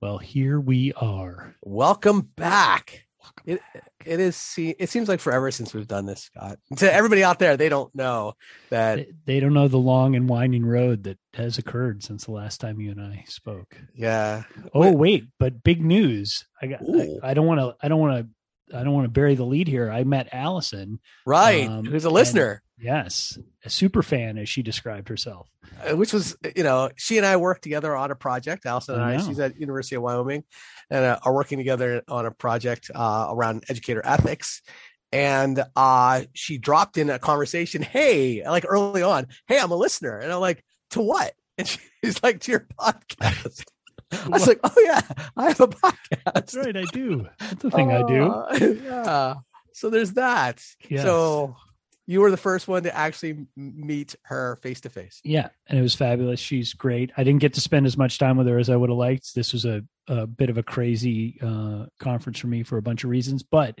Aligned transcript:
Well, 0.00 0.16
here 0.16 0.58
we 0.58 0.94
are. 0.94 1.54
Welcome 1.62 2.22
back. 2.34 3.04
It 3.44 3.60
it 4.06 4.18
is. 4.18 4.54
It 4.56 4.88
seems 4.88 5.10
like 5.10 5.20
forever 5.20 5.50
since 5.50 5.74
we've 5.74 5.86
done 5.86 6.06
this, 6.06 6.22
Scott. 6.22 6.58
To 6.78 6.90
everybody 6.90 7.22
out 7.22 7.38
there, 7.38 7.58
they 7.58 7.68
don't 7.68 7.94
know 7.94 8.32
that 8.70 8.96
They, 8.96 9.12
they 9.26 9.40
don't 9.40 9.52
know 9.52 9.68
the 9.68 9.76
long 9.76 10.16
and 10.16 10.26
winding 10.26 10.64
road 10.64 11.04
that 11.04 11.18
has 11.34 11.58
occurred 11.58 12.02
since 12.02 12.24
the 12.24 12.32
last 12.32 12.62
time 12.62 12.80
you 12.80 12.92
and 12.92 13.00
I 13.00 13.24
spoke. 13.28 13.76
Yeah. 13.94 14.44
Oh 14.72 14.90
wait, 14.92 15.24
but 15.38 15.62
big 15.62 15.84
news! 15.84 16.46
I 16.62 16.68
got. 16.68 16.80
I, 16.80 16.84
Ooh. 16.84 17.20
I 17.22 17.34
don't 17.34 17.46
want 17.46 17.60
to. 17.60 17.76
I 17.84 17.88
don't 17.88 18.00
want 18.00 18.24
to. 18.24 18.30
I 18.74 18.82
don't 18.84 18.92
want 18.92 19.04
to 19.06 19.10
bury 19.10 19.34
the 19.34 19.44
lead 19.44 19.68
here. 19.68 19.90
I 19.90 20.04
met 20.04 20.28
Allison. 20.32 21.00
Right. 21.26 21.68
Um, 21.68 21.84
Who's 21.84 22.04
a 22.04 22.08
and- 22.08 22.14
listener? 22.14 22.62
Yes, 22.82 23.38
a 23.62 23.68
super 23.68 24.02
fan, 24.02 24.38
as 24.38 24.48
she 24.48 24.62
described 24.62 25.10
herself. 25.10 25.50
uh, 25.86 25.94
which 25.96 26.14
was 26.14 26.34
you 26.56 26.62
know 26.62 26.88
she 26.96 27.18
and 27.18 27.26
I 27.26 27.36
worked 27.36 27.62
together 27.62 27.94
on 27.94 28.10
a 28.10 28.14
project. 28.14 28.64
Allison 28.64 28.94
and 28.94 29.04
I 29.04 29.14
I, 29.16 29.18
she's 29.18 29.38
at 29.38 29.60
University 29.60 29.96
of 29.96 30.02
Wyoming, 30.02 30.44
and 30.88 31.04
uh, 31.04 31.18
are 31.22 31.34
working 31.34 31.58
together 31.58 32.02
on 32.08 32.24
a 32.24 32.30
project 32.30 32.90
uh, 32.94 33.26
around 33.30 33.64
educator 33.68 34.00
ethics. 34.02 34.62
And 35.12 35.62
uh, 35.76 36.22
she 36.32 36.56
dropped 36.56 36.96
in 36.96 37.10
a 37.10 37.18
conversation. 37.18 37.82
Hey, 37.82 38.42
like 38.48 38.64
early 38.66 39.02
on, 39.02 39.26
hey, 39.46 39.58
I'm 39.60 39.72
a 39.72 39.76
listener, 39.76 40.16
and 40.18 40.32
I'm 40.32 40.40
like, 40.40 40.64
to 40.92 41.02
what? 41.02 41.34
And 41.58 41.68
she's 42.04 42.22
like, 42.22 42.40
to 42.40 42.50
your 42.52 42.66
podcast. 42.80 43.64
I 44.12 44.28
was 44.28 44.46
like, 44.46 44.60
oh 44.64 44.74
yeah, 44.84 45.00
I 45.36 45.48
have 45.48 45.60
a 45.60 45.68
podcast. 45.68 46.32
That's 46.34 46.56
right, 46.56 46.76
I 46.76 46.84
do. 46.92 47.28
That's 47.38 47.62
the 47.62 47.70
thing 47.76 47.92
I 47.92 48.02
do. 48.06 48.24
Uh, 48.24 48.56
yeah. 48.84 49.34
So 49.72 49.90
there's 49.90 50.12
that. 50.14 50.64
Yes. 50.88 51.02
So 51.02 51.56
you 52.06 52.20
were 52.20 52.30
the 52.30 52.36
first 52.36 52.66
one 52.66 52.82
to 52.82 52.96
actually 52.96 53.46
meet 53.56 54.16
her 54.22 54.56
face 54.56 54.80
to 54.80 54.90
face. 54.90 55.20
Yeah, 55.22 55.48
and 55.68 55.78
it 55.78 55.82
was 55.82 55.94
fabulous. 55.94 56.40
She's 56.40 56.74
great. 56.74 57.12
I 57.16 57.22
didn't 57.22 57.40
get 57.40 57.54
to 57.54 57.60
spend 57.60 57.86
as 57.86 57.96
much 57.96 58.18
time 58.18 58.36
with 58.36 58.48
her 58.48 58.58
as 58.58 58.68
I 58.68 58.76
would 58.76 58.90
have 58.90 58.98
liked. 58.98 59.34
This 59.34 59.52
was 59.52 59.64
a, 59.64 59.84
a 60.08 60.26
bit 60.26 60.50
of 60.50 60.58
a 60.58 60.62
crazy 60.62 61.38
uh, 61.40 61.86
conference 62.00 62.40
for 62.40 62.48
me 62.48 62.64
for 62.64 62.78
a 62.78 62.82
bunch 62.82 63.04
of 63.04 63.10
reasons, 63.10 63.44
but 63.44 63.78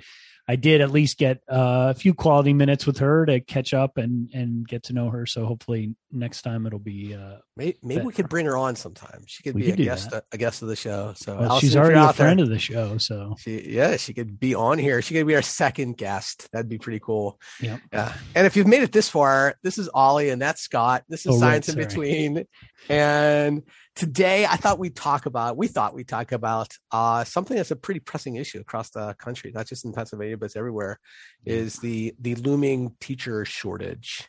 I 0.50 0.56
did 0.56 0.80
at 0.80 0.90
least 0.90 1.16
get 1.16 1.38
uh, 1.48 1.92
a 1.92 1.94
few 1.94 2.12
quality 2.12 2.52
minutes 2.52 2.84
with 2.84 2.98
her 2.98 3.24
to 3.26 3.38
catch 3.38 3.72
up 3.72 3.98
and 3.98 4.28
and 4.34 4.66
get 4.66 4.82
to 4.84 4.92
know 4.92 5.08
her. 5.10 5.24
So 5.24 5.46
hopefully 5.46 5.94
next 6.10 6.42
time 6.42 6.66
it'll 6.66 6.80
be. 6.80 7.14
Uh, 7.14 7.36
Maybe, 7.56 7.76
maybe 7.82 8.04
we 8.06 8.12
could 8.14 8.30
bring 8.30 8.46
her 8.46 8.56
on 8.56 8.74
sometime. 8.74 9.22
She 9.26 9.42
could 9.42 9.54
We 9.54 9.60
be 9.60 9.70
could 9.70 9.80
a 9.80 9.84
guest, 9.84 10.14
a 10.32 10.38
guest 10.38 10.62
of 10.62 10.68
the 10.68 10.76
show. 10.76 11.12
So 11.14 11.38
well, 11.38 11.58
she's 11.60 11.76
already 11.76 11.96
a 11.96 11.98
out 11.98 12.16
there, 12.16 12.26
friend 12.26 12.40
of 12.40 12.48
the 12.48 12.58
show, 12.58 12.96
so 12.96 13.36
She, 13.38 13.70
yeah, 13.74 13.96
she 13.98 14.14
could 14.14 14.40
be 14.40 14.54
on 14.54 14.78
here. 14.78 15.02
She 15.02 15.12
could 15.12 15.26
be 15.26 15.34
our 15.34 15.42
second 15.42 15.98
guest. 15.98 16.48
That'd 16.52 16.70
be 16.70 16.78
pretty 16.78 17.00
cool. 17.00 17.38
Yeah. 17.60 17.76
Yeah. 17.92 18.14
And 18.34 18.46
if 18.46 18.56
you've 18.56 18.66
made 18.66 18.82
it 18.82 18.92
this 18.92 19.10
far, 19.10 19.56
this 19.62 19.76
is 19.76 19.90
Ollie 19.92 20.30
and 20.30 20.40
that's 20.40 20.62
Scott. 20.62 21.04
This 21.10 21.26
is 21.26 21.32
Oh, 21.32 21.34
right, 21.34 21.62
Science 21.62 21.68
in. 21.68 21.76
Between. 21.76 22.46
And 22.88 23.62
today 24.00 24.46
I 24.46 24.56
thought 24.56 24.78
we'd 24.78 24.96
talk 24.96 25.26
about, 25.26 25.58
we 25.58 25.66
thought 25.68 25.94
we'd 25.94 26.08
talk 26.08 26.32
about 26.32 26.72
uh, 26.90 27.22
something 27.24 27.54
that's 27.56 27.70
a 27.70 27.76
pretty 27.76 28.00
pressing 28.00 28.36
issue 28.36 28.58
across 28.58 28.88
the 28.90 29.14
country, 29.18 29.52
not 29.54 29.66
just 29.66 29.84
in 29.84 29.92
Pennsylvania, 29.92 30.38
but 30.38 30.46
it's 30.46 30.56
everywhere, 30.56 30.98
is 31.44 31.76
the 31.80 32.14
the 32.18 32.34
looming 32.36 32.96
teacher 32.98 33.44
shortage. 33.44 34.26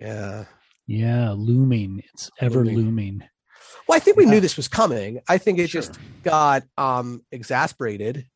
Yeah. 0.00 0.44
yeah, 0.88 1.30
looming. 1.30 2.02
It's 2.12 2.30
ever 2.40 2.58
Looming. 2.64 2.76
looming. 2.76 3.22
Well, 3.88 3.96
I 3.96 4.00
think 4.00 4.16
we 4.16 4.24
Yeah. 4.24 4.32
knew 4.32 4.40
this 4.40 4.56
was 4.56 4.68
coming. 4.68 5.20
I 5.28 5.38
think 5.38 5.58
it 5.60 5.70
Sure. 5.70 5.82
just 5.82 5.98
got 6.24 6.64
um 6.76 7.22
exasperated. 7.30 8.26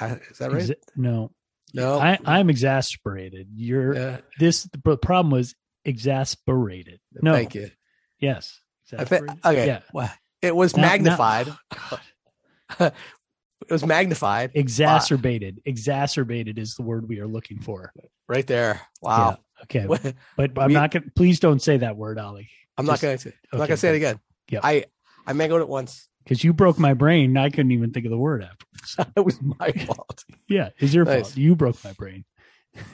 Uh, 0.00 0.16
Is 0.30 0.38
that 0.38 0.50
right? 0.50 0.62
Exa- 0.62 0.74
no, 0.96 1.30
no. 1.74 1.98
I, 2.00 2.18
I'm 2.24 2.48
exasperated. 2.48 3.48
You're 3.54 3.94
Yeah. 3.94 4.20
this. 4.38 4.62
The 4.64 4.96
problem 4.96 5.30
was 5.30 5.54
exasperated. 5.84 7.00
No, 7.20 7.32
Thank 7.34 7.54
you. 7.54 7.70
Yes, 8.18 8.60
I 8.98 9.04
think, 9.04 9.28
okay. 9.44 9.66
Yeah. 9.66 9.80
Well, 9.92 10.12
it 10.42 10.54
was 10.54 10.76
now- 10.76 10.82
magnified. 10.82 11.48
God. 11.88 12.00
it 13.68 13.72
was 13.72 13.84
magnified 13.84 14.52
exacerbated 14.54 15.60
exacerbated 15.64 16.58
is 16.58 16.74
the 16.76 16.82
word 16.82 17.08
we 17.08 17.18
are 17.20 17.26
looking 17.26 17.60
for 17.60 17.92
right 18.28 18.46
there. 18.46 18.80
Wow. 19.02 19.38
okay 19.64 19.86
but 20.36 20.58
i'm 20.58 20.68
We- 20.68 20.74
not 20.74 20.90
gonna 20.92 21.06
please 21.14 21.40
don't 21.40 21.60
say 21.60 21.76
that 21.78 21.96
word 21.96 22.18
ollie 22.18 22.48
I'm 22.78 22.86
not 22.86 23.00
going 23.00 23.18
to. 23.18 23.32
I'm 23.52 23.58
not 23.58 23.66
going 23.68 23.76
to 23.76 23.76
say 23.76 23.90
it 23.90 23.96
again. 23.96 24.18
Yep. 24.50 24.60
I 24.64 24.84
I 25.26 25.34
mangled 25.34 25.60
it 25.60 25.68
once. 25.68 26.08
because 26.24 26.42
you 26.42 26.52
broke 26.52 26.78
my 26.78 26.94
brain 26.94 27.36
i 27.36 27.50
couldn't 27.50 27.72
even 27.72 27.90
think 27.92 28.06
of 28.06 28.10
the 28.10 28.18
word 28.18 28.42
afterwards 28.44 29.12
it 29.16 29.24
was 29.24 29.38
my 29.42 29.72
fault. 29.72 30.24
yeah 30.48 30.70
it's 30.78 30.94
your 30.94 31.04
Nice. 31.04 31.22
fault 31.28 31.36
you 31.36 31.54
broke 31.56 31.82
my 31.84 31.92
brain 31.92 32.24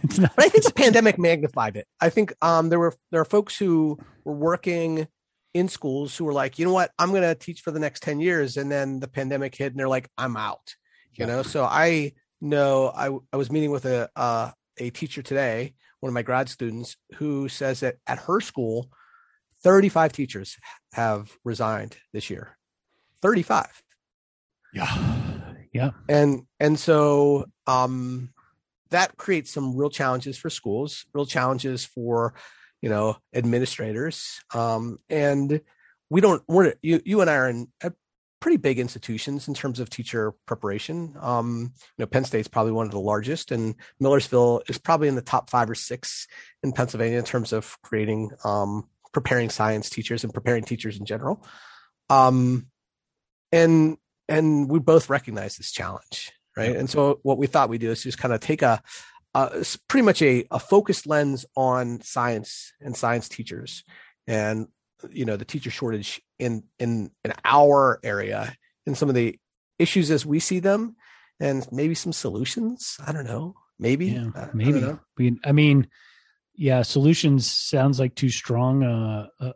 it's 0.02 0.18
not 0.18 0.34
But 0.34 0.46
I 0.46 0.48
think 0.48 0.64
the 0.64 0.72
pandemic 0.72 1.18
magnified 1.18 1.76
it. 1.76 1.86
I 2.00 2.08
think 2.08 2.32
um, 2.40 2.70
there 2.70 2.78
were 2.78 2.94
there 3.12 3.20
are 3.20 3.26
folks 3.26 3.58
who 3.58 3.98
were 4.24 4.32
working 4.34 5.06
in 5.56 5.68
schools 5.68 6.16
who 6.16 6.24
were 6.24 6.32
like, 6.32 6.58
you 6.58 6.64
know 6.66 6.72
what, 6.72 6.90
I'm 6.98 7.10
going 7.10 7.22
to 7.22 7.34
teach 7.34 7.60
for 7.62 7.70
the 7.70 7.80
next 7.80 8.02
ten 8.02 8.20
years, 8.20 8.56
and 8.56 8.70
then 8.70 9.00
the 9.00 9.08
pandemic 9.08 9.54
hit, 9.54 9.72
and 9.72 9.78
they're 9.78 9.88
like, 9.88 10.08
I'm 10.18 10.36
out. 10.36 10.74
You 11.14 11.24
Yeah. 11.24 11.36
know, 11.36 11.42
so 11.42 11.64
I 11.64 12.12
know 12.40 12.92
I 12.94 13.06
I 13.32 13.36
was 13.36 13.50
meeting 13.50 13.70
with 13.70 13.86
a 13.86 14.08
uh, 14.16 14.50
a 14.78 14.90
teacher 14.90 15.22
today, 15.22 15.74
one 16.00 16.10
of 16.10 16.14
my 16.14 16.22
grad 16.22 16.48
students, 16.48 16.96
who 17.14 17.48
says 17.48 17.80
that 17.80 17.96
at 18.06 18.18
her 18.20 18.40
school, 18.40 18.90
35 19.62 20.12
teachers 20.12 20.56
have 20.92 21.32
resigned 21.44 21.96
this 22.12 22.30
year. 22.30 22.56
35 23.22 23.82
yeah 24.74 24.94
yeah 25.72 25.90
and 26.08 26.42
and 26.60 26.78
so 26.78 27.46
um 27.66 28.28
that 28.90 29.16
creates 29.16 29.50
some 29.50 29.74
real 29.76 29.88
challenges 29.90 30.36
for 30.38 30.50
schools 30.50 31.06
real 31.14 31.24
challenges 31.26 31.84
for 31.84 32.34
you 32.82 32.88
know 32.88 33.16
administrators 33.34 34.40
um 34.54 34.98
and 35.08 35.60
we 36.10 36.20
don't 36.20 36.42
we're 36.46 36.74
you 36.82 37.00
you 37.04 37.20
and 37.20 37.30
i 37.30 37.34
are 37.34 37.48
in 37.48 37.68
pretty 38.40 38.56
big 38.58 38.78
institutions 38.78 39.48
in 39.48 39.54
terms 39.54 39.80
of 39.80 39.88
teacher 39.88 40.32
preparation. 40.46 41.16
Um 41.20 41.72
you 41.96 42.02
know 42.02 42.06
penn 42.06 42.24
state's 42.24 42.48
probably 42.48 42.72
one 42.72 42.86
of 42.86 42.92
the 42.92 43.00
largest 43.00 43.50
and 43.50 43.74
millersville 43.98 44.62
is 44.68 44.78
probably 44.78 45.08
in 45.08 45.14
the 45.14 45.22
top 45.22 45.50
five 45.50 45.70
or 45.70 45.74
six 45.74 46.28
in 46.62 46.72
pennsylvania 46.72 47.18
in 47.18 47.24
terms 47.24 47.52
of 47.52 47.76
creating 47.82 48.30
um 48.44 48.88
preparing 49.12 49.48
science 49.50 49.88
teachers 49.88 50.22
and 50.22 50.34
preparing 50.34 50.64
teachers 50.64 50.98
in 50.98 51.06
general. 51.06 51.44
Um 52.10 52.66
and 53.52 53.96
and 54.28 54.70
we 54.70 54.78
both 54.78 55.08
recognize 55.08 55.56
this 55.56 55.72
challenge 55.72 56.32
right? 56.56 56.74
And 56.74 56.88
so 56.88 57.20
what 57.22 57.38
we 57.38 57.46
thought 57.46 57.68
we'd 57.68 57.80
do 57.80 57.90
is 57.90 58.02
just 58.02 58.18
kind 58.18 58.32
of 58.32 58.40
take 58.40 58.62
a, 58.62 58.82
s- 59.54 59.76
pretty 59.88 60.04
much 60.04 60.22
a, 60.22 60.44
a 60.50 60.58
focused 60.58 61.06
lens 61.06 61.46
on 61.56 62.00
science 62.02 62.72
and 62.80 62.96
science 62.96 63.28
teachers. 63.28 63.84
And 64.26 64.68
you 65.10 65.24
know 65.26 65.36
the 65.36 65.44
teacher 65.44 65.70
shortage 65.70 66.22
in 66.38 66.64
in 66.78 67.10
in 67.22 67.32
our 67.44 68.00
area 68.02 68.56
and 68.86 68.96
some 68.96 69.08
of 69.10 69.14
the 69.14 69.38
issues 69.78 70.10
as 70.10 70.24
we 70.24 70.40
see 70.40 70.58
them 70.58 70.96
and 71.38 71.66
maybe 71.70 71.94
some 71.94 72.12
solutions. 72.12 72.96
I 73.06 73.12
don't 73.12 73.26
know. 73.26 73.54
Maybe. 73.78 74.06
Yeah 74.06 74.30
I- 74.34 74.40
I 74.40 74.48
maybe. 74.54 74.82
we 75.18 75.38
i 75.44 75.52
mean 75.52 75.88
yeah 76.54 76.80
solutions 76.80 77.50
sounds 77.50 78.00
like 78.00 78.14
too 78.14 78.30
strong 78.30 78.82
uh, 78.82 79.26
a, 79.38 79.52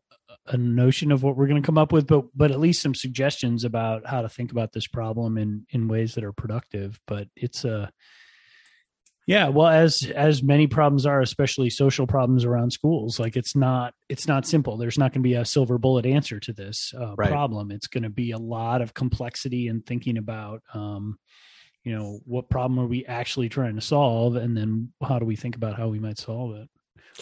a 0.49 0.57
notion 0.59 1.11
of 1.11 1.23
what 1.23 1.37
we're 1.39 1.47
going 1.49 1.63
to 1.63 1.67
come 1.67 1.79
up 1.79 1.91
with 1.91 2.07
but 2.07 2.25
but 2.37 2.51
at 2.51 2.61
least 2.61 2.83
some 2.83 2.95
suggestions 2.95 3.65
about 3.65 4.07
how 4.07 4.21
to 4.21 4.29
think 4.29 4.53
about 4.53 4.73
this 4.73 4.87
problem 4.87 5.39
in 5.39 5.65
in 5.71 5.89
ways 5.89 6.15
that 6.15 6.25
are 6.25 6.35
productive. 6.35 7.01
But 7.07 7.29
it's 7.35 7.65
a 7.65 7.91
yeah 9.27 9.49
well 9.49 9.69
as 9.69 10.11
as 10.15 10.43
many 10.43 10.67
problems 10.67 11.07
are 11.07 11.21
especially 11.21 11.71
social 11.71 12.07
problems 12.07 12.45
around 12.45 12.73
schools 12.73 13.21
like 13.21 13.37
it's 13.37 13.55
not 13.55 13.95
it's 14.09 14.27
not 14.27 14.47
simple. 14.47 14.77
There's 14.77 14.99
not 14.99 15.13
going 15.13 15.23
to 15.23 15.29
be 15.29 15.35
a 15.35 15.45
silver 15.45 15.79
bullet 15.79 16.05
answer 16.07 16.41
to 16.41 16.53
this 16.53 16.93
uh, 16.99 17.15
Right. 17.17 17.31
problem. 17.31 17.71
It's 17.71 17.87
going 17.87 18.03
to 18.03 18.11
be 18.11 18.33
a 18.33 18.39
lot 18.39 18.83
of 18.83 18.93
complexity 18.95 19.69
and 19.69 19.85
thinking 19.85 20.19
about 20.19 20.63
um 20.75 21.19
you 21.85 21.95
know 21.97 22.21
what 22.25 22.49
problem 22.49 22.79
are 22.81 22.87
we 22.87 23.07
actually 23.07 23.49
trying 23.49 23.77
to 23.77 23.81
solve 23.81 24.37
and 24.37 24.57
then 24.57 24.93
how 25.03 25.19
do 25.19 25.25
we 25.27 25.37
think 25.37 25.57
about 25.57 25.77
how 25.77 25.89
we 25.89 25.99
might 25.99 26.19
solve 26.19 26.57
it 26.57 26.69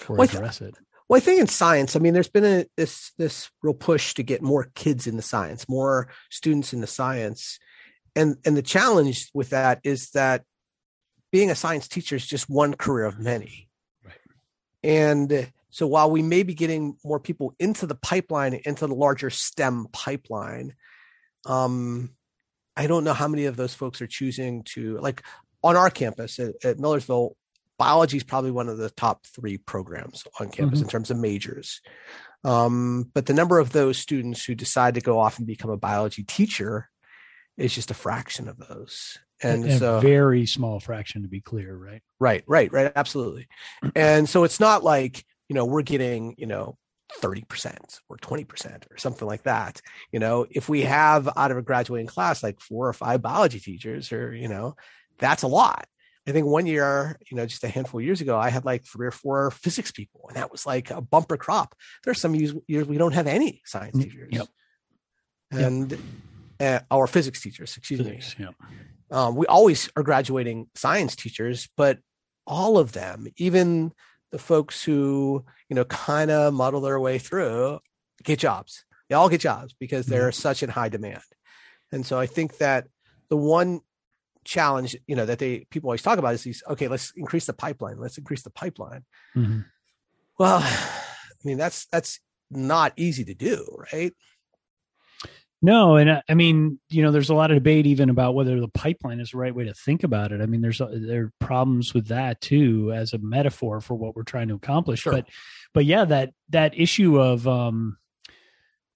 or 0.09 0.17
Well, 0.17 0.23
address 0.29 0.61
it. 0.61 0.75
Well, 1.09 1.17
I 1.17 1.21
think 1.21 1.41
in 1.41 1.47
science, 1.47 1.97
I 1.97 2.01
mean, 2.01 2.13
there's 2.13 2.29
been 2.29 2.45
a 2.45 2.67
this 2.77 3.13
this 3.17 3.51
real 3.63 3.73
push 3.75 4.15
to 4.15 4.23
get 4.23 4.43
more 4.43 4.71
kids 4.75 5.07
in 5.07 5.17
the 5.17 5.23
science, 5.23 5.69
more 5.69 6.09
students 6.31 6.73
in 6.73 6.81
the 6.81 6.87
science, 6.87 7.59
and 8.15 8.37
and 8.45 8.57
the 8.57 8.63
challenge 8.63 9.31
with 9.33 9.51
that 9.51 9.81
is 9.85 10.11
that 10.11 10.45
being 11.31 11.51
a 11.51 11.55
science 11.55 11.89
teacher 11.89 12.17
is 12.17 12.27
just 12.27 12.49
one 12.49 12.75
career 12.75 13.05
of 13.07 13.19
many. 13.19 13.69
Right. 14.05 14.15
And 14.83 15.53
so 15.71 15.87
while 15.87 16.11
we 16.11 16.23
may 16.23 16.43
be 16.43 16.55
getting 16.55 16.97
more 17.05 17.21
people 17.21 17.55
into 17.59 17.87
the 17.87 17.95
pipeline, 17.95 18.61
into 18.65 18.87
the 18.87 18.95
larger 18.95 19.31
STEM 19.31 19.89
pipeline, 19.93 20.75
um, 21.47 22.11
I 22.77 22.87
don't 22.87 23.05
know 23.05 23.13
how 23.13 23.29
many 23.29 23.45
of 23.47 23.57
those 23.57 23.75
folks 23.75 24.01
are 24.01 24.07
choosing 24.07 24.63
to 24.75 24.99
like 24.99 25.23
on 25.63 25.77
our 25.77 25.91
campus 25.91 26.39
at, 26.39 26.55
at 26.65 26.79
Millersville. 26.79 27.37
Biology 27.79 28.17
is 28.17 28.25
probably 28.25 28.51
one 28.51 28.69
of 28.69 28.79
the 28.79 28.91
top 28.91 29.27
three 29.27 29.57
programs 29.59 30.25
on 30.41 30.49
campus 30.49 30.81
Mhm. 30.81 30.83
in 30.83 30.89
terms 30.89 31.11
of 31.11 31.17
majors. 31.17 31.81
Um, 32.45 33.11
but 33.15 33.27
the 33.27 33.35
number 33.35 33.59
of 33.59 33.73
those 33.73 33.99
students 33.99 34.45
who 34.45 34.55
decide 34.55 34.95
to 34.95 35.01
go 35.01 35.19
off 35.19 35.39
and 35.39 35.47
become 35.47 35.71
a 35.71 35.77
biology 35.77 36.23
teacher 36.25 36.89
is 37.59 37.75
just 37.75 37.91
a 37.91 37.95
fraction 37.95 38.49
of 38.49 38.57
those. 38.57 39.19
And 39.43 39.65
a 39.65 39.79
so 39.79 40.01
very 40.01 40.47
small 40.47 40.81
fraction 40.81 41.23
to 41.23 41.29
be 41.29 41.41
clear 41.41 41.77
right 41.77 42.03
Right, 42.21 42.45
right, 42.47 42.73
right. 42.73 42.93
Absolutely. 42.95 43.49
And 43.95 44.29
so 44.29 44.45
it's 44.45 44.61
not 44.61 44.83
like, 44.83 45.25
you 45.49 45.55
know, 45.55 45.65
we're 45.65 45.83
getting, 45.83 46.35
you 46.39 46.47
know, 46.47 46.77
30% 47.21 48.01
or 48.09 48.17
20% 48.19 48.91
or 48.91 48.99
something 48.99 49.27
like 49.27 49.45
that. 49.45 49.81
You 50.13 50.21
know, 50.21 50.47
if 50.51 50.69
we 50.69 50.83
have 50.83 51.29
out 51.37 51.51
of 51.51 51.57
a 51.57 51.63
graduating 51.63 52.07
class 52.07 52.43
like 52.43 52.61
four 52.61 52.89
or 52.89 52.93
five 52.93 53.23
biology 53.23 53.61
teachers 53.61 54.13
or, 54.13 54.35
you 54.35 54.49
know, 54.49 54.77
that's 55.19 55.43
a 55.43 55.49
lot. 55.49 55.87
I 56.27 56.33
think 56.33 56.47
one 56.47 56.67
year, 56.67 57.19
you 57.31 57.37
know, 57.37 57.47
just 57.47 57.65
a 57.65 57.69
handful 57.69 58.01
of 58.01 58.05
years 58.05 58.21
ago, 58.21 58.39
I 58.39 58.51
had 58.51 58.67
like 58.67 58.85
three 58.85 59.07
or 59.07 59.13
four 59.13 59.51
physics 59.51 59.91
people, 59.91 60.27
and 60.29 60.37
that 60.37 60.53
was 60.53 60.67
like 60.67 60.91
a 60.91 61.01
bumper 61.01 61.39
crop. 61.39 61.75
There's 62.05 62.21
some 62.21 62.35
years, 62.35 62.53
years 62.67 62.87
we 62.87 62.99
don't 62.99 63.15
have 63.15 63.27
any 63.27 63.63
science 63.65 63.97
mm, 63.97 64.03
teachers. 64.03 64.29
Yep. 64.33 64.49
And 65.51 65.91
yep. 65.93 66.01
Uh, 66.61 66.81
our 66.91 67.07
physics 67.07 67.41
teachers, 67.41 67.77
excuse 67.77 68.01
physics, 68.01 68.39
me. 68.39 68.47
Yep. 68.47 68.55
Um, 69.11 69.37
we 69.37 69.47
always 69.47 69.89
are 69.97 70.03
graduating 70.03 70.69
science 70.75 71.15
teachers, 71.15 71.69
but 71.77 71.99
all 72.47 72.79
of 72.79 72.93
them, 72.93 73.27
even 73.37 73.93
the 74.31 74.39
folks 74.39 74.83
who 74.83 75.45
you 75.69 75.75
know 75.75 75.85
kind 75.85 76.31
of 76.31 76.53
muddle 76.53 76.81
their 76.81 77.01
way 77.01 77.19
through 77.19 77.79
get 78.25 78.39
jobs 78.39 78.85
they 79.09 79.15
all 79.15 79.29
get 79.29 79.41
jobs 79.41 79.75
because 79.79 80.07
they're 80.07 80.31
mm-hmm. 80.31 80.41
such 80.41 80.63
in 80.63 80.69
high 80.69 80.89
demand 80.89 81.23
and 81.93 82.05
so 82.05 82.19
i 82.19 82.27
think 82.27 82.59
that 82.59 82.87
the 83.31 83.37
one 83.37 83.81
challenge 84.45 84.97
you 85.07 85.17
know 85.17 85.27
that 85.27 85.39
they 85.39 85.67
people 85.71 85.89
always 85.89 86.03
talk 86.03 86.19
about 86.19 86.35
is 86.35 86.43
these 86.43 86.63
okay 86.69 86.89
let's 86.89 87.13
increase 87.17 87.47
the 87.47 87.53
pipeline 87.53 87.99
let's 87.99 88.19
increase 88.19 88.43
the 88.43 88.51
pipeline 88.51 89.05
mm-hmm. 89.37 89.61
well 90.39 90.59
i 90.63 91.45
mean 91.45 91.59
that's 91.59 91.87
that's 91.87 92.21
not 92.51 92.93
easy 92.97 93.25
to 93.25 93.35
do 93.35 93.67
right 93.93 94.15
no, 95.61 95.97
and 95.97 96.23
I 96.29 96.35
mean, 96.35 96.79
you 96.89 97.03
know, 97.03 97.11
there's 97.11 97.31
a 97.31 97.35
lot 97.35 97.51
of 97.51 97.57
debate 97.57 97.87
even 97.87 98.11
about 98.11 98.37
whether 98.37 98.61
the 98.61 98.69
pipeline 98.69 99.19
is 99.19 99.33
the 99.33 99.39
right 99.39 99.55
way 99.55 99.65
to 99.65 99.75
think 99.75 100.05
about 100.05 100.31
it. 100.31 100.41
I 100.41 100.47
mean, 100.47 100.61
there's 100.61 100.79
there 100.79 101.25
are 101.25 101.33
problems 101.41 101.93
with 101.93 102.09
that 102.09 102.41
too 102.41 102.93
as 102.95 103.13
a 103.13 103.19
metaphor 103.19 103.81
for 103.81 103.95
what 103.95 104.15
we're 104.15 104.23
trying 104.23 104.49
to 104.49 104.55
accomplish. 104.55 105.01
Sure. 105.01 105.13
But 105.13 105.27
but 105.75 105.85
yeah, 105.85 106.05
that 106.05 106.31
that 106.51 106.79
issue 106.79 107.21
of 107.21 107.49
um 107.49 107.99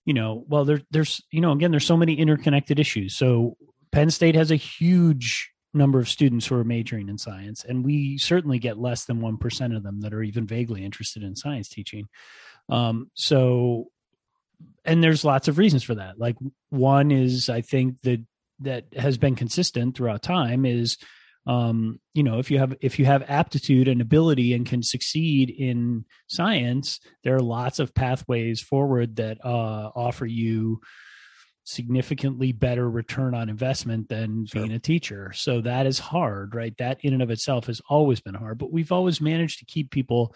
you 0.04 0.14
know, 0.14 0.44
well 0.46 0.64
there 0.64 0.82
there's 0.92 1.20
you 1.32 1.40
know, 1.40 1.50
again 1.50 1.72
there's 1.72 1.86
so 1.86 1.96
many 1.96 2.14
interconnected 2.14 2.78
issues. 2.78 3.16
So 3.16 3.56
Penn 3.90 4.10
State 4.10 4.36
has 4.36 4.52
a 4.52 4.56
huge 4.56 5.50
number 5.74 5.98
of 5.98 6.08
students 6.08 6.46
who 6.46 6.54
are 6.54 6.64
majoring 6.64 7.08
in 7.08 7.18
science 7.18 7.64
and 7.64 7.84
we 7.84 8.18
certainly 8.18 8.58
get 8.58 8.78
less 8.78 9.06
than 9.06 9.20
1% 9.20 9.76
of 9.76 9.82
them 9.82 10.02
that 10.02 10.12
are 10.12 10.22
even 10.22 10.46
vaguely 10.46 10.84
interested 10.84 11.24
in 11.24 11.34
science 11.34 11.68
teaching. 11.68 12.06
Um 12.68 13.10
so 13.14 13.88
and 14.84 15.02
there's 15.02 15.24
lots 15.24 15.48
of 15.48 15.58
reasons 15.58 15.82
for 15.82 15.94
that. 15.94 16.18
Like 16.18 16.36
one 16.70 17.10
is 17.10 17.48
I 17.48 17.60
think 17.60 18.00
that 18.02 18.24
that 18.60 18.86
has 18.96 19.18
been 19.18 19.34
consistent 19.34 19.96
throughout 19.96 20.22
time 20.22 20.64
is 20.64 20.96
um, 21.46 21.98
you 22.14 22.22
know 22.22 22.38
if 22.38 22.50
you 22.50 22.58
have 22.58 22.74
if 22.80 22.98
you 22.98 23.04
have 23.04 23.24
aptitude 23.28 23.88
and 23.88 24.00
ability 24.00 24.54
and 24.54 24.66
can 24.66 24.82
succeed 24.82 25.50
in 25.50 26.04
science 26.28 27.00
there 27.24 27.34
are 27.34 27.40
lots 27.40 27.80
of 27.80 27.94
pathways 27.94 28.60
forward 28.60 29.16
that 29.16 29.44
uh, 29.44 29.90
offer 29.94 30.24
you 30.24 30.80
significantly 31.64 32.52
better 32.52 32.88
return 32.88 33.34
on 33.34 33.48
investment 33.48 34.08
than 34.08 34.46
sure. 34.46 34.62
being 34.62 34.72
a 34.72 34.78
teacher 34.78 35.32
so 35.34 35.60
that 35.60 35.86
is 35.86 35.98
hard 35.98 36.54
right 36.54 36.76
that 36.78 36.98
in 37.02 37.12
and 37.12 37.22
of 37.22 37.30
itself 37.30 37.66
has 37.66 37.80
always 37.88 38.20
been 38.20 38.34
hard 38.34 38.58
but 38.58 38.72
we've 38.72 38.92
always 38.92 39.20
managed 39.20 39.58
to 39.58 39.64
keep 39.64 39.90
people 39.90 40.34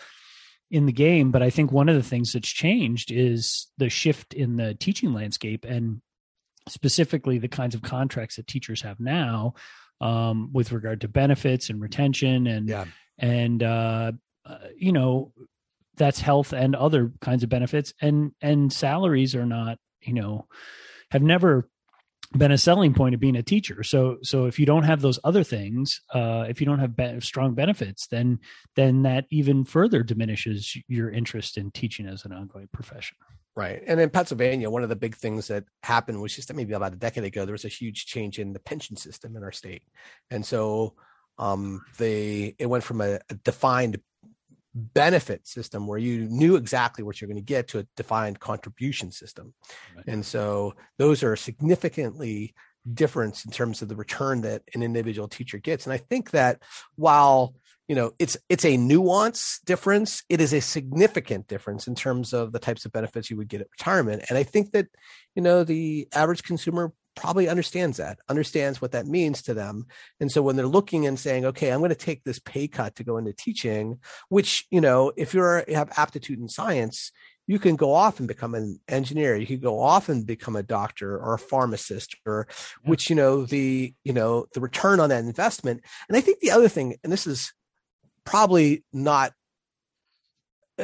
in 0.70 0.86
the 0.86 0.92
game. 0.92 1.30
But 1.30 1.42
I 1.42 1.50
think 1.50 1.72
one 1.72 1.88
of 1.88 1.94
the 1.94 2.02
things 2.02 2.32
that's 2.32 2.48
changed 2.48 3.10
is 3.10 3.68
the 3.78 3.88
shift 3.88 4.34
in 4.34 4.56
the 4.56 4.74
teaching 4.74 5.12
landscape 5.12 5.64
and 5.64 6.00
specifically 6.68 7.38
the 7.38 7.48
kinds 7.48 7.74
of 7.74 7.82
contracts 7.82 8.36
that 8.36 8.46
teachers 8.46 8.82
have 8.82 8.98
now 8.98 9.54
um, 10.00 10.50
with 10.52 10.72
regard 10.72 11.00
to 11.02 11.08
benefits 11.08 11.70
and 11.70 11.80
retention 11.80 12.46
and 12.46 12.68
yeah. 12.68 12.84
and 13.18 13.62
uh, 13.62 14.12
uh, 14.44 14.58
you 14.76 14.92
know 14.92 15.32
that's 15.96 16.20
health 16.20 16.52
and 16.52 16.74
other 16.74 17.12
kinds 17.20 17.42
of 17.42 17.48
benefits 17.48 17.94
and 18.00 18.32
and 18.40 18.72
salaries 18.72 19.34
are 19.34 19.46
not 19.46 19.78
you 20.02 20.12
know 20.12 20.46
have 21.10 21.22
never 21.22 21.68
been 22.26 22.52
a 22.52 22.58
selling 22.58 22.94
point 22.94 23.14
of 23.14 23.20
being 23.20 23.36
a 23.36 23.42
teacher. 23.42 23.82
So 23.82 24.18
so 24.22 24.46
if 24.46 24.58
you 24.58 24.66
don't 24.66 24.84
have 24.84 25.00
those 25.00 25.18
other 25.24 25.44
things, 25.44 26.00
uh, 26.12 26.46
if 26.48 26.60
you 26.60 26.66
don't 26.66 26.78
have 26.78 26.96
be- 26.96 27.20
strong 27.20 27.54
benefits, 27.54 28.06
then 28.06 28.40
then 28.74 29.02
that 29.02 29.26
even 29.30 29.64
further 29.64 30.02
diminishes 30.02 30.76
your 30.88 31.10
interest 31.10 31.56
in 31.56 31.70
teaching 31.70 32.06
as 32.06 32.24
an 32.24 32.32
ongoing 32.32 32.68
profession. 32.72 33.16
Right. 33.54 33.82
And 33.86 33.98
in 33.98 34.10
Pennsylvania, 34.10 34.68
one 34.68 34.82
of 34.82 34.90
the 34.90 34.96
big 34.96 35.16
things 35.16 35.48
that 35.48 35.64
happened 35.82 36.20
was 36.20 36.36
just 36.36 36.52
maybe 36.52 36.74
about 36.74 36.92
a 36.92 36.96
decade 36.96 37.24
ago, 37.24 37.46
there 37.46 37.52
was 37.52 37.64
a 37.64 37.68
huge 37.68 38.04
change 38.04 38.38
in 38.38 38.52
the 38.52 38.60
pension 38.60 38.96
system 38.96 39.34
in 39.34 39.42
our 39.42 39.52
state. 39.52 39.82
And 40.30 40.44
so 40.44 40.94
um, 41.38 41.82
they 41.98 42.54
it 42.58 42.66
went 42.66 42.84
from 42.84 43.00
a, 43.00 43.18
a 43.30 43.34
defined 43.44 44.00
benefit 44.76 45.46
system 45.48 45.86
where 45.86 45.98
you 45.98 46.28
knew 46.28 46.56
exactly 46.56 47.02
what 47.02 47.20
you're 47.20 47.28
going 47.28 47.36
to 47.36 47.42
get 47.42 47.68
to 47.68 47.78
a 47.78 47.86
defined 47.96 48.38
contribution 48.38 49.10
system. 49.10 49.54
Right. 49.96 50.04
And 50.06 50.24
so 50.24 50.74
those 50.98 51.22
are 51.22 51.34
significantly 51.34 52.54
different 52.92 53.44
in 53.44 53.50
terms 53.50 53.82
of 53.82 53.88
the 53.88 53.96
return 53.96 54.42
that 54.42 54.62
an 54.74 54.82
individual 54.82 55.28
teacher 55.28 55.58
gets. 55.58 55.86
And 55.86 55.92
I 55.92 55.96
think 55.96 56.30
that 56.30 56.62
while 56.94 57.54
you 57.88 57.94
know 57.94 58.12
it's 58.18 58.36
it's 58.48 58.64
a 58.64 58.76
nuance 58.76 59.60
difference 59.64 60.24
it 60.28 60.40
is 60.40 60.52
a 60.52 60.60
significant 60.60 61.46
difference 61.46 61.86
in 61.86 61.94
terms 61.94 62.32
of 62.32 62.50
the 62.50 62.58
types 62.58 62.84
of 62.84 62.90
benefits 62.90 63.30
you 63.30 63.36
would 63.36 63.46
get 63.46 63.60
at 63.60 63.68
retirement 63.70 64.24
and 64.28 64.36
i 64.36 64.42
think 64.42 64.72
that 64.72 64.86
you 65.36 65.42
know 65.42 65.62
the 65.62 66.08
average 66.12 66.42
consumer 66.42 66.92
probably 67.16 67.48
understands 67.48 67.96
that, 67.96 68.18
understands 68.28 68.80
what 68.80 68.92
that 68.92 69.06
means 69.06 69.42
to 69.42 69.54
them. 69.54 69.86
And 70.20 70.30
so 70.30 70.42
when 70.42 70.54
they're 70.54 70.66
looking 70.66 71.06
and 71.06 71.18
saying, 71.18 71.46
okay, 71.46 71.70
I'm 71.70 71.80
going 71.80 71.88
to 71.88 71.96
take 71.96 72.22
this 72.22 72.38
pay 72.38 72.68
cut 72.68 72.94
to 72.96 73.04
go 73.04 73.16
into 73.16 73.32
teaching, 73.32 73.98
which, 74.28 74.66
you 74.70 74.80
know, 74.80 75.12
if 75.16 75.34
you're 75.34 75.64
you 75.66 75.74
have 75.74 75.90
aptitude 75.96 76.38
in 76.38 76.48
science, 76.48 77.10
you 77.48 77.58
can 77.58 77.76
go 77.76 77.92
off 77.92 78.18
and 78.18 78.28
become 78.28 78.54
an 78.54 78.80
engineer. 78.88 79.36
You 79.36 79.46
can 79.46 79.60
go 79.60 79.80
off 79.80 80.08
and 80.08 80.26
become 80.26 80.56
a 80.56 80.62
doctor 80.62 81.16
or 81.16 81.34
a 81.34 81.38
pharmacist 81.38 82.16
or 82.26 82.46
yeah. 82.48 82.90
which, 82.90 83.08
you 83.08 83.16
know, 83.16 83.46
the, 83.46 83.94
you 84.04 84.12
know, 84.12 84.46
the 84.52 84.60
return 84.60 85.00
on 85.00 85.08
that 85.10 85.24
investment. 85.24 85.82
And 86.08 86.16
I 86.16 86.20
think 86.20 86.40
the 86.40 86.50
other 86.50 86.68
thing, 86.68 86.96
and 87.02 87.12
this 87.12 87.26
is 87.26 87.52
probably 88.24 88.84
not 88.92 89.32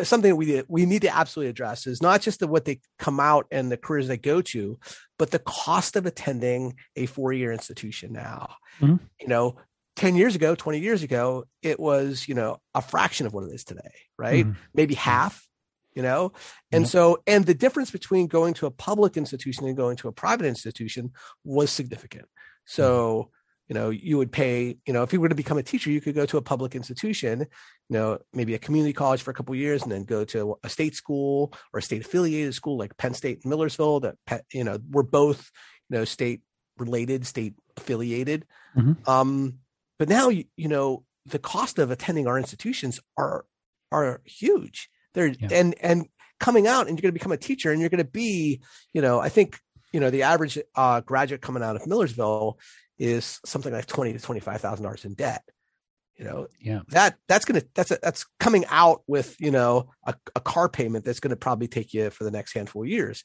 something 0.02 0.36
we 0.36 0.62
we 0.68 0.86
need 0.86 1.02
to 1.02 1.14
absolutely 1.14 1.50
address 1.50 1.86
is 1.86 2.00
not 2.00 2.20
just 2.22 2.40
the, 2.40 2.48
what 2.48 2.64
they 2.64 2.80
come 2.98 3.20
out 3.20 3.46
and 3.50 3.70
the 3.70 3.76
careers 3.76 4.08
they 4.08 4.16
go 4.16 4.40
to, 4.40 4.78
but 5.18 5.30
the 5.30 5.38
cost 5.38 5.96
of 5.96 6.06
attending 6.06 6.76
a 6.96 7.06
four 7.06 7.32
year 7.32 7.52
institution 7.52 8.12
now. 8.12 8.54
Mm-hmm. 8.80 9.04
You 9.20 9.28
know, 9.28 9.56
10 9.96 10.16
years 10.16 10.34
ago, 10.34 10.54
20 10.54 10.78
years 10.78 11.02
ago, 11.02 11.44
it 11.62 11.78
was, 11.78 12.26
you 12.26 12.34
know, 12.34 12.58
a 12.74 12.80
fraction 12.82 13.26
of 13.26 13.34
what 13.34 13.44
it 13.44 13.54
is 13.54 13.64
today, 13.64 13.92
right? 14.18 14.46
Mm-hmm. 14.46 14.58
Maybe 14.74 14.94
half, 14.94 15.46
you 15.94 16.02
know? 16.02 16.32
And 16.70 16.84
mm-hmm. 16.84 16.90
so, 16.90 17.22
and 17.26 17.44
the 17.44 17.54
difference 17.54 17.90
between 17.90 18.26
going 18.26 18.54
to 18.54 18.66
a 18.66 18.70
public 18.70 19.16
institution 19.16 19.66
and 19.66 19.76
going 19.76 19.96
to 19.99 20.08
a 20.08 20.12
private 20.12 20.46
institution 20.46 21.12
was 21.44 21.70
significant. 21.70 22.26
So, 22.64 23.30
you 23.69 23.75
know 23.75 23.90
you 23.90 24.19
would 24.19 24.33
pay 24.33 24.76
you 24.87 24.92
know 24.92 25.02
if 25.02 25.12
you 25.12 25.21
were 25.21 25.28
to 25.28 25.35
become 25.35 25.59
a 25.59 25.62
teacher 25.62 25.90
you 25.90 26.00
could 26.00 26.14
go 26.14 26.26
to 26.26 26.37
a 26.37 26.42
public 26.42 26.75
institution 26.75 27.40
you 27.40 27.47
know 27.97 28.19
maybe 28.33 28.54
a 28.54 28.59
community 28.59 28.92
college 28.92 29.23
for 29.23 29.31
a 29.31 29.35
couple 29.35 29.54
years 29.54 29.83
and 29.83 29.92
then 29.92 30.04
go 30.04 30.25
to 30.25 30.57
a 30.64 30.69
state 30.69 30.95
school 30.95 31.52
or 31.73 31.78
a 31.78 31.83
state 31.83 32.04
affiliated 32.04 32.54
school 32.54 32.76
like 32.76 32.97
penn 32.97 33.14
state 33.14 33.40
and 33.42 33.50
millersville 33.50 34.00
that 34.00 34.16
you 34.52 34.64
know 34.64 34.78
we're 34.90 35.02
both 35.02 35.50
you 35.88 35.99
know 35.99 36.04
state 36.04 36.40
related 36.78 37.26
state 37.26 37.54
affiliated 37.76 38.45
mm-hmm. 38.76 38.92
um 39.09 39.54
but 39.99 40.09
now 40.09 40.28
you, 40.28 40.45
you 40.57 40.69
know 40.69 41.04
the 41.26 41.38
cost 41.38 41.78
of 41.78 41.90
attending 41.90 42.26
our 42.26 42.38
institutions 42.38 43.00
are 43.16 43.45
are 43.90 44.21
huge 44.25 44.90
they're 45.14 45.28
yeah. 45.28 45.49
and 45.50 45.75
and 45.81 46.07
coming 46.40 46.66
out 46.66 46.88
and 46.88 46.99
you're 46.99 47.02
going 47.02 47.14
to 47.14 47.19
become 47.19 47.33
a 47.33 47.37
teacher 47.37 47.71
and 47.71 47.81
you're 47.81 47.90
going 47.90 48.04
to 48.04 48.04
be 48.04 48.61
you 48.92 49.00
know 49.00 49.21
i 49.21 49.28
think 49.28 49.61
you 49.92 50.00
know 50.00 50.11
the 50.11 50.23
average 50.23 50.59
uh, 50.75 51.00
graduate 51.02 51.40
coming 51.40 51.62
out 51.62 51.76
of 51.76 51.87
millersville 51.87 52.59
is 53.02 53.40
something 53.44 53.73
like 53.73 53.87
twenty 53.87 54.12
to 54.12 54.21
twenty 54.21 54.40
five 54.40 54.61
thousand 54.61 54.85
dollars 54.85 55.04
in 55.04 55.14
debt. 55.14 55.42
You 56.16 56.25
know, 56.25 56.47
yeah, 56.61 56.80
that 56.88 57.16
that's 57.26 57.44
gonna 57.44 57.62
that's 57.75 57.90
a, 57.90 57.99
that's 58.00 58.25
coming 58.38 58.64
out 58.71 59.02
with 59.09 59.35
you 59.40 59.50
know 59.50 59.90
a, 60.06 60.14
a 60.37 60.40
car 60.40 60.68
payment 60.68 61.04
that's 61.04 61.18
going 61.18 61.30
to 61.30 61.37
probably 61.37 61.66
take 61.66 61.92
you 61.92 62.11
for 62.11 62.23
the 62.23 62.30
next 62.30 62.52
handful 62.52 62.82
of 62.82 62.88
years, 62.88 63.25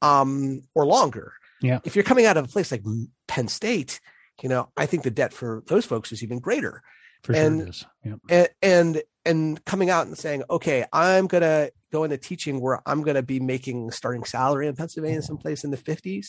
um, 0.00 0.62
or 0.74 0.86
longer. 0.86 1.34
Yeah, 1.60 1.80
if 1.84 1.94
you're 1.94 2.04
coming 2.04 2.24
out 2.24 2.38
of 2.38 2.46
a 2.46 2.48
place 2.48 2.72
like 2.72 2.84
Penn 3.26 3.48
State, 3.48 4.00
you 4.42 4.48
know, 4.48 4.70
I 4.78 4.86
think 4.86 5.02
the 5.02 5.10
debt 5.10 5.34
for 5.34 5.62
those 5.66 5.84
folks 5.84 6.10
is 6.10 6.22
even 6.22 6.38
greater. 6.38 6.82
For 7.22 7.34
and, 7.34 7.58
sure, 7.58 7.66
it 7.66 7.68
is. 7.68 7.86
Yeah. 8.04 8.14
and 8.30 8.48
and 8.62 9.02
and 9.26 9.64
coming 9.66 9.90
out 9.90 10.06
and 10.06 10.16
saying, 10.16 10.44
okay, 10.48 10.86
I'm 10.90 11.26
gonna 11.26 11.68
go 11.92 12.04
into 12.04 12.16
teaching 12.16 12.60
where 12.60 12.80
I'm 12.86 13.02
gonna 13.02 13.22
be 13.22 13.40
making 13.40 13.90
starting 13.90 14.24
salary 14.24 14.68
in 14.68 14.76
Pennsylvania, 14.76 15.20
someplace 15.20 15.64
in 15.64 15.70
the 15.70 15.76
50s, 15.76 16.28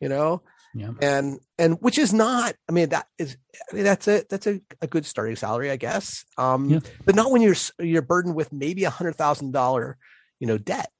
you 0.00 0.08
know, 0.08 0.42
yeah. 0.74 0.90
And 1.00 1.40
and 1.58 1.78
which 1.80 1.98
is 1.98 2.12
not, 2.12 2.54
I 2.68 2.72
mean, 2.72 2.90
that 2.90 3.06
is 3.18 3.36
I 3.70 3.74
mean, 3.74 3.84
that's 3.84 4.06
a 4.08 4.24
that's 4.28 4.46
a, 4.46 4.60
a 4.82 4.86
good 4.86 5.06
starting 5.06 5.36
salary, 5.36 5.70
I 5.70 5.76
guess. 5.76 6.24
Um, 6.36 6.70
yeah. 6.70 6.80
but 7.04 7.14
not 7.14 7.30
when 7.30 7.42
you're 7.42 7.56
you're 7.78 8.02
burdened 8.02 8.34
with 8.34 8.52
maybe 8.52 8.84
a 8.84 8.90
hundred 8.90 9.16
thousand 9.16 9.52
dollar, 9.52 9.96
you 10.38 10.46
know, 10.46 10.58
debt. 10.58 10.90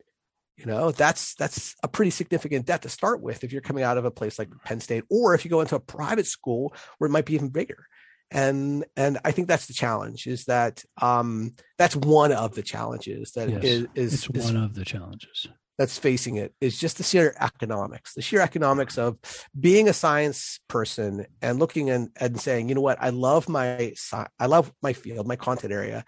You 0.57 0.67
know, 0.67 0.91
that's 0.91 1.35
that's 1.37 1.77
a 1.85 1.89
pretty 1.89 2.11
significant 2.11 2.67
debt 2.67 2.83
to 2.83 2.89
start 2.89 3.23
with 3.23 3.45
if 3.45 3.53
you're 3.53 3.63
coming 3.63 3.85
out 3.85 3.97
of 3.97 4.05
a 4.05 4.11
place 4.11 4.39
like 4.41 4.49
Penn 4.65 4.81
State, 4.81 5.05
or 5.09 5.35
if 5.35 5.45
you 5.45 5.51
go 5.51 5.61
into 5.61 5.77
a 5.77 5.81
private 5.81 6.27
school 6.27 6.75
where 6.99 7.07
it 7.07 7.13
might 7.13 7.27
be 7.27 7.35
even 7.35 7.51
bigger. 7.51 7.87
and 8.31 8.85
and 8.97 9.19
I 9.25 9.31
think 9.33 9.49
that's 9.49 9.67
the 9.67 9.75
challenge. 9.75 10.27
Is 10.27 10.45
that 10.47 10.85
um, 11.01 11.53
that's 11.79 11.97
one 11.97 12.33
of 12.33 12.55
the 12.55 12.63
challenges 12.63 13.33
that 13.33 13.49
Yes, 13.49 13.65
is 13.65 13.87
is, 13.95 14.15
It's 14.15 14.31
is 14.31 14.53
one 14.53 14.63
of 14.63 14.75
the 14.75 14.85
challenges. 14.85 15.47
That's 15.79 15.97
facing 15.99 16.37
it 16.37 16.53
is 16.61 16.79
just 16.79 16.97
the 16.99 17.05
sheer 17.05 17.35
economics, 17.41 18.15
the 18.15 18.23
sheer 18.23 18.41
economics 18.41 18.99
of 18.99 19.17
being 19.59 19.89
a 19.89 19.93
science 19.93 20.59
person 20.69 21.25
and 21.41 21.59
looking 21.61 21.89
and, 21.89 22.11
and 22.21 22.41
saying, 22.41 22.69
you 22.69 22.75
know 22.75 22.81
what, 22.81 22.99
I 23.01 23.11
love 23.11 23.49
my 23.49 23.95
I 24.39 24.47
love 24.47 24.73
my 24.83 24.93
field, 24.93 25.27
my 25.29 25.37
content 25.37 25.73
area. 25.73 26.05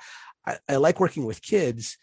I, 0.46 0.58
I 0.68 0.76
like 0.76 0.98
working 0.98 1.24
with 1.24 1.40
kids, 1.40 1.98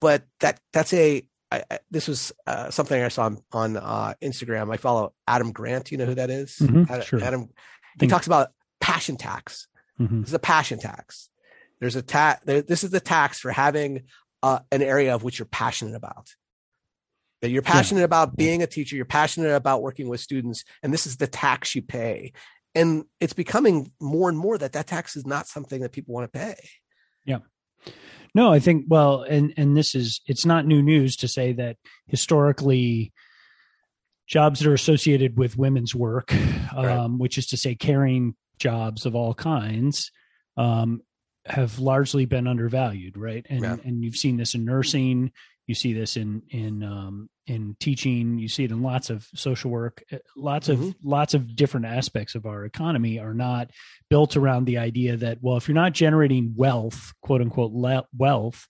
but 0.00 0.24
that 0.40 0.58
that's 0.72 0.92
a 0.94 1.22
I, 1.50 1.64
I, 1.70 1.78
this 1.90 2.08
was 2.08 2.32
uh, 2.46 2.70
something 2.70 3.02
I 3.02 3.08
saw 3.08 3.26
on, 3.26 3.38
on 3.52 3.76
uh, 3.76 4.14
Instagram. 4.22 4.72
I 4.72 4.78
follow 4.78 5.12
Adam 5.28 5.52
Grant. 5.52 5.92
You 5.92 5.98
know 5.98 6.06
who 6.06 6.14
that 6.14 6.30
is? 6.30 6.56
Mhm, 6.58 6.88
Adam, 6.88 7.04
sure. 7.04 7.22
Adam. 7.22 7.40
He 7.42 7.98
Think- 7.98 8.12
talks 8.12 8.26
about 8.26 8.52
passion 8.80 9.16
tax. 9.18 9.68
Mhm. 10.00 10.20
This 10.20 10.28
is 10.30 10.34
a 10.34 10.38
passion 10.38 10.78
tax. 10.78 11.28
There's 11.78 11.94
a 11.96 12.00
tax. 12.00 12.42
This 12.46 12.84
is 12.84 12.90
the 12.90 13.00
tax 13.00 13.38
for 13.38 13.50
having 13.50 14.04
uh, 14.42 14.60
an 14.70 14.80
area 14.80 15.14
of 15.14 15.22
which 15.24 15.38
you're 15.38 15.46
passionate 15.46 15.94
about. 15.94 16.28
That 17.42 17.50
you're 17.50 17.60
passionate 17.62 18.04
about 18.04 18.36
being 18.36 18.62
a 18.62 18.66
teacher. 18.68 18.96
You're 18.96 19.04
passionate 19.04 19.54
about 19.54 19.82
working 19.82 20.08
with 20.08 20.20
students, 20.20 20.64
and 20.82 20.94
this 20.94 21.06
is 21.06 21.16
the 21.16 21.26
tax 21.26 21.74
you 21.74 21.82
pay. 21.82 22.32
And 22.74 23.04
it's 23.20 23.32
becoming 23.34 23.92
more 24.00 24.28
and 24.28 24.38
more 24.38 24.56
that 24.56 24.72
that 24.72 24.86
tax 24.86 25.16
is 25.16 25.26
not 25.26 25.46
something 25.48 25.82
that 25.82 25.92
people 25.92 26.14
want 26.14 26.32
to 26.32 26.38
pay. 26.38 26.54
Yeah. 27.26 27.38
No, 28.34 28.52
I 28.52 28.60
think 28.60 28.86
well, 28.88 29.22
and 29.22 29.52
and 29.56 29.76
this 29.76 29.94
is 29.94 30.20
it's 30.26 30.46
not 30.46 30.66
new 30.66 30.82
news 30.82 31.16
to 31.16 31.28
say 31.28 31.52
that 31.54 31.76
historically 32.06 33.12
jobs 34.26 34.60
that 34.60 34.68
are 34.68 34.74
associated 34.74 35.36
with 35.36 35.58
women's 35.58 35.94
work, 35.94 36.32
um, 36.74 36.84
Right. 36.84 37.10
which 37.18 37.36
is 37.38 37.46
to 37.48 37.56
say 37.56 37.74
caring 37.74 38.36
jobs 38.58 39.04
of 39.04 39.14
all 39.14 39.34
kinds, 39.34 40.12
um, 40.56 41.02
have 41.44 41.78
largely 41.80 42.24
been 42.24 42.46
undervalued, 42.46 43.16
right? 43.16 43.44
And 43.50 43.62
Yeah. 43.62 43.76
and 43.84 44.04
you've 44.04 44.16
seen 44.16 44.36
this 44.36 44.54
in 44.54 44.64
nursing, 44.64 45.32
you 45.66 45.74
see 45.74 45.92
this 45.92 46.16
in 46.16 46.42
in 46.48 46.82
um, 46.82 47.28
in 47.46 47.76
teaching, 47.80 48.38
you 48.38 48.48
see 48.48 48.64
it 48.64 48.70
in 48.70 48.82
lots 48.82 49.10
of 49.10 49.26
social 49.34 49.70
work. 49.70 50.02
Uh, 50.12 50.18
Lots 50.36 50.68
of 50.68 50.78
Mhm. 50.78 50.94
lots 51.02 51.34
of 51.34 51.54
different 51.56 51.86
aspects 51.86 52.34
of 52.34 52.46
our 52.46 52.64
economy 52.64 53.18
are 53.18 53.34
not 53.34 53.70
built 54.08 54.36
around 54.36 54.64
the 54.66 54.78
idea 54.78 55.16
that 55.16 55.38
well, 55.42 55.56
if 55.56 55.66
you're 55.68 55.74
not 55.74 55.92
generating 55.92 56.54
wealth, 56.56 57.12
quote 57.20 57.40
unquote 57.40 57.72
le- 57.72 58.06
wealth, 58.16 58.66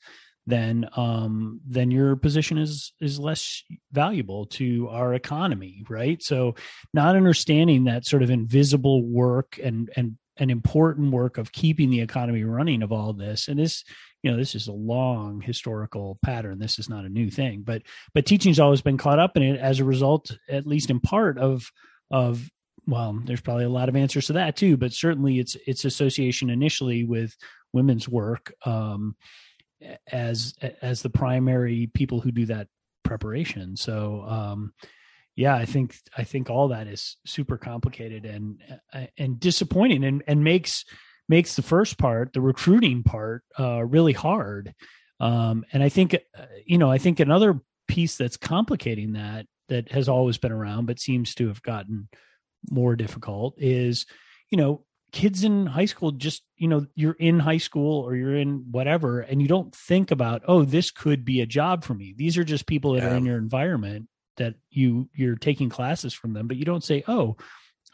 then 0.47 0.89
um, 0.97 1.61
then 1.67 1.91
your 1.91 2.17
position 2.17 2.59
is 2.59 2.93
is 3.01 3.19
less 3.19 3.63
valuable 3.93 4.47
to 4.47 4.89
our 4.89 5.15
economy, 5.15 5.85
right? 5.89 6.21
So, 6.23 6.55
not 6.93 7.15
understanding 7.15 7.85
that 7.85 8.05
sort 8.07 8.23
of 8.23 8.31
invisible 8.31 9.05
work 9.07 9.59
and 9.63 9.91
and 9.97 10.17
an 10.39 10.51
important 10.51 11.13
work 11.13 11.39
of 11.39 11.53
keeping 11.53 11.91
the 11.91 12.01
economy 12.01 12.45
running 12.45 12.83
of 12.83 12.93
all 12.93 13.13
this, 13.13 13.49
and 13.49 13.59
this 13.59 13.85
you 14.23 14.31
know 14.31 14.37
this 14.37 14.55
is 14.55 14.69
a 14.69 14.73
long 14.73 15.41
historical 15.41 16.19
pattern. 16.23 16.59
This 16.59 16.79
is 16.79 16.89
not 16.89 17.05
a 17.05 17.11
new 17.11 17.31
thing, 17.31 17.63
but 17.63 17.83
but 18.15 18.27
teaching's 18.27 18.61
always 18.61 18.83
been 18.83 18.99
caught 18.99 19.19
up 19.19 19.37
in 19.37 19.43
it 19.43 19.61
as 19.61 19.81
a 19.81 19.85
result, 19.85 20.37
at 20.49 20.67
least 20.67 20.91
in 20.91 21.01
part 21.01 21.39
of 21.39 21.71
of 22.11 22.49
well, 22.87 23.21
there's 23.25 23.41
probably 23.41 23.65
a 23.65 23.71
lot 23.71 23.89
of 23.89 23.97
answers 23.97 24.27
to 24.27 24.33
that 24.35 24.57
too, 24.57 24.77
but 24.77 24.93
certainly 24.93 25.39
it's 25.39 25.57
its 25.67 25.85
association 25.85 26.51
initially 26.51 27.05
with 27.05 27.37
women's 27.73 28.09
work 28.09 28.53
um, 28.67 29.17
as 30.11 30.55
as 30.81 31.03
the 31.03 31.11
primary 31.11 31.91
people 31.95 32.21
who 32.21 32.33
do 32.33 32.47
that 32.47 32.69
preparation. 33.05 33.77
So 33.77 34.25
um, 34.27 34.73
yeah, 35.37 35.57
I 35.57 35.65
think 35.65 35.97
I 36.17 36.25
think 36.25 36.51
all 36.51 36.69
that 36.69 36.87
is 36.87 37.17
super 37.25 37.57
complicated 37.57 38.25
and 38.25 38.59
and 39.17 39.41
disappointing, 39.41 40.05
and 40.05 40.23
and 40.27 40.45
makes 40.45 40.85
makes 41.29 41.57
the 41.57 41.63
first 41.63 41.99
part, 41.99 42.33
the 42.33 42.41
recruiting 42.41 43.03
part, 43.03 43.43
uh, 43.59 43.85
really 43.85 44.13
hard. 44.13 44.75
Um, 45.21 45.65
and 45.73 45.83
I 45.83 45.89
think 45.89 46.15
uh, 46.15 46.45
you 46.67 46.79
know, 46.79 46.91
I 46.91 46.99
think 46.99 47.21
another 47.21 47.61
piece 47.89 48.17
that's 48.17 48.37
complicating 48.37 49.13
that 49.13 49.47
that 49.69 49.91
has 49.93 50.09
always 50.09 50.37
been 50.37 50.53
around, 50.53 50.87
but 50.87 51.01
seems 51.01 51.35
to 51.37 51.49
have 51.49 51.63
gotten 51.63 52.09
more 52.71 52.95
difficult 52.95 53.55
is, 53.57 54.07
you 54.51 54.59
know, 54.59 54.85
kids 55.13 55.45
in 55.45 55.67
high 55.67 55.85
school 55.85 56.11
just 56.11 56.43
you 56.57 56.67
know 56.67 56.87
you're 56.95 57.17
in 57.19 57.39
high 57.39 57.59
school 57.59 58.01
or 58.01 58.17
you're 58.17 58.35
in 58.37 58.65
whatever 58.71 59.21
and 59.21 59.43
you 59.43 59.49
don't 59.49 59.75
think 59.75 60.11
about 60.11 60.43
oh 60.49 60.65
this 60.65 60.91
could 60.91 61.23
be 61.23 61.43
a 61.43 61.47
job 61.47 61.85
for 61.85 61.93
me 61.93 62.15
these 62.17 62.39
are 62.39 62.45
just 62.45 62.67
people 62.67 62.95
that 62.95 63.05
are 63.05 63.15
in 63.15 63.27
your 63.27 63.37
environment 63.37 64.09
that 64.37 64.55
you 64.71 65.09
you're 65.15 65.37
taking 65.37 65.69
classes 65.69 66.15
from 66.15 66.33
them 66.33 66.47
but 66.47 66.57
you 66.57 66.65
don't 66.65 66.85
say 66.85 67.03
oh 67.09 67.37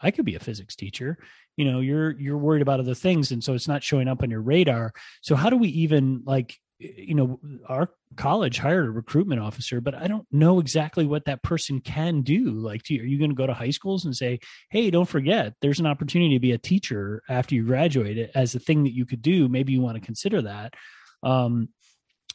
i 0.01 0.11
could 0.11 0.25
be 0.25 0.35
a 0.35 0.39
physics 0.39 0.75
teacher. 0.75 1.17
You 1.57 1.65
know 1.69 1.79
you're 1.81 2.11
you're 2.19 2.37
worried 2.37 2.61
about 2.61 2.79
other 2.79 2.95
things 2.95 3.31
and 3.31 3.43
so 3.43 3.53
it's 3.53 3.67
not 3.67 3.83
showing 3.83 4.07
up 4.07 4.23
on 4.23 4.29
your 4.29 4.41
radar. 4.41 4.93
So 5.21 5.35
how 5.35 5.49
do 5.49 5.57
we 5.57 5.67
even 5.69 6.21
like 6.25 6.55
you 6.79 7.13
know 7.13 7.39
our 7.67 7.89
college 8.15 8.57
hired 8.57 8.87
a 8.87 8.91
recruitment 8.91 9.41
officer 9.41 9.81
but 9.81 9.93
i 9.93 10.07
don't 10.07 10.25
know 10.31 10.61
exactly 10.61 11.05
what 11.05 11.25
that 11.25 11.43
person 11.43 11.81
can 11.81 12.21
do. 12.21 12.51
Like 12.51 12.83
do 12.83 12.93
you, 12.93 13.01
are 13.01 13.05
you 13.05 13.17
going 13.17 13.31
to 13.31 13.35
go 13.35 13.47
to 13.47 13.53
high 13.53 13.71
schools 13.71 14.05
and 14.05 14.15
say 14.15 14.39
hey 14.69 14.89
don't 14.89 15.09
forget 15.09 15.55
there's 15.61 15.81
an 15.81 15.85
opportunity 15.85 16.35
to 16.35 16.39
be 16.39 16.53
a 16.53 16.57
teacher 16.57 17.21
after 17.29 17.55
you 17.55 17.65
graduate 17.65 18.31
as 18.33 18.55
a 18.55 18.59
thing 18.59 18.83
that 18.83 18.95
you 18.95 19.05
could 19.05 19.21
do. 19.21 19.49
Maybe 19.49 19.73
you 19.73 19.81
want 19.81 19.95
to 19.95 20.05
consider 20.05 20.43
that. 20.43 20.75
Um 21.23 21.69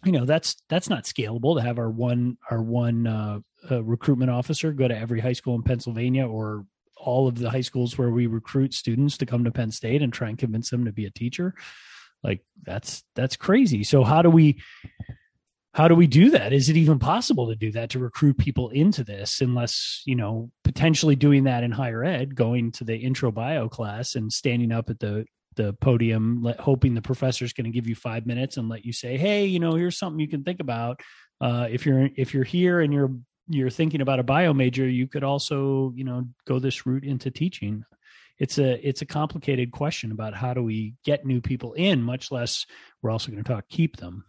you 0.04 0.12
know 0.12 0.24
that's 0.24 0.56
that's 0.68 0.88
not 0.88 1.04
scalable 1.04 1.56
to 1.56 1.62
have 1.62 1.78
our 1.78 1.90
one 1.90 2.36
our 2.50 2.62
one 2.62 3.06
uh, 3.06 3.38
uh, 3.70 3.82
recruitment 3.82 4.30
officer 4.30 4.72
go 4.72 4.86
to 4.86 4.96
every 4.96 5.20
high 5.20 5.32
school 5.32 5.54
in 5.54 5.62
pennsylvania 5.62 6.26
or 6.26 6.64
all 7.04 7.28
of 7.28 7.38
the 7.38 7.50
high 7.50 7.60
schools 7.60 7.98
where 7.98 8.10
we 8.10 8.26
recruit 8.26 8.74
students 8.74 9.18
to 9.18 9.26
come 9.26 9.44
to 9.44 9.50
penn 9.50 9.70
state 9.70 10.02
and 10.02 10.12
try 10.12 10.28
and 10.28 10.38
convince 10.38 10.70
them 10.70 10.86
to 10.86 10.92
be 10.92 11.04
a 11.04 11.10
teacher. 11.10 11.54
Like 12.22 12.42
that's 12.62 13.04
that's 13.14 13.36
crazy. 13.36 13.84
So 13.84 14.02
how 14.02 14.22
do 14.22 14.30
we 14.30 14.60
how 15.74 15.88
do 15.88 15.94
we 15.94 16.06
do 16.06 16.30
that? 16.30 16.52
Is 16.52 16.68
it 16.68 16.76
even 16.76 16.98
possible 16.98 17.48
to 17.48 17.56
do 17.56 17.72
that 17.72 17.90
to 17.90 17.98
recruit 17.98 18.38
people 18.38 18.70
into 18.70 19.04
this 19.04 19.40
unless 19.40 20.02
you 20.06 20.16
know 20.16 20.50
potentially 20.62 21.16
doing 21.16 21.44
that 21.44 21.62
in 21.62 21.70
higher 21.70 22.02
ed 22.02 22.34
going 22.34 22.72
to 22.72 22.84
the 22.84 22.96
intro 22.96 23.30
bio 23.30 23.68
class 23.68 24.14
and 24.14 24.32
standing 24.32 24.72
up 24.72 24.88
at 24.88 24.98
the 25.00 25.26
the 25.56 25.72
podium 25.74 26.42
let, 26.42 26.60
hoping 26.60 26.94
the 26.94 27.02
professor 27.02 27.44
is 27.44 27.52
going 27.52 27.64
to 27.64 27.70
give 27.70 27.86
you 27.86 27.94
five 27.94 28.26
minutes 28.26 28.56
and 28.56 28.68
let 28.68 28.84
you 28.84 28.92
say 28.92 29.16
hey 29.16 29.46
you 29.46 29.58
know 29.58 29.74
here's 29.74 29.98
something 29.98 30.20
you 30.20 30.28
can 30.28 30.44
think 30.44 30.60
about. 30.60 31.00
Uh, 31.40 31.66
if 31.70 31.84
you're 31.84 32.08
if 32.16 32.32
you're 32.32 32.44
here 32.44 32.80
and 32.80 32.92
you're 32.92 33.10
you're 33.48 33.70
thinking 33.70 34.00
about 34.00 34.20
a 34.20 34.22
bio 34.22 34.54
major 34.54 34.88
you 34.88 35.06
could 35.06 35.24
also 35.24 35.92
you 35.94 36.04
know 36.04 36.24
go 36.46 36.58
this 36.58 36.86
route 36.86 37.04
into 37.04 37.30
teaching. 37.30 37.84
It's 38.38 38.58
a 38.58 38.86
it's 38.86 39.02
a 39.02 39.06
complicated 39.06 39.70
question 39.70 40.10
about 40.10 40.34
how 40.34 40.54
do 40.54 40.62
we 40.62 40.94
get 41.04 41.24
new 41.24 41.40
people 41.40 41.72
in 41.74 42.02
much 42.02 42.32
less 42.32 42.66
we're 43.00 43.10
also 43.10 43.30
going 43.30 43.42
to 43.42 43.48
talk 43.48 43.68
keep 43.68 43.96
them 43.96 44.24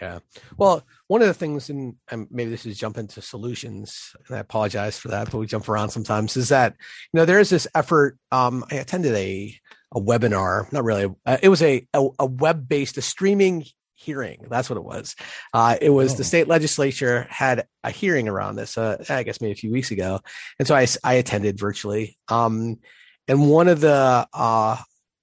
Yeah. 0.00 0.18
Well, 0.58 0.82
one 1.06 1.22
of 1.22 1.28
the 1.28 1.34
things, 1.34 1.70
and 1.70 1.94
maybe 2.30 2.50
this 2.50 2.66
is 2.66 2.78
jump 2.78 2.98
into 2.98 3.22
solutions, 3.22 4.14
and 4.28 4.36
I 4.36 4.40
apologize 4.40 4.98
for 4.98 5.08
that, 5.08 5.30
but 5.30 5.38
we 5.38 5.46
jump 5.46 5.68
around 5.68 5.90
sometimes. 5.90 6.36
Is 6.36 6.50
that 6.50 6.74
you 7.12 7.18
know 7.18 7.24
there 7.24 7.40
is 7.40 7.50
this 7.50 7.66
effort? 7.74 8.18
Um, 8.30 8.64
I 8.70 8.76
attended 8.76 9.14
a 9.14 9.54
a 9.94 10.00
webinar, 10.00 10.70
not 10.72 10.84
really. 10.84 11.14
Uh, 11.24 11.38
it 11.42 11.48
was 11.48 11.62
a 11.62 11.86
a, 11.94 12.06
a 12.18 12.26
web 12.26 12.68
based, 12.68 12.98
a 12.98 13.02
streaming 13.02 13.64
hearing. 13.94 14.44
That's 14.50 14.68
what 14.68 14.76
it 14.76 14.84
was. 14.84 15.16
Uh, 15.54 15.76
it 15.80 15.88
was 15.90 16.12
Oh. 16.12 16.16
the 16.18 16.24
state 16.24 16.48
legislature 16.48 17.26
had 17.30 17.66
a 17.82 17.90
hearing 17.90 18.28
around 18.28 18.56
this. 18.56 18.76
Uh, 18.76 19.02
I 19.08 19.22
guess 19.22 19.40
maybe 19.40 19.52
a 19.52 19.56
few 19.56 19.70
weeks 19.72 19.90
ago, 19.90 20.20
and 20.58 20.68
so 20.68 20.74
I 20.74 20.86
I 21.02 21.14
attended 21.14 21.58
virtually. 21.58 22.18
Um, 22.28 22.80
and 23.28 23.48
one 23.48 23.68
of 23.68 23.80
the 23.80 24.28
uh 24.34 24.76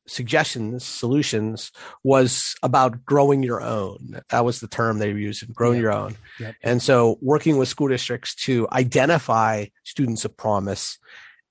suggestions 0.07 0.83
solutions 0.83 1.71
was 2.03 2.55
about 2.61 3.05
growing 3.05 3.41
your 3.43 3.61
own 3.61 4.19
that 4.29 4.43
was 4.43 4.59
the 4.59 4.67
term 4.67 4.99
they 4.99 5.09
used 5.11 5.53
growing 5.55 5.77
Yeah. 5.77 5.81
your 5.81 5.93
own 5.93 6.15
Yep. 6.39 6.55
and 6.63 6.81
so 6.81 7.17
working 7.21 7.57
with 7.57 7.69
school 7.69 7.87
districts 7.87 8.35
to 8.45 8.67
identify 8.71 9.65
students 9.83 10.25
of 10.25 10.35
promise 10.35 10.97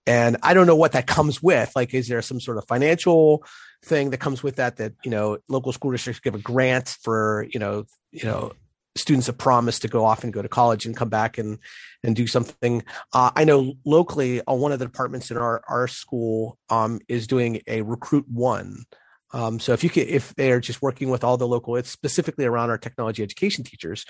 and 0.07 0.37
i 0.43 0.53
don't 0.53 0.67
know 0.67 0.77
what 0.77 0.93
that 0.93 1.07
comes 1.07 1.43
with 1.43 1.73
like 1.75 1.95
is 1.95 2.09
there 2.09 2.21
some 2.23 2.41
sort 2.41 2.59
of 2.59 2.67
financial 2.67 3.43
thing 3.85 4.11
that 4.11 4.19
comes 4.19 4.43
with 4.43 4.57
that 4.57 4.77
that 4.77 4.93
you 5.05 5.11
know 5.11 5.39
local 5.49 5.73
school 5.73 5.91
districts 5.91 6.21
give 6.21 6.35
a 6.35 6.39
grant 6.39 6.97
for 7.03 7.47
you 7.53 7.59
know 7.59 7.85
you 8.11 8.25
know 8.25 8.53
students 8.95 9.29
of 9.29 9.39
promise 9.39 9.79
to 9.79 9.89
go 9.89 10.05
off 10.05 10.23
and 10.23 10.33
go 10.33 10.43
to 10.43 10.49
college 10.49 10.87
and 10.87 10.97
come 10.97 11.09
back 11.09 11.39
and 11.39 11.59
and 12.03 12.17
do 12.17 12.27
something 12.27 12.83
uh, 13.13 13.31
I 13.35 13.45
know 13.45 13.75
locally, 13.85 14.41
uh, 14.41 14.55
one 14.55 14.73
of 14.73 14.79
the 14.79 14.87
departments 14.87 15.31
in 15.31 15.37
our 15.37 15.63
our 15.69 15.89
school 15.89 16.59
um, 16.69 17.01
is 17.09 17.27
doing 17.27 17.63
a 17.67 17.83
recruit 17.83 18.27
one. 18.29 18.85
Um, 19.35 19.59
so 19.61 19.73
if 19.73 19.83
you 19.83 19.89
can, 19.89 20.07
if 20.09 20.35
they 20.35 20.53
are 20.53 20.61
just 20.61 20.83
working 20.83 21.09
with 21.09 21.25
all 21.25 21.39
the 21.39 21.49
local, 21.49 21.77
it's 21.77 21.91
specifically 21.91 22.45
around 22.45 22.69
our 22.69 22.77
technology 22.77 23.23
education 23.23 23.65
teachers, 23.65 24.05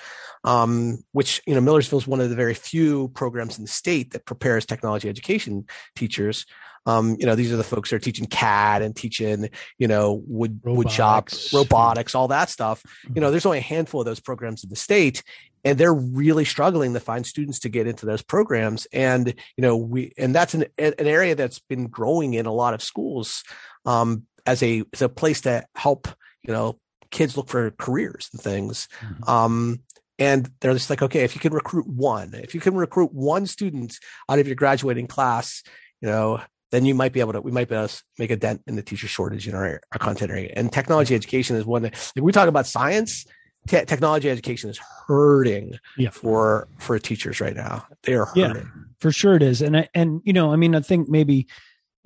um, 0.45 0.99
which 1.13 1.41
you 1.47 1.55
know 1.55 1.61
Millersville 1.61 2.01
is 2.01 2.07
one 2.07 2.21
of 2.21 2.29
the 2.29 2.37
very 2.37 2.55
few 2.55 3.09
programs 3.09 3.57
in 3.57 3.65
the 3.65 3.71
state 3.71 4.13
that 4.13 4.27
prepares 4.27 4.67
technology 4.67 5.09
education 5.09 5.67
teachers. 5.95 6.45
Um, 6.87 7.17
you 7.19 7.27
know, 7.27 7.35
these 7.35 7.53
are 7.53 7.57
the 7.57 7.65
folks 7.65 7.91
that 7.91 7.97
are 7.97 8.01
teaching 8.01 8.27
CAD 8.27 8.83
and 8.83 8.95
teaching, 8.95 9.51
you 9.79 9.89
know, 9.89 10.23
wood 10.27 10.61
wood 10.65 10.91
shop, 10.91 11.29
Robotics. 11.31 11.53
robotics, 11.53 12.15
all 12.15 12.29
that 12.29 12.51
stuff. 12.51 12.83
You 13.15 13.21
know, 13.21 13.31
there's 13.31 13.47
only 13.47 13.59
a 13.59 13.63
handful 13.63 14.01
of 14.01 14.07
those 14.07 14.21
programs 14.21 14.65
in 14.65 14.71
the 14.71 14.77
state, 14.77 15.23
and 15.65 15.79
they're 15.79 15.95
really 15.95 16.45
struggling 16.45 16.95
to 16.95 17.01
find 17.01 17.27
students 17.27 17.61
to 17.61 17.69
get 17.69 17.87
into 17.87 18.05
those 18.07 18.23
programs 18.23 18.87
and 18.93 19.29
you 19.57 19.63
know 19.63 19.77
we 19.77 20.13
and 20.19 20.35
that's 20.35 20.55
an 20.55 20.65
an 20.77 20.95
area 20.99 21.37
that's 21.37 21.61
been 21.61 21.87
growing 21.87 22.35
in 22.35 22.47
a 22.47 22.53
lot 22.53 22.75
of 22.75 22.83
schools 22.83 23.45
um 23.87 24.27
as 24.45 24.61
a 24.65 24.83
as 24.93 25.03
a 25.03 25.09
place 25.09 25.43
to 25.43 25.65
help 25.77 26.09
you 26.43 26.53
know 26.53 26.77
kids 27.13 27.37
look 27.37 27.49
for 27.49 27.71
careers 27.73 28.29
and 28.33 28.43
things. 28.43 28.89
Mm-hmm. 29.01 29.31
Um, 29.31 29.81
and 30.19 30.51
they're 30.61 30.73
just 30.73 30.91
like, 30.91 31.03
okay, 31.03 31.23
if 31.23 31.35
you 31.35 31.41
can 31.41 31.53
recruit 31.53 31.87
one, 31.87 32.35
if 32.35 32.55
you 32.55 32.61
can 32.61 32.75
recruit 32.75 33.13
one 33.13 33.47
student 33.47 33.97
out 34.29 34.39
of 34.39 34.47
your 34.49 34.57
graduating 34.57 35.07
class, 35.07 35.63
you 36.01 36.09
know, 36.09 36.41
then 36.73 36.87
you 36.87 36.95
might 36.95 37.13
be 37.13 37.21
able 37.21 37.35
to, 37.35 37.41
we 37.41 37.53
might 37.53 37.69
be 37.69 37.77
able 37.77 37.87
to 37.87 38.03
make 38.19 38.31
a 38.31 38.37
dent 38.37 38.63
in 38.67 38.77
the 38.77 38.83
teacher 38.83 39.07
shortage 39.07 39.47
in 39.47 39.55
our, 39.55 39.81
our 39.93 39.99
content 39.99 40.31
area. 40.31 40.53
And 40.57 40.73
technology 40.73 41.15
education 41.15 41.55
is 41.55 41.65
one 41.65 41.83
that, 41.83 41.93
if 42.17 42.23
we 42.23 42.33
talk 42.33 42.49
about 42.49 42.67
science, 42.67 43.27
te- 43.69 43.85
technology 43.85 44.31
education 44.31 44.71
is 44.71 44.81
hurting 45.07 45.79
yeah. 45.99 46.11
for, 46.11 46.67
for 46.79 46.99
teachers 46.99 47.41
right 47.41 47.55
now. 47.55 47.87
They 48.03 48.15
are 48.15 48.25
hurting. 48.25 48.57
Yeah, 48.57 48.63
for 48.99 49.13
sure 49.13 49.37
it 49.37 49.43
is. 49.43 49.61
And, 49.61 49.77
I, 49.77 49.89
and, 49.95 50.23
you 50.25 50.33
know, 50.33 50.53
I 50.53 50.57
mean, 50.57 50.75
I 50.75 50.81
think 50.81 51.09
maybe, 51.09 51.47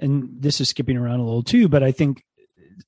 and 0.01 0.29
this 0.39 0.61
is 0.61 0.69
skipping 0.69 0.97
around 0.97 1.21
a 1.21 1.25
little 1.25 1.45
too, 1.45 1.69
but 1.69 1.85
I 1.85 1.93
think 1.93 2.25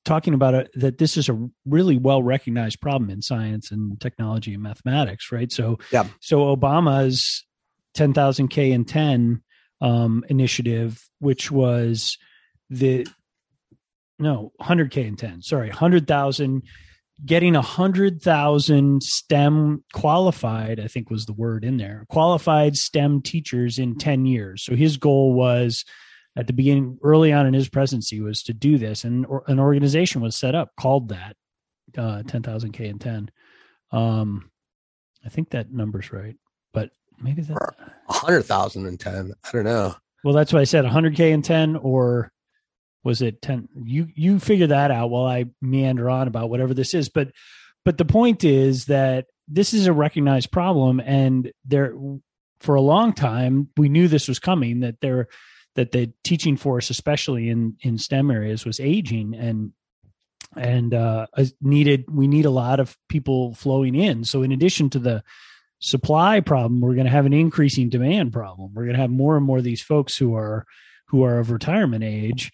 talking 0.05 0.35
about 0.35 0.55
it 0.55 0.71
that 0.75 0.99
this 0.99 1.17
is 1.17 1.29
a 1.29 1.49
really 1.65 1.97
well 1.97 2.23
recognized 2.23 2.81
problem 2.81 3.09
in 3.09 3.23
science 3.23 3.71
and 3.71 4.01
technology 4.01 4.53
and 4.53 4.63
mathematics, 4.63 5.31
right? 5.31 5.51
So, 5.53 5.79
yeah. 5.93 6.09
So 6.21 6.55
Obama's 6.55 7.47
10,000 7.95 8.49
K 8.49 8.73
and 8.73 8.87
10 8.87 9.43
um, 9.81 10.25
initiative, 10.29 11.01
which 11.19 11.51
was 11.51 12.19
the 12.71 13.07
no 14.19 14.53
100K 14.61 15.07
in 15.07 15.17
10, 15.17 15.43
sorry, 15.43 15.69
100,000 15.69 16.63
getting 17.25 17.57
a 17.57 17.63
hundred 17.63 18.23
thousand 18.23 19.03
STEM 19.03 19.85
qualified, 19.93 20.79
I 20.79 20.87
think 20.87 21.11
was 21.11 21.27
the 21.27 21.33
word 21.33 21.65
in 21.65 21.77
there, 21.77 22.05
qualified 22.09 22.77
STEM 22.77 23.23
teachers 23.23 23.79
in 23.79 23.97
10 23.97 24.27
years. 24.27 24.65
So 24.65 24.75
his 24.77 24.97
goal 24.97 25.35
was 25.35 25.85
at 26.37 26.47
the 26.47 26.53
beginning, 26.53 26.99
early 27.03 27.33
on 27.33 27.47
in 27.47 27.55
his 27.55 27.69
presidency, 27.69 28.21
was 28.21 28.43
to 28.45 28.53
do 28.53 28.79
this, 28.79 29.03
and 29.05 29.27
or, 29.27 29.43
an 29.49 29.59
organization 29.59 30.21
was 30.21 30.37
set 30.37 30.55
up 30.55 30.71
called 30.79 31.09
that 31.09 31.37
uh, 31.97 32.23
10,000 32.23 32.73
K 32.73 32.87
in 32.87 32.99
10. 32.99 33.31
Um, 33.91 34.51
I 35.25 35.29
think 35.31 35.51
that 35.51 35.73
number's 35.73 36.13
right, 36.13 36.37
maybe 37.21 37.43
that 37.43 37.75
100,000 38.07 38.87
and 38.87 38.99
10. 38.99 39.33
I 39.45 39.53
don't 39.53 39.65
know. 39.65 39.95
Well, 40.25 40.35
that's 40.35 40.53
what 40.53 40.61
I 40.61 40.65
said 40.65 40.85
100K 40.85 41.33
and 41.33 41.45
10, 41.45 41.77
or 41.77 42.33
was 43.05 43.23
it 43.23 43.41
10? 43.43 43.69
You, 43.85 44.09
you 44.15 44.39
figure 44.39 44.67
that 44.69 44.91
out 44.91 45.11
while 45.11 45.27
I 45.27 45.47
meander 45.63 46.11
on 46.11 46.29
about 46.29 46.51
whatever 46.51 46.75
this 46.75 46.95
is. 46.95 47.09
But, 47.09 47.31
but 47.85 47.99
the 47.99 48.05
point 48.05 48.45
is 48.45 48.87
that 48.87 49.27
this 49.47 49.73
is 49.73 49.87
a 49.87 49.93
recognized 49.93 50.51
problem, 50.51 51.01
and 51.01 51.53
there, 51.65 51.95
for 52.61 52.75
a 52.75 52.81
long 52.81 53.13
time, 53.13 53.69
we 53.77 53.89
knew 53.89 54.09
this 54.09 54.29
was 54.29 54.39
coming, 54.39 54.81
that 54.81 55.01
there, 55.01 55.29
that 55.77 55.93
the 55.93 56.13
teaching 56.25 56.57
force, 56.57 56.91
especially 56.91 57.49
in 57.49 57.77
in 57.83 57.99
STEM 57.99 58.31
areas, 58.31 58.67
was 58.67 58.81
aging 58.81 59.35
and 59.35 59.73
and 60.57 60.93
uh, 60.93 61.27
needed. 61.61 62.05
We 62.11 62.27
need 62.27 62.47
a 62.47 62.51
lot 62.51 62.81
of 62.81 62.97
people 63.09 63.55
flowing 63.55 63.95
in. 63.95 64.25
So, 64.25 64.43
in 64.43 64.51
addition 64.51 64.91
to 64.91 64.99
the 64.99 65.23
supply 65.81 66.41
problem, 66.41 66.81
we're 66.81 66.95
going 66.95 67.07
to 67.07 67.13
have 67.13 67.27
an 67.27 67.33
increasing 67.33 67.89
demand 67.89 68.33
problem. 68.33 68.73
We're 68.75 68.85
going 68.85 68.97
to 68.97 69.03
have 69.03 69.11
more 69.11 69.37
and 69.37 69.45
more 69.45 69.59
of 69.59 69.65
these 69.65 69.83
folks 69.83 70.17
who 70.17 70.35
are 70.35 70.65
who 71.09 71.25
are 71.25 71.39
of 71.39 71.51
retirement 71.51 72.05
age. 72.05 72.53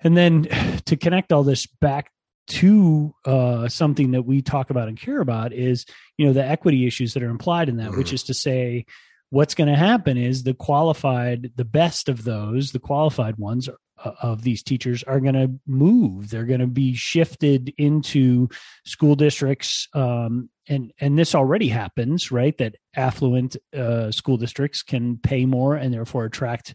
And 0.00 0.16
then 0.16 0.42
to 0.86 0.96
connect 0.96 1.32
all 1.32 1.42
this 1.42 1.66
back 1.66 2.10
to 2.48 3.14
uh, 3.24 3.68
something 3.68 4.12
that 4.12 4.22
we 4.22 4.42
talk 4.42 4.70
about 4.70 4.88
and 4.88 5.00
care 5.00 5.20
about 5.20 5.52
is, 5.52 5.84
you 6.16 6.26
know, 6.26 6.32
the 6.32 6.44
equity 6.44 6.86
issues 6.86 7.14
that 7.14 7.22
are 7.22 7.30
implied 7.30 7.68
in 7.68 7.78
that, 7.78 7.88
mm-hmm. 7.90 7.98
which 7.98 8.12
is 8.12 8.22
to 8.24 8.34
say, 8.34 8.84
what's 9.30 9.54
going 9.54 9.68
to 9.68 9.76
happen 9.76 10.16
is 10.16 10.42
the 10.42 10.54
qualified, 10.54 11.52
the 11.56 11.64
best 11.64 12.08
of 12.08 12.24
those, 12.24 12.72
the 12.72 12.78
qualified 12.78 13.36
ones 13.36 13.68
uh, 13.68 14.12
of 14.22 14.42
these 14.42 14.62
teachers 14.62 15.02
are 15.02 15.20
going 15.20 15.34
to 15.34 15.50
move. 15.66 16.30
They're 16.30 16.44
going 16.44 16.60
to 16.60 16.66
be 16.66 16.94
shifted 16.94 17.74
into 17.78 18.48
school 18.84 19.16
districts, 19.16 19.88
um, 19.94 20.50
and 20.68 20.92
and 21.00 21.18
this 21.18 21.34
already 21.34 21.68
happens, 21.68 22.30
right? 22.30 22.56
That 22.58 22.76
affluent 22.94 23.56
uh, 23.74 24.10
school 24.10 24.36
districts 24.36 24.82
can 24.82 25.18
pay 25.18 25.46
more 25.46 25.74
and 25.74 25.92
therefore 25.92 26.24
attract 26.24 26.74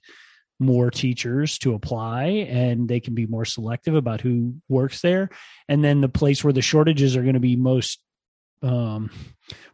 more 0.62 0.92
teachers 0.92 1.58
to 1.58 1.74
apply 1.74 2.26
and 2.26 2.88
they 2.88 3.00
can 3.00 3.16
be 3.16 3.26
more 3.26 3.46
selective 3.46 3.96
about 3.96 4.22
who 4.22 4.54
works 4.70 5.02
there 5.02 5.28
and 5.68 5.84
then 5.84 6.02
the 6.02 6.08
place 6.08 6.44
where 6.44 6.54
the 6.54 6.62
shortages 6.62 7.18
are 7.18 7.24
going 7.24 7.34
to 7.34 7.40
be 7.40 7.56
most 7.56 8.00
um, 8.62 9.10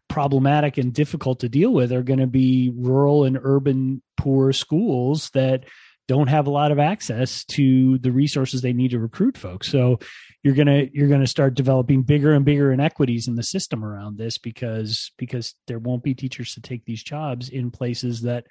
problematic 0.08 0.78
and 0.78 0.94
difficult 0.94 1.42
to 1.42 1.50
deal 1.50 1.72
with 1.72 1.92
are 1.92 2.04
going 2.04 2.20
to 2.20 2.28
be 2.28 2.72
rural 2.74 3.26
and 3.26 3.38
urban 3.44 4.02
poor 4.16 4.54
schools 4.54 5.30
that 5.32 5.66
don't 6.08 6.28
have 6.28 6.48
a 6.48 6.52
lot 6.52 6.72
of 6.72 6.80
access 6.80 7.44
to 7.44 7.98
the 7.98 8.12
resources 8.14 8.62
they 8.62 8.72
need 8.72 8.92
to 8.92 9.00
recruit 9.00 9.38
folks 9.38 9.70
so 9.70 10.00
you're 10.44 10.56
to 10.56 10.90
you're 10.94 11.10
to 11.10 11.28
start 11.28 11.56
developing 11.56 12.04
bigger 12.04 12.34
and 12.34 12.46
bigger 12.46 12.72
inequities 12.72 13.28
in 13.28 13.36
the 13.36 13.44
system 13.44 13.84
around 13.84 14.18
this 14.18 14.38
because 14.38 15.12
because 15.18 15.56
there 15.68 15.80
won't 15.80 16.04
be 16.04 16.14
teachers 16.14 16.54
to 16.54 16.62
take 16.62 16.86
these 16.86 17.04
jobs 17.04 17.50
in 17.50 17.72
places 17.72 18.22
that 18.22 18.46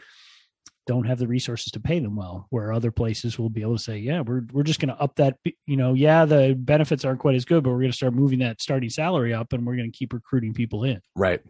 don't 0.87 1.07
have 1.07 1.18
the 1.18 1.27
resources 1.27 1.72
to 1.72 1.81
pay 1.81 1.99
them 1.99 2.14
well 2.14 2.46
where 2.51 2.72
other 2.72 2.92
places 2.92 3.38
will 3.38 3.51
be 3.51 3.62
able 3.62 3.77
to 3.77 3.83
say 3.83 3.99
yeah 3.99 4.20
we're 4.20 4.42
we're 4.53 4.62
just 4.62 4.79
going 4.79 4.94
to 4.94 5.01
up 5.01 5.16
that 5.16 5.37
you 5.66 5.77
know 5.77 5.94
yeah 5.94 6.25
the 6.25 6.55
benefits 6.57 7.05
aren't 7.05 7.18
quite 7.18 7.35
as 7.35 7.44
good 7.44 7.64
but 7.64 7.70
we're 7.70 7.81
going 7.81 7.90
to 7.90 7.96
start 7.96 8.14
moving 8.14 8.38
that 8.38 8.61
starting 8.61 8.90
salary 8.90 9.35
up 9.35 9.53
and 9.53 9.66
we're 9.66 9.77
going 9.77 9.90
to 9.90 9.96
keep 9.99 10.12
recruiting 10.12 10.55
people 10.55 10.85
in. 10.85 11.01
Right. 11.16 11.40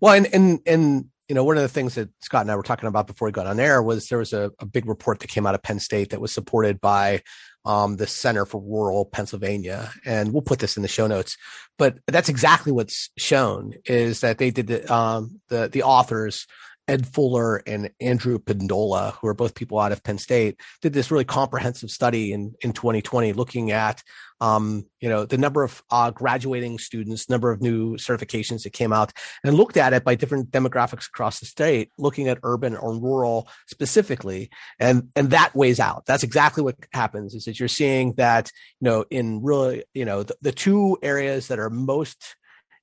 Well 0.00 0.14
and 0.14 0.26
and 0.32 0.60
and 0.66 1.04
you 1.30 1.34
know 1.34 1.44
one 1.44 1.56
of 1.56 1.62
the 1.62 1.68
things 1.68 1.94
that 1.94 2.10
scott 2.20 2.42
and 2.42 2.50
i 2.50 2.56
were 2.56 2.62
talking 2.62 2.88
about 2.88 3.06
before 3.06 3.26
we 3.26 3.32
got 3.32 3.46
on 3.46 3.60
air 3.60 3.80
was 3.80 4.08
there 4.08 4.18
was 4.18 4.32
a, 4.32 4.50
a 4.58 4.66
big 4.66 4.86
report 4.86 5.20
that 5.20 5.28
came 5.28 5.46
out 5.46 5.54
of 5.54 5.62
penn 5.62 5.78
state 5.78 6.10
that 6.10 6.20
was 6.20 6.32
supported 6.32 6.80
by 6.80 7.22
um, 7.64 7.96
the 7.96 8.06
Center 8.06 8.46
for 8.46 8.60
Rural 8.60 9.04
Pennsylvania, 9.04 9.92
and 10.04 10.32
we'll 10.32 10.42
put 10.42 10.60
this 10.60 10.76
in 10.76 10.82
the 10.82 10.88
show 10.88 11.06
notes. 11.06 11.36
But 11.78 11.98
that's 12.06 12.28
exactly 12.28 12.72
what's 12.72 13.10
shown 13.18 13.74
is 13.84 14.20
that 14.20 14.38
they 14.38 14.50
did 14.50 14.66
the 14.66 14.92
um, 14.92 15.40
the 15.48 15.68
the 15.68 15.82
authors 15.82 16.46
Ed 16.90 17.06
Fuller 17.06 17.58
and 17.68 17.88
Andrew 18.00 18.40
Pendola, 18.40 19.14
who 19.14 19.28
are 19.28 19.34
both 19.34 19.54
people 19.54 19.78
out 19.78 19.92
of 19.92 20.02
Penn 20.02 20.18
State, 20.18 20.60
did 20.82 20.92
this 20.92 21.12
really 21.12 21.24
comprehensive 21.24 21.88
study 21.88 22.32
in, 22.32 22.54
in 22.62 22.72
2020 22.72 23.32
looking 23.32 23.70
at 23.70 24.02
um, 24.40 24.86
you 25.00 25.08
know 25.08 25.24
the 25.24 25.38
number 25.38 25.62
of 25.62 25.82
uh, 25.90 26.10
graduating 26.10 26.78
students, 26.78 27.28
number 27.28 27.52
of 27.52 27.60
new 27.60 27.94
certifications 27.96 28.64
that 28.64 28.72
came 28.72 28.92
out, 28.92 29.12
and 29.44 29.54
looked 29.54 29.76
at 29.76 29.92
it 29.92 30.02
by 30.02 30.16
different 30.16 30.50
demographics 30.50 31.06
across 31.06 31.38
the 31.38 31.46
state, 31.46 31.90
looking 31.96 32.26
at 32.26 32.38
urban 32.42 32.74
or 32.74 32.98
rural 32.98 33.48
specifically, 33.68 34.50
and 34.80 35.10
and 35.14 35.30
that 35.30 35.54
weighs 35.54 35.78
out. 35.78 36.06
That's 36.06 36.24
exactly 36.24 36.64
what 36.64 36.76
happens. 36.92 37.34
Is 37.34 37.44
that 37.44 37.60
you're 37.60 37.68
seeing 37.68 38.14
that 38.14 38.50
you 38.80 38.86
know 38.90 39.04
in 39.10 39.42
really 39.42 39.84
you 39.94 40.06
know 40.06 40.24
the, 40.24 40.34
the 40.42 40.52
two 40.52 40.98
areas 41.02 41.48
that 41.48 41.60
are 41.60 41.70
most 41.70 42.34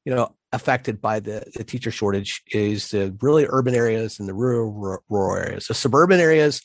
you 0.08 0.16
know 0.16 0.34
affected 0.54 1.02
by 1.02 1.20
the, 1.20 1.44
the 1.54 1.66
teacher 1.66 1.92
shortage 1.92 2.42
is 2.54 2.92
the 2.92 3.14
really 3.22 3.46
urban 3.50 3.76
areas 3.76 4.20
and 4.20 4.30
the 4.30 4.34
rural 4.34 5.02
rural 5.10 5.36
areas. 5.36 5.68
The 5.68 5.74
suburban 5.74 6.22
areas 6.22 6.62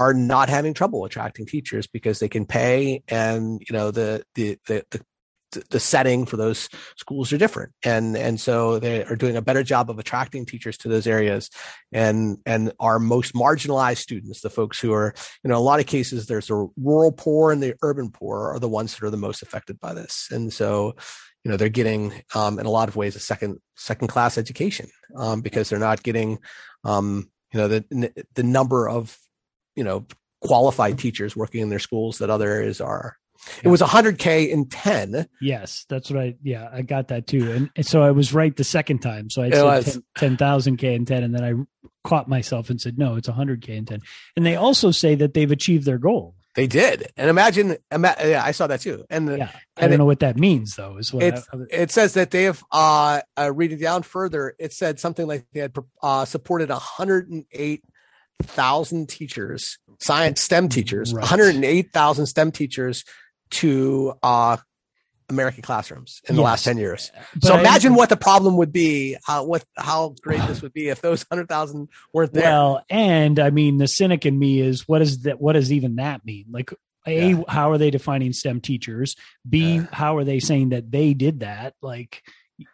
are 0.00 0.12
not 0.12 0.48
having 0.48 0.74
trouble 0.74 1.04
attracting 1.04 1.46
teachers 1.46 1.86
because 1.86 2.18
they 2.18 2.28
can 2.28 2.46
pay 2.46 3.04
and 3.06 3.60
you 3.60 3.76
know 3.76 3.92
the 3.92 4.24
the 4.34 4.58
the, 4.66 4.84
the 4.90 5.00
the 5.70 5.80
setting 5.80 6.26
for 6.26 6.36
those 6.36 6.68
schools 6.96 7.32
are 7.32 7.38
different 7.38 7.72
and 7.84 8.16
and 8.16 8.40
so 8.40 8.78
they 8.78 9.04
are 9.04 9.16
doing 9.16 9.36
a 9.36 9.42
better 9.42 9.64
job 9.64 9.90
of 9.90 9.98
attracting 9.98 10.46
teachers 10.46 10.76
to 10.76 10.88
those 10.88 11.08
areas 11.08 11.50
and 11.92 12.38
and 12.46 12.72
our 12.78 13.00
most 13.00 13.34
marginalized 13.34 13.98
students 13.98 14.42
the 14.42 14.50
folks 14.50 14.78
who 14.78 14.92
are 14.92 15.12
you 15.42 15.48
know 15.48 15.56
a 15.56 15.58
lot 15.58 15.80
of 15.80 15.86
cases 15.86 16.26
there's 16.26 16.50
a 16.50 16.66
rural 16.76 17.10
poor 17.10 17.50
and 17.50 17.60
the 17.60 17.74
urban 17.82 18.10
poor 18.10 18.50
are 18.50 18.60
the 18.60 18.68
ones 18.68 18.94
that 18.94 19.04
are 19.04 19.10
the 19.10 19.16
most 19.16 19.42
affected 19.42 19.78
by 19.80 19.92
this 19.92 20.28
and 20.30 20.52
so 20.52 20.94
you 21.44 21.50
know 21.50 21.56
they're 21.56 21.68
getting 21.68 22.12
um, 22.34 22.58
in 22.58 22.66
a 22.66 22.70
lot 22.70 22.88
of 22.88 22.96
ways 22.96 23.16
a 23.16 23.20
second 23.20 23.58
second 23.76 24.08
class 24.08 24.36
education 24.36 24.88
um, 25.16 25.40
because 25.40 25.68
they're 25.68 25.78
not 25.78 26.02
getting 26.02 26.38
um, 26.84 27.30
you 27.52 27.58
know 27.58 27.68
the 27.68 28.24
the 28.34 28.42
number 28.42 28.88
of 28.88 29.16
you 29.74 29.84
know 29.84 30.06
qualified 30.40 30.98
teachers 30.98 31.36
working 31.36 31.60
in 31.60 31.68
their 31.68 31.78
schools 31.78 32.18
that 32.18 32.30
other 32.30 32.48
areas 32.48 32.80
are. 32.80 33.16
It 33.62 33.68
was 33.68 33.80
100k 33.80 34.50
in 34.50 34.68
10 34.68 35.26
yes 35.40 35.86
that's 35.88 36.10
right. 36.10 36.36
yeah 36.42 36.68
i 36.74 36.82
got 36.82 37.08
that 37.08 37.26
too 37.26 37.50
and, 37.50 37.70
and 37.74 37.86
so 37.86 38.02
i 38.02 38.10
was 38.10 38.34
right 38.34 38.54
the 38.54 38.64
second 38.64 38.98
time 38.98 39.30
so 39.30 39.42
i 39.42 39.80
said 39.80 40.02
10,000 40.18 40.76
k 40.76 40.94
in 40.94 41.06
10 41.06 41.22
and 41.22 41.34
then 41.34 41.42
i 41.42 41.54
caught 42.06 42.28
myself 42.28 42.68
and 42.68 42.78
said 42.78 42.98
no 42.98 43.16
it's 43.16 43.30
100k 43.30 43.70
in 43.70 43.86
10 43.86 44.00
and 44.36 44.44
they 44.44 44.56
also 44.56 44.90
say 44.90 45.14
that 45.14 45.32
they've 45.32 45.50
achieved 45.50 45.86
their 45.86 45.96
goal 45.96 46.34
they 46.54 46.66
did, 46.66 47.12
and 47.16 47.30
imagine, 47.30 47.76
ima- 47.92 48.16
yeah, 48.24 48.42
I 48.44 48.50
saw 48.50 48.66
that 48.66 48.80
too. 48.80 49.04
And 49.08 49.28
yeah, 49.38 49.50
I 49.76 49.82
don't 49.82 49.92
it, 49.92 49.98
know 49.98 50.04
what 50.04 50.20
that 50.20 50.36
means 50.36 50.74
though. 50.74 50.96
Is 50.96 51.12
what 51.12 51.22
I, 51.22 51.42
it 51.70 51.90
says 51.90 52.14
that 52.14 52.30
they 52.30 52.44
have. 52.44 52.62
Uh, 52.72 53.20
uh, 53.38 53.52
reading 53.54 53.78
down 53.78 54.02
further, 54.02 54.54
it 54.58 54.72
said 54.72 54.98
something 54.98 55.26
like 55.26 55.46
they 55.52 55.60
had 55.60 55.74
uh, 56.02 56.24
supported 56.24 56.68
108 56.70 57.84
thousand 58.42 59.08
teachers, 59.08 59.78
science 60.00 60.40
STEM 60.40 60.68
teachers, 60.68 61.12
right. 61.12 61.20
108,000 61.20 62.26
STEM 62.26 62.52
teachers 62.52 63.04
to 63.50 64.14
uh, 64.22 64.56
American 65.30 65.62
classrooms 65.62 66.20
in 66.28 66.36
the 66.36 66.42
yes. 66.42 66.46
last 66.46 66.64
10 66.64 66.78
years. 66.78 67.10
But 67.34 67.44
so 67.44 67.58
imagine 67.58 67.92
I, 67.92 67.96
what 67.96 68.08
the 68.08 68.16
problem 68.16 68.56
would 68.56 68.72
be, 68.72 69.16
how, 69.24 69.44
what, 69.44 69.64
how 69.76 70.14
great 70.20 70.40
this 70.46 70.60
would 70.62 70.72
be 70.72 70.88
if 70.88 71.00
those 71.00 71.22
100,000 71.22 71.88
weren't 72.12 72.32
there. 72.32 72.44
Well, 72.44 72.84
and 72.90 73.38
I 73.38 73.50
mean, 73.50 73.78
the 73.78 73.88
cynic 73.88 74.26
in 74.26 74.38
me 74.38 74.60
is 74.60 74.86
what 74.86 75.00
is 75.02 75.22
that? 75.22 75.40
What 75.40 75.54
does 75.54 75.72
even 75.72 75.96
that 75.96 76.24
mean? 76.24 76.46
Like, 76.50 76.72
a 77.06 77.30
Yeah. 77.30 77.42
how 77.48 77.70
are 77.70 77.78
they 77.78 77.90
defining 77.90 78.32
STEM 78.32 78.60
teachers? 78.60 79.16
B 79.48 79.76
Yeah. 79.76 79.86
how 79.92 80.16
are 80.16 80.24
they 80.24 80.40
saying 80.40 80.70
that 80.70 80.90
they 80.90 81.14
did 81.14 81.40
that? 81.40 81.74
Like 81.80 82.22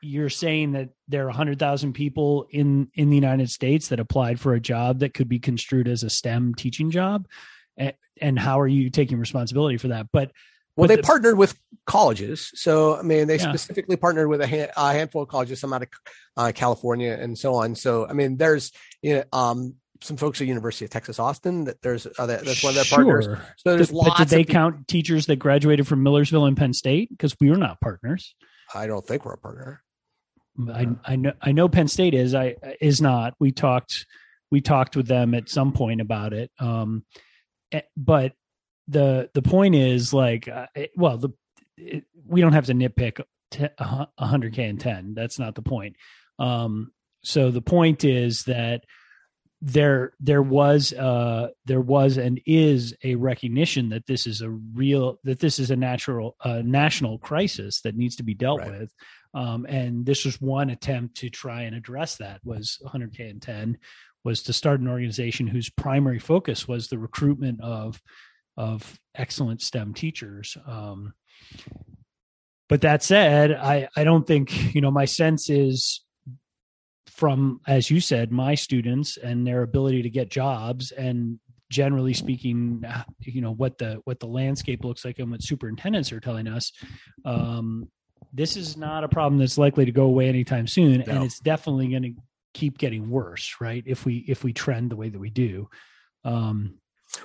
you're 0.03 0.31
saying 0.31 0.73
that 0.73 0.89
there 1.07 1.25
are 1.25 1.31
100,000 1.31 1.93
people 1.93 2.47
in 2.51 2.89
in 2.95 3.11
the 3.11 3.15
United 3.15 3.51
States 3.51 3.89
that 3.89 4.01
applied 4.01 4.41
for 4.41 4.55
a 4.55 4.61
job 4.61 5.01
that 5.01 5.15
could 5.15 5.29
be 5.29 5.39
construed 5.39 5.87
as 5.89 6.03
a 6.03 6.11
STEM 6.11 6.55
teaching 6.55 6.91
job. 6.91 7.29
And, 7.77 7.95
and 8.21 8.39
how 8.39 8.61
are 8.61 8.67
you 8.67 8.91
taking 8.91 9.19
responsibility 9.19 9.77
for 9.77 9.89
that? 9.89 10.09
But 10.13 10.33
Well, 10.77 10.89
they 10.89 10.97
the- 10.97 11.03
partnered 11.03 11.39
with 11.39 11.59
colleges. 11.87 12.51
So, 12.55 12.97
I 12.97 13.03
mean, 13.03 13.27
they 13.29 13.37
Yeah. 13.39 13.49
specifically 13.49 13.97
partnered 13.97 14.29
with 14.29 14.41
a, 14.41 14.47
hand, 14.47 14.71
a 14.77 14.93
handful 14.93 15.23
of 15.23 15.29
colleges, 15.29 15.61
some 15.61 15.73
out 15.73 15.83
of 15.83 15.89
uh, 16.37 16.53
California 16.55 17.17
and 17.19 17.39
so 17.39 17.55
on. 17.55 17.75
So, 17.75 18.07
I 18.07 18.13
mean, 18.13 18.37
there's 18.37 18.73
you 19.03 19.15
know, 19.17 19.25
um, 19.33 19.77
some 20.03 20.17
folks 20.19 20.41
at 20.41 20.47
University 20.47 20.85
of 20.85 20.91
Texas 20.91 21.19
Austin 21.19 21.65
that 21.65 21.81
there's 21.81 22.07
uh, 22.19 22.27
that, 22.27 22.45
that's 22.45 22.63
one 22.63 22.71
of 22.73 22.75
their 22.75 22.85
partners. 22.85 23.27
So 23.57 23.75
there's 23.77 23.89
Did- 23.89 23.97
lots. 23.97 24.09
but 24.11 24.19
did 24.19 24.29
they 24.29 24.45
count 24.45 24.87
teachers 24.89 25.27
that 25.27 25.37
graduated 25.37 25.87
from 25.87 26.03
Millersville 26.03 26.45
and 26.47 26.57
Penn 26.57 26.73
State? 26.75 27.09
Because 27.11 27.35
we 27.41 27.51
are 27.51 27.57
not 27.57 27.81
partners. 27.81 28.35
I 28.75 28.87
don't 28.87 29.07
think 29.07 29.25
we're 29.25 29.33
a 29.35 29.39
partner. 29.39 29.83
I, 30.73 30.89
I 31.05 31.17
know 31.17 31.33
I 31.41 31.53
know 31.53 31.69
Penn 31.69 31.87
State 31.89 32.15
is 32.15 32.35
I 32.35 32.57
is 32.81 33.01
not. 33.01 33.35
We 33.39 33.53
talked 33.53 34.07
we 34.51 34.61
talked 34.61 34.97
with 34.97 35.07
them 35.07 35.35
at 35.35 35.49
some 35.49 35.73
point 35.73 36.01
about 36.01 36.33
it. 36.33 36.51
Um, 36.59 37.05
eh, 37.73 37.83
but 37.97 38.33
the 38.89 39.31
the 39.35 39.43
point 39.43 39.75
is 39.75 40.13
like 40.13 40.49
uh, 40.49 40.67
it- 40.75 40.93
well 40.97 41.19
the 41.19 41.31
it, 41.77 42.05
we 42.27 42.41
don't 42.41 42.53
have 42.55 42.67
to 42.67 42.75
nitpick 42.75 43.21
hundred 44.19 44.55
k 44.55 44.65
and 44.69 44.81
ten. 44.81 45.15
That's 45.15 45.39
not 45.39 45.55
the 45.55 45.63
point. 45.63 45.97
Um, 46.39 46.93
so 47.23 47.51
the 47.51 47.63
point 47.63 48.05
is 48.05 48.45
that 48.45 48.85
there 49.63 50.13
there 50.21 50.43
was 50.43 50.93
uh 50.93 51.49
there 51.65 51.81
was 51.81 52.19
and 52.19 52.41
is 52.45 52.95
a 53.03 53.15
recognition 53.15 53.89
that 53.89 54.07
this 54.07 54.27
is 54.27 54.43
a 54.43 54.51
real 54.51 55.19
that 55.25 55.41
this 55.41 55.59
is 55.59 55.71
a 55.71 55.77
natural 55.77 56.37
uh, 56.45 56.61
national 56.63 57.19
crisis 57.19 57.81
that 57.81 57.97
needs 57.97 58.17
to 58.17 58.23
be 58.23 58.35
dealt 58.35 58.61
Right. 58.61 58.71
with 58.81 58.93
um 59.33 59.65
and 59.67 60.05
this 60.05 60.27
was 60.27 60.39
one 60.43 60.69
attempt 60.69 61.17
to 61.19 61.31
try 61.31 61.63
and 61.63 61.75
address 61.75 62.17
that 62.17 62.41
was 62.45 62.79
100k 62.87 63.31
and 63.31 63.41
10 63.41 63.79
was 64.25 64.43
to 64.43 64.53
start 64.53 64.81
an 64.81 64.89
organization 64.89 65.47
whose 65.47 65.71
primary 65.71 66.19
focus 66.19 66.69
was 66.69 66.89
the 66.89 66.99
recruitment 66.99 67.63
of 67.63 68.03
of 68.57 68.99
excellent 69.15 69.63
STEM 69.63 69.95
teachers. 69.95 70.57
Um 70.67 71.15
but 72.69 72.81
that 72.81 73.01
said 73.01 73.53
i 73.53 73.89
i 73.97 74.03
don't 74.03 74.27
think 74.27 74.75
you 74.75 74.81
know 74.81 74.91
my 74.91 75.05
sense 75.05 75.49
is 75.49 76.03
from 77.07 77.61
as 77.69 77.91
you 77.91 78.01
said 78.01 78.33
my 78.33 78.57
students 78.57 79.17
and 79.17 79.47
their 79.47 79.63
ability 79.63 80.03
to 80.03 80.11
get 80.11 80.29
jobs 80.29 80.91
and 80.91 81.39
generally 81.71 82.13
speaking 82.13 82.85
you 83.21 83.41
know 83.41 83.53
what 83.53 83.79
the 83.79 84.01
what 84.05 84.19
the 84.19 84.27
landscape 84.27 84.85
looks 84.85 85.05
like 85.05 85.19
and 85.21 85.31
what 85.31 85.43
superintendents 85.43 86.11
are 86.11 86.21
telling 86.21 86.49
us 86.49 86.73
um 87.25 87.89
this 88.33 88.57
is 88.57 88.77
not 88.77 89.05
a 89.05 89.09
problem 89.09 89.39
that's 89.39 89.59
likely 89.59 89.85
to 89.85 89.93
go 89.93 90.05
away 90.05 90.29
anytime 90.29 90.67
soon. 90.67 91.01
And 91.03 91.25
it's 91.25 91.41
definitely 91.41 91.89
going 91.89 92.03
to 92.03 92.15
keep 92.53 92.79
getting 92.79 93.11
worse 93.11 93.57
right? 93.61 93.83
If 93.87 94.05
we 94.05 94.25
if 94.29 94.45
we 94.45 94.53
trend 94.53 94.91
the 94.91 94.97
way 94.97 95.09
that 95.09 95.19
we 95.19 95.31
do. 95.31 95.69
Um 96.25 96.79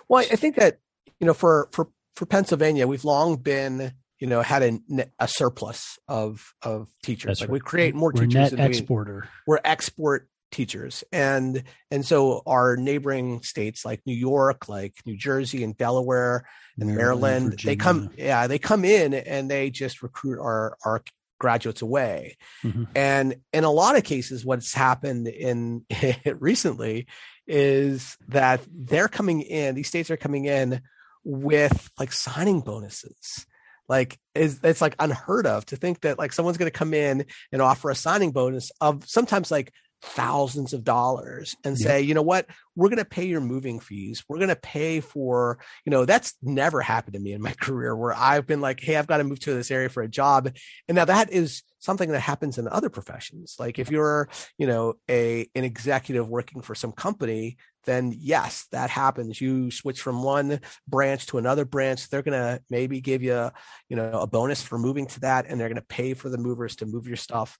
Well, 0.07 0.25
I 0.31 0.35
think 0.35 0.55
that 0.55 0.77
you 1.21 1.27
know, 1.27 1.33
for 1.33 1.69
for 1.71 1.87
for 2.15 2.25
Pennsylvania, 2.25 2.87
we've 2.87 3.05
long 3.05 3.37
been 3.37 3.93
you 4.19 4.27
know 4.27 4.41
had 4.41 4.61
a, 4.63 4.79
a 5.19 5.27
surplus 5.27 5.97
of 6.07 6.53
of 6.61 6.87
teachers. 7.03 7.27
that's 7.27 7.41
like 7.41 7.49
right. 7.49 7.53
we 7.53 7.59
create 7.59 7.95
more 7.95 8.11
we're 8.13 8.21
teachers 8.21 8.33
net 8.33 8.51
than 8.51 8.59
we, 8.59 8.65
exporter 8.65 9.27
we're 9.47 9.59
export 9.63 10.27
teachers 10.51 11.03
and 11.11 11.63
and 11.89 12.05
so 12.05 12.43
our 12.45 12.75
neighboring 12.77 13.41
states 13.41 13.83
like 13.85 13.99
new 14.05 14.13
york 14.13 14.67
like 14.69 14.93
new 15.05 15.17
jersey 15.17 15.63
and 15.63 15.75
delaware 15.77 16.45
and 16.79 16.93
maryland, 16.95 17.59
they 17.63 17.75
come 17.75 18.11
yeah 18.17 18.45
they 18.47 18.59
come 18.59 18.83
in 18.85 19.13
and 19.15 19.49
they 19.49 19.69
just 19.71 20.03
recruit 20.03 20.39
our 20.39 20.77
our 20.85 21.01
graduates 21.39 21.81
away 21.81 22.37
Mhm. 22.63 22.87
and 22.95 23.35
in 23.53 23.63
a 23.63 23.71
lot 23.71 23.97
of 23.97 24.03
cases 24.03 24.45
what's 24.45 24.73
happened 24.73 25.27
in 25.27 25.83
recently 26.37 27.07
is 27.47 28.17
that 28.27 28.61
they're 28.71 29.07
coming 29.07 29.41
in 29.41 29.73
these 29.73 29.87
states 29.87 30.11
are 30.11 30.17
coming 30.17 30.45
in 30.45 30.81
with 31.23 31.89
like 31.99 32.11
signing 32.11 32.61
bonuses. 32.61 33.45
Like 33.87 34.17
is 34.33 34.59
it's 34.63 34.81
like 34.81 34.95
unheard 34.99 35.45
of 35.45 35.65
to 35.67 35.75
think 35.75 36.01
that 36.01 36.17
like 36.17 36.31
someone's 36.31 36.57
going 36.57 36.71
to 36.71 36.77
come 36.77 36.93
in 36.93 37.25
and 37.51 37.61
offer 37.61 37.89
a 37.89 37.95
signing 37.95 38.31
bonus 38.31 38.71
of 38.79 39.07
sometimes 39.07 39.51
like 39.51 39.73
thousands 40.01 40.73
of 40.73 40.83
dollars 40.83 41.55
and 41.63 41.77
Yeah. 41.79 41.85
say 41.87 42.01
you 42.01 42.13
know 42.13 42.21
what? 42.21 42.47
We're 42.75 42.89
going 42.89 42.97
to 42.99 43.05
pay 43.05 43.25
your 43.25 43.41
moving 43.41 43.79
fees. 43.79 44.23
We're 44.27 44.37
going 44.37 44.49
to 44.49 44.55
pay 44.55 44.99
for 44.99 45.59
you 45.85 45.91
know 45.91 46.05
that's 46.05 46.33
never 46.41 46.81
happened 46.81 47.13
to 47.13 47.19
me 47.19 47.33
in 47.33 47.41
my 47.41 47.53
career 47.61 47.95
where 47.95 48.13
i've 48.13 48.47
been 48.47 48.61
like 48.61 48.79
hey 48.79 48.95
i've 48.95 49.07
got 49.07 49.17
to 49.17 49.23
move 49.23 49.39
to 49.41 49.53
this 49.53 49.71
area 49.71 49.89
for 49.89 50.03
a 50.03 50.07
job. 50.09 50.51
And 50.87 50.95
now 50.95 51.05
that 51.05 51.31
is 51.31 51.63
something 51.79 52.09
that 52.11 52.19
happens 52.19 52.57
in 52.57 52.67
other 52.67 52.89
professions. 52.89 53.55
Like 53.59 53.79
if 53.79 53.89
you're 53.91 54.29
you 54.57 54.67
know 54.67 54.95
a 55.09 55.47
an 55.55 55.63
executive 55.63 56.29
working 56.29 56.61
for 56.61 56.75
some 56.75 56.91
company 56.91 57.57
then 57.85 58.13
yes 58.15 58.67
that 58.71 58.89
happens. 58.91 59.41
You 59.41 59.71
switch 59.71 60.01
from 60.01 60.21
one 60.21 60.59
branch 60.87 61.25
to 61.27 61.39
another 61.39 61.65
branch. 61.65 62.09
They're 62.09 62.21
going 62.21 62.39
to 62.39 62.61
maybe 62.69 63.01
give 63.01 63.23
you 63.23 63.49
you 63.89 63.95
know 63.95 64.11
a 64.11 64.27
bonus 64.27 64.61
for 64.61 64.77
moving 64.77 65.07
to 65.07 65.19
that 65.21 65.45
and 65.47 65.59
they're 65.59 65.67
going 65.69 65.75
to 65.77 65.81
pay 65.81 66.13
for 66.13 66.29
the 66.29 66.37
movers 66.37 66.75
to 66.77 66.85
move 66.85 67.07
your 67.07 67.17
stuff 67.17 67.57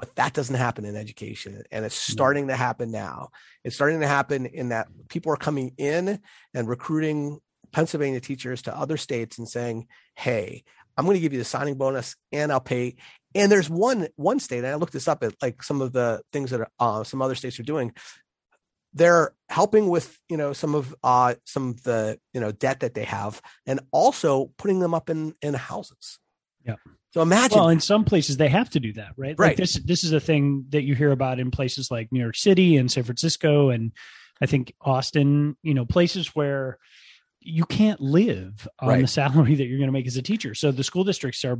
but 0.00 0.16
that 0.16 0.32
doesn't 0.32 0.56
happen 0.56 0.84
in 0.84 0.96
education 0.96 1.62
and 1.70 1.84
it's 1.84 1.94
starting 1.94 2.48
to 2.48 2.56
happen 2.56 2.90
now. 2.90 3.28
It's 3.62 3.76
starting 3.76 4.00
to 4.00 4.06
happen 4.06 4.46
in 4.46 4.70
that 4.70 4.88
people 5.08 5.30
are 5.32 5.36
coming 5.36 5.74
in 5.76 6.20
and 6.54 6.68
recruiting 6.68 7.38
pennsylvania 7.72 8.18
teachers 8.18 8.62
to 8.62 8.76
other 8.76 8.96
states 8.96 9.38
and 9.38 9.48
saying 9.48 9.86
hey 10.16 10.64
i'm 10.96 11.04
going 11.04 11.14
to 11.14 11.20
give 11.20 11.32
you 11.32 11.38
the 11.38 11.44
signing 11.44 11.76
bonus 11.76 12.16
and 12.32 12.50
i'll 12.50 12.58
pay. 12.60 12.96
And 13.34 13.52
there's 13.52 13.70
one 13.70 14.08
one 14.16 14.40
state 14.40 14.58
and 14.58 14.66
i 14.66 14.74
looked 14.74 14.92
this 14.92 15.06
up 15.06 15.22
at 15.22 15.34
like 15.40 15.62
some 15.62 15.80
of 15.80 15.92
the 15.92 16.22
things 16.32 16.50
that 16.50 16.68
uh, 16.80 17.04
some 17.04 17.22
other 17.22 17.36
states 17.36 17.60
are 17.60 17.64
doing. 17.64 17.92
They're 18.92 19.32
helping 19.48 19.88
with 19.88 20.18
you 20.28 20.36
know 20.36 20.52
some 20.52 20.74
of 20.74 20.92
uh 21.04 21.36
some 21.44 21.68
of 21.68 21.82
the 21.84 22.18
you 22.34 22.40
know 22.40 22.50
debt 22.50 22.80
that 22.80 22.94
they 22.94 23.04
have 23.04 23.40
and 23.66 23.78
also 23.92 24.50
putting 24.56 24.80
them 24.80 24.94
up 24.94 25.08
in 25.10 25.34
in 25.42 25.54
houses. 25.54 26.18
Yeah. 26.66 26.74
So 27.12 27.22
imagine 27.22 27.58
well 27.58 27.68
in 27.68 27.80
some 27.80 28.04
places 28.04 28.36
they 28.36 28.48
have 28.48 28.70
to 28.70 28.80
do 28.80 28.92
that 28.92 29.12
right 29.16 29.38
like 29.38 29.48
Right. 29.50 29.56
this 29.56 29.74
this 29.74 30.04
is 30.04 30.12
a 30.12 30.20
thing 30.20 30.66
that 30.70 30.82
you 30.82 30.94
hear 30.94 31.10
about 31.12 31.38
in 31.40 31.50
places 31.50 31.90
like 31.90 32.10
new 32.12 32.20
york 32.20 32.36
city 32.36 32.76
and 32.76 32.90
san 32.90 33.04
francisco 33.04 33.70
and 33.70 33.92
i 34.40 34.46
think 34.46 34.74
austin 34.80 35.56
you 35.62 35.74
know 35.74 35.84
places 35.84 36.28
where 36.34 36.78
you 37.40 37.64
can't 37.64 38.00
live 38.00 38.68
on 38.78 38.88
Right. 38.88 39.00
the 39.00 39.06
salary 39.08 39.54
that 39.56 39.64
you're 39.64 39.78
going 39.78 39.88
to 39.88 39.92
make 39.92 40.06
as 40.06 40.16
a 40.16 40.22
teacher 40.22 40.54
so 40.54 40.70
the 40.70 40.84
school 40.84 41.04
districts 41.04 41.44
are 41.44 41.58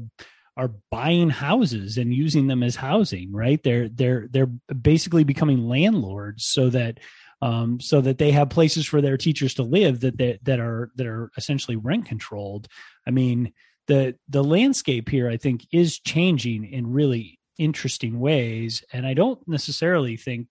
are 0.56 0.72
buying 0.90 1.30
houses 1.30 1.96
and 1.96 2.12
using 2.12 2.46
them 2.48 2.62
as 2.62 2.76
housing 2.76 3.32
right 3.32 3.62
they're 3.62 3.88
they're 3.88 4.28
they're 4.30 4.50
basically 4.74 5.24
becoming 5.24 5.68
landlords 5.68 6.44
so 6.46 6.68
that 6.70 6.98
um, 7.42 7.80
so 7.80 8.02
that 8.02 8.18
they 8.18 8.32
have 8.32 8.50
places 8.50 8.84
for 8.84 9.00
their 9.00 9.16
teachers 9.16 9.54
to 9.54 9.62
live 9.62 10.00
that 10.00 10.18
that, 10.18 10.44
that 10.44 10.60
are 10.60 10.90
that 10.96 11.06
are 11.06 11.30
essentially 11.38 11.76
rent 11.76 12.04
controlled 12.04 12.68
i 13.06 13.10
mean 13.10 13.52
the 13.90 14.14
the 14.28 14.44
landscape 14.44 15.08
here 15.08 15.28
i 15.28 15.36
think 15.36 15.66
is 15.72 15.98
changing 15.98 16.64
in 16.64 16.92
really 16.92 17.38
interesting 17.58 18.20
ways. 18.20 18.82
And 18.92 19.04
i 19.06 19.14
don't 19.14 19.40
necessarily 19.46 20.16
think 20.16 20.46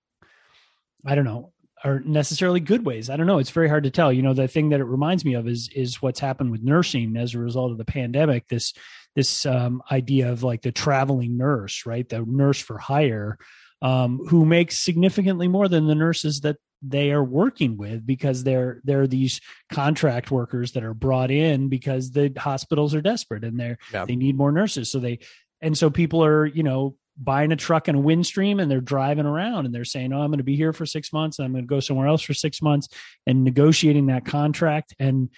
i 1.06 1.15
don't 1.15 1.25
know 1.25 1.54
are 1.82 2.02
necessarily 2.02 2.60
good 2.60 2.86
ways. 2.86 3.10
I 3.10 3.15
don't 3.15 3.25
know. 3.25 3.39
It's 3.39 3.52
very 3.52 3.69
hard 3.69 3.86
to 3.86 3.89
tell. 3.89 4.12
You 4.12 4.21
know 4.21 4.34
the 4.34 4.49
thing 4.49 4.69
that 4.69 4.82
it 4.82 4.95
reminds 4.97 5.23
me 5.23 5.36
of 5.36 5.47
is 5.47 5.69
is 5.73 6.02
what's 6.02 6.19
happened 6.19 6.52
with 6.52 6.62
nursing 6.62 7.15
as 7.15 7.34
a 7.34 7.39
result 7.39 7.71
of 7.71 7.78
the 7.78 7.86
pandemic 7.86 8.47
this 8.49 8.73
this 9.15 9.45
um, 9.45 9.82
idea 9.89 10.30
of 10.30 10.43
like 10.43 10.62
the 10.62 10.73
traveling 10.73 11.38
nurse 11.38 11.86
right? 11.86 12.08
The 12.08 12.25
nurse 12.28 12.60
for 12.60 12.78
hire 12.78 13.38
um, 13.82 14.19
who 14.28 14.45
makes 14.45 14.78
significantly 14.78 15.47
more 15.47 15.69
than 15.69 15.88
the 15.88 15.95
nurses 15.95 16.41
that 16.41 16.58
they 16.81 17.11
are 17.11 17.23
working 17.23 17.75
with 17.77 18.05
because 18.05 18.43
they're 18.43 18.79
they're 18.85 19.07
these 19.07 19.41
contract 19.71 20.31
workers 20.31 20.71
that 20.71 20.83
are 20.83 20.93
brought 20.93 21.29
in 21.31 21.67
because 21.69 22.11
the 22.11 22.31
hospitals 22.37 22.95
are 22.95 23.01
desperate 23.01 23.43
and 23.43 23.59
they're 23.59 23.77
Yeah. 23.93 24.05
they 24.05 24.15
need 24.15 24.37
more 24.37 24.51
nurses 24.51 24.89
so 24.91 24.99
they 24.99 25.19
and 25.61 25.77
so 25.77 25.89
people 25.89 26.23
are 26.23 26.45
you 26.45 26.63
know 26.63 26.95
buying 27.21 27.51
a 27.51 27.57
truck 27.57 27.89
and 27.89 27.97
a 27.97 28.01
windstream 28.01 28.61
and 28.61 28.71
they're 28.71 28.79
driving 28.79 29.25
around 29.25 29.65
and 29.65 29.75
they're 29.75 29.83
saying 29.83 30.13
oh 30.13 30.21
i'm 30.21 30.29
going 30.31 30.37
to 30.37 30.43
be 30.45 30.55
here 30.55 30.71
for 30.71 30.85
six 30.85 31.11
months 31.11 31.37
and 31.37 31.45
i'm 31.45 31.51
going 31.51 31.65
to 31.65 31.67
go 31.67 31.81
somewhere 31.81 32.07
else 32.07 32.21
for 32.21 32.33
six 32.33 32.61
months 32.61 32.87
and 33.27 33.43
negotiating 33.43 34.05
that 34.05 34.23
contract 34.25 34.95
and 34.99 35.29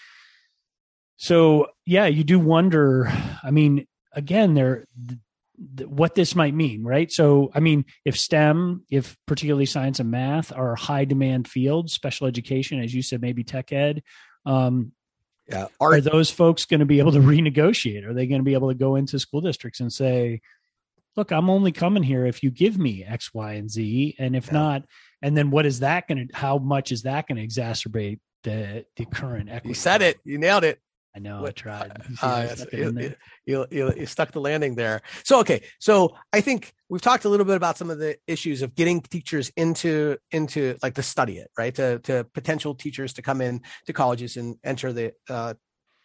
so 1.18 1.68
yeah 1.86 2.06
you 2.06 2.24
do 2.24 2.40
wonder 2.40 3.12
i 3.44 3.50
mean 3.52 3.88
again 4.14 4.54
there 4.54 4.86
th- 5.78 5.90
what 5.90 6.16
this 6.16 6.36
might 6.36 6.54
mean 6.54 6.84
right? 6.84 7.12
So 7.12 7.52
i 7.54 7.60
mean 7.60 7.86
if 8.06 8.18
stem 8.18 8.84
if 8.90 9.16
particularly 9.28 9.66
science 9.66 10.00
and 10.00 10.12
math 10.12 10.52
are 10.52 10.76
high 10.76 11.06
demand 11.06 11.48
fields 11.48 11.94
special 11.94 12.28
education 12.28 12.82
as 12.82 12.94
you 12.94 13.02
said 13.02 13.22
maybe 13.22 13.44
tech 13.44 13.72
ed 13.72 14.04
um, 14.46 14.92
yeah 15.50 15.68
are 15.80 15.94
art. 15.94 16.04
those 16.04 16.30
folks 16.32 16.66
going 16.66 16.80
to 16.80 16.86
be 16.86 17.00
able 17.00 17.12
to 17.12 17.20
renegotiate? 17.34 18.06
Are 18.06 18.14
they 18.14 18.28
going 18.28 18.42
to 18.42 18.46
be 18.46 18.54
able 18.54 18.70
to 18.70 18.76
go 18.76 18.96
into 18.96 19.20
school 19.20 19.42
districts 19.42 19.80
and 19.80 19.92
say 19.92 20.42
look 21.16 21.32
i'm 21.32 21.50
only 21.50 21.72
coming 21.72 22.04
here 22.04 22.26
if 22.26 22.42
you 22.44 22.50
give 22.52 22.78
me 22.78 23.04
x 23.04 23.34
y 23.34 23.54
and 23.54 23.70
z 23.70 24.16
and 24.18 24.36
if 24.36 24.48
Yeah. 24.48 24.54
not 24.54 24.84
and 25.22 25.36
then 25.38 25.52
what 25.52 25.66
is 25.66 25.80
that 25.82 26.08
going 26.08 26.28
to 26.28 26.36
how 26.36 26.58
much 26.58 26.92
is 26.92 27.04
that 27.04 27.28
going 27.28 27.38
to 27.38 27.46
exacerbate 27.46 28.20
the 28.44 28.86
the 28.96 29.06
current 29.06 29.50
equity 29.50 29.70
you 29.70 29.74
said 29.76 30.02
it. 30.02 30.18
you 30.24 30.38
nailed 30.38 30.64
it 30.64 30.80
I 31.16 31.20
know. 31.20 31.46
I 31.46 31.52
tried. 31.52 31.92
You, 32.10 32.18
uh, 32.22 32.56
you, 32.72 33.16
you, 33.46 33.66
you, 33.70 33.94
you, 33.98 34.06
stuck 34.06 34.32
the 34.32 34.40
landing 34.40 34.76
there. 34.76 35.02
So 35.24 35.40
okay. 35.40 35.64
So 35.80 36.16
I 36.32 36.42
think 36.42 36.74
we've 36.90 37.02
talked 37.02 37.26
a 37.26 37.30
little 37.30 37.46
bit 37.46 37.56
about 37.56 37.78
some 37.78 37.90
of 37.90 37.98
the 37.98 38.18
issues 38.28 38.62
of 38.62 38.76
getting 38.76 39.02
teachers 39.02 39.52
into 39.58 40.18
into 40.32 40.78
like 40.82 40.96
to 40.96 41.04
study 41.04 41.38
it, 41.38 41.50
right? 41.58 41.74
To 41.76 42.00
to 42.00 42.24
potential 42.34 42.76
teachers 42.76 43.14
to 43.14 43.22
come 43.22 43.42
in 43.42 43.62
to 43.88 43.94
colleges 43.94 44.38
and 44.38 44.58
enter 44.64 44.94
the 44.94 45.14
uh, 45.30 45.56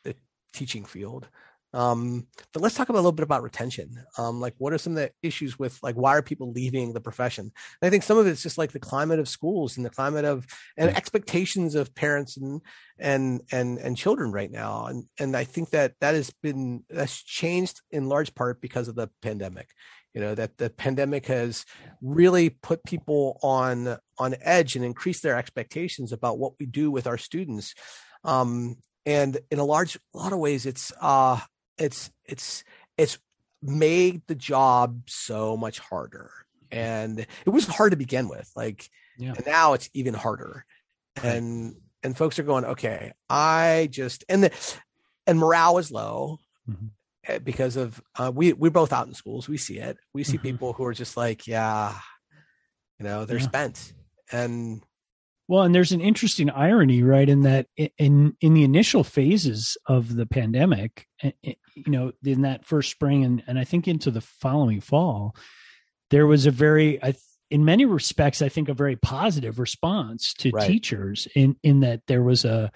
the 0.03 0.17
teaching 0.53 0.85
field. 0.85 1.29
Um, 1.77 2.27
but 2.55 2.63
let's 2.63 2.75
talk 2.75 2.89
about 2.89 3.01
a 3.01 3.05
little 3.05 3.13
bit 3.13 3.23
about 3.23 3.43
retention. 3.43 4.03
Um, 4.17 4.41
like 4.41 4.55
what 4.57 4.73
are 4.73 4.79
some 4.79 4.95
of 4.95 4.97
the 4.97 5.11
issues 5.23 5.59
with 5.59 5.79
like 5.83 5.95
why 5.95 6.13
are 6.13 6.23
people 6.23 6.51
leaving 6.51 6.95
the 6.95 7.03
profession? 7.03 7.53
And 7.83 7.87
I 7.87 7.91
think 7.91 8.03
some 8.03 8.17
of 8.17 8.27
it's 8.27 8.43
just 8.43 8.57
like 8.57 8.73
the 8.73 8.81
climate 8.81 9.19
of 9.19 9.29
schools 9.29 9.77
and 9.77 9.85
the 9.85 9.91
climate 9.91 10.25
of 10.25 10.47
and 10.79 10.91
yeah. 10.91 10.97
expectations 10.97 11.75
of 11.75 11.95
parents 11.95 12.39
and 12.39 12.63
and 12.99 13.43
and 13.53 13.79
and 13.79 13.95
children 13.95 14.33
right 14.33 14.51
now. 14.51 14.87
And 14.87 15.05
and 15.21 15.37
I 15.37 15.45
think 15.45 15.69
that 15.71 15.93
that 16.01 16.15
has 16.15 16.31
been 16.43 16.83
that's 16.89 17.23
changed 17.23 17.83
in 17.91 18.09
large 18.09 18.35
part 18.35 18.63
because 18.63 18.89
of 18.89 18.95
the 18.95 19.11
pandemic. 19.21 19.69
You 20.15 20.23
know 20.23 20.35
that 20.35 20.57
the 20.57 20.71
pandemic 20.71 21.27
has 21.27 21.67
really 22.01 22.49
put 22.49 22.85
people 22.85 23.39
on 23.43 23.99
on 24.19 24.35
edge 24.41 24.77
and 24.77 24.85
increased 24.85 25.23
their 25.23 25.37
expectations 25.37 26.11
about 26.11 26.39
what 26.39 26.55
we 26.59 26.65
do 26.65 26.91
with 26.91 27.07
our 27.07 27.19
students. 27.19 27.75
Um, 28.25 28.77
and 29.05 29.39
in 29.51 29.59
a 29.59 29.65
large 29.65 29.97
a 30.15 30.17
lot 30.17 30.33
of 30.33 30.39
ways, 30.39 30.65
it's 30.65 30.91
uh 31.03 31.39
it's 31.79 32.11
it's 32.25 32.65
it's 32.97 33.19
made 33.63 34.23
the 34.27 34.35
job 34.35 35.03
so 35.07 35.57
much 35.57 35.79
harder 35.79 36.31
and 36.71 37.21
it 37.21 37.51
was 37.51 37.67
hard 37.67 37.93
to 37.93 37.97
begin 37.97 38.29
with 38.29 38.51
like 38.55 38.89
yeah. 39.19 39.33
and 39.37 39.47
now 39.47 39.73
it's 39.73 39.89
even 39.95 40.15
harder 40.15 40.65
and 41.23 41.77
and 42.03 42.17
folks 42.17 42.39
are 42.39 42.45
going 42.45 42.65
okay 42.65 43.13
i 43.31 43.89
just 43.91 44.25
and 44.29 44.45
the 44.45 44.51
and 45.27 45.39
morale 45.39 45.79
is 45.79 45.91
low 45.91 46.39
mm-hmm. 46.69 46.87
Eh, 47.29 47.41
because 47.41 47.75
of 47.75 48.01
uh, 48.15 48.31
we 48.33 48.53
we're 48.53 48.71
both 48.71 48.93
out 48.93 49.09
in 49.09 49.15
schools 49.15 49.49
we 49.49 49.57
see 49.57 49.79
it 49.79 49.97
we 50.15 50.23
see 50.23 50.37
mm-hmm. 50.37 50.47
people 50.47 50.73
who 50.73 50.85
are 50.85 50.95
just 50.95 51.17
like 51.17 51.49
yeah 51.49 51.93
you 53.01 53.05
know 53.05 53.25
they're 53.25 53.39
yeah. 53.39 53.45
spent 53.45 53.93
and 54.31 54.81
well, 55.49 55.63
and 55.63 55.75
there's 55.75 55.93
an 55.93 56.01
interesting 56.01 56.51
irony, 56.51 57.03
right, 57.03 57.29
in 57.29 57.43
that 57.43 57.69
in 57.77 58.37
in 58.41 58.55
the 58.55 58.65
initial 58.65 59.05
phases 59.05 59.77
of 59.87 60.17
the 60.17 60.27
pandemic, 60.27 61.07
eh, 61.23 61.31
eh, 61.45 61.53
you 61.77 61.93
know, 61.93 62.13
in 62.25 62.43
that 62.43 62.65
first 62.65 62.91
spring 62.91 63.25
and 63.25 63.43
and 63.47 63.59
I 63.59 63.65
think 63.65 63.87
into 63.87 64.11
the 64.11 64.21
following 64.21 64.81
fall, 64.81 65.37
there 66.11 66.27
was 66.27 66.47
a 66.47 66.51
very, 66.51 67.01
in 67.51 67.65
many 67.65 67.85
respects, 67.85 68.43
I 68.43 68.49
think 68.49 68.69
a 68.69 68.75
very 68.75 68.97
positive 68.97 69.59
response 69.59 70.33
to 70.35 70.51
right. 70.51 70.67
teachers 70.67 71.29
in 71.35 71.57
in 71.63 71.81
that 71.81 72.03
there 72.07 72.23
was 72.23 72.45
a, 72.45 72.73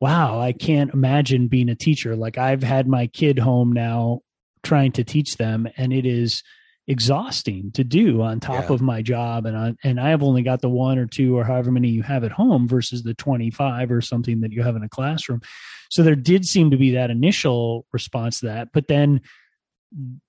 wow, 0.00 0.40
I 0.40 0.52
can't 0.52 0.92
imagine 0.92 1.48
being 1.48 1.68
a 1.68 1.74
teacher. 1.74 2.14
Like 2.14 2.38
I've 2.38 2.62
had 2.62 2.86
my 2.86 3.06
kid 3.06 3.38
home 3.38 3.72
now, 3.72 4.20
trying 4.62 4.92
to 4.92 5.04
teach 5.04 5.38
them, 5.38 5.66
and 5.76 5.92
it 5.92 6.04
is 6.04 6.42
exhausting 6.88 7.70
to 7.72 7.84
do 7.84 8.22
on 8.22 8.40
top 8.40 8.68
yeah. 8.68 8.74
of 8.74 8.82
my 8.82 9.02
job 9.02 9.46
and 9.46 9.56
I, 9.56 9.74
and 9.84 10.00
I 10.00 10.10
have 10.10 10.22
only 10.22 10.42
got 10.42 10.60
the 10.60 10.68
one 10.68 10.98
or 10.98 11.06
two 11.06 11.38
or 11.38 11.44
however 11.44 11.70
many 11.70 11.88
you 11.88 12.02
have 12.02 12.24
at 12.24 12.32
home 12.32 12.66
versus 12.66 13.04
the 13.04 13.14
25 13.14 13.92
or 13.92 14.00
something 14.00 14.40
that 14.40 14.50
you 14.50 14.64
have 14.64 14.74
in 14.74 14.82
a 14.82 14.88
classroom. 14.88 15.42
So 15.92 16.02
there 16.02 16.16
did 16.16 16.46
seem 16.46 16.70
to 16.70 16.78
be 16.78 16.92
that 16.92 17.10
initial 17.10 17.84
response 17.92 18.40
to 18.40 18.46
that, 18.46 18.68
but 18.72 18.88
then 18.88 19.20